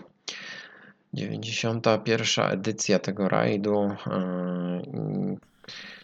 91 1.14 2.44
edycja 2.50 2.98
tego 2.98 3.28
rajdu. 3.28 3.90
yy, 4.06 5.36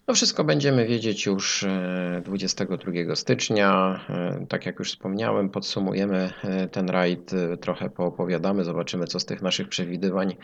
No 0.08 0.14
wszystko 0.14 0.44
będziemy 0.44 0.86
wiedzieć 0.86 1.26
już 1.26 1.62
e, 1.62 2.22
22 2.24 3.14
stycznia. 3.14 4.00
E, 4.10 4.46
Tak 4.48 4.66
jak 4.66 4.78
już 4.78 4.90
wspomniałem, 4.90 5.50
podsumujemy 5.50 6.32
ten 6.72 6.90
rajd, 6.90 7.30
trochę 7.60 7.90
poopowiadamy, 7.90 8.64
zobaczymy 8.64 9.06
co 9.06 9.20
z 9.20 9.24
tych 9.24 9.42
naszych 9.42 9.68
przewidywań 9.68 10.36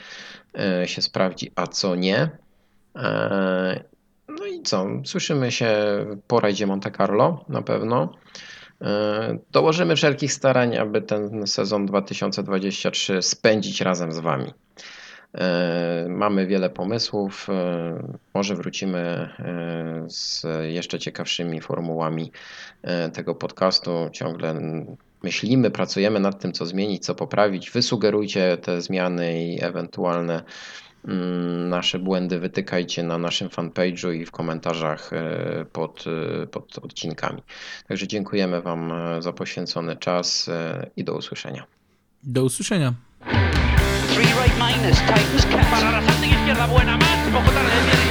się 0.87 1.03
sprawdzi, 1.03 1.53
a 1.55 1.67
co 1.67 1.95
nie. 1.95 2.31
No 4.29 4.47
i 4.47 4.63
co? 4.63 4.87
Słyszymy 5.05 5.53
się 5.53 5.75
po 6.27 6.41
rajdzie 6.41 6.67
Monte 6.67 6.91
Carlo 6.91 7.45
na 7.49 7.63
pewno. 7.63 8.13
E, 8.83 9.39
Dołożymy 9.53 9.97
wszelkich 9.97 10.33
starań, 10.33 10.77
aby 10.77 11.03
ten 11.03 11.47
sezon 11.47 11.87
2023 11.87 13.23
spędzić 13.23 13.81
razem 13.81 14.13
z 14.13 14.19
Wami. 14.19 14.53
E, 15.35 16.07
Mamy 16.09 16.47
wiele 16.47 16.71
pomysłów. 16.71 17.47
e, 17.51 18.17
Może 18.35 18.55
wrócimy 18.55 19.29
z 20.09 20.47
jeszcze 20.69 20.99
ciekawszymi 20.99 21.61
formułami 21.61 22.33
tego 23.13 23.35
podcastu. 23.35 23.91
Ciągle 24.13 24.61
myślimy, 25.23 25.71
pracujemy 25.71 26.21
nad 26.21 26.41
tym, 26.41 26.53
co 26.53 26.67
zmienić, 26.67 27.05
co 27.05 27.15
poprawić. 27.15 27.71
Wysugerujcie 27.71 28.57
te 28.57 28.81
zmiany 28.81 29.45
i 29.45 29.65
ewentualne 29.65 30.43
nasze 31.69 31.99
błędy 31.99 32.39
wytykajcie 32.39 33.03
na 33.03 33.19
naszym 33.19 33.49
fanpage'u 33.49 34.15
i 34.15 34.27
w 34.27 34.31
komentarzach 34.31 35.13
e, 35.13 35.65
pod, 35.73 36.05
e, 36.43 36.47
pod 36.47 36.79
odcinkami. 36.79 37.43
Także 37.89 38.09
dziękujemy 38.09 38.63
Wam 38.63 38.93
e, 38.93 39.23
za 39.23 39.33
poświęcony 39.33 39.97
czas 39.97 40.51
i 40.97 41.05
do 41.05 41.15
usłyszenia. 41.15 41.65
Do 42.23 42.45
usłyszenia. 42.45 42.95
Three 44.09 44.27
right 44.27 44.57
minus, 44.57 44.99
tightens 44.99 45.47
cap. 45.47 45.71
Para 45.71 45.91
la 45.91 46.01
izquierda, 46.47 46.69
buena 46.69 46.97
más. 46.97 47.33
Poco 47.33 47.51
tarde, 47.51 48.06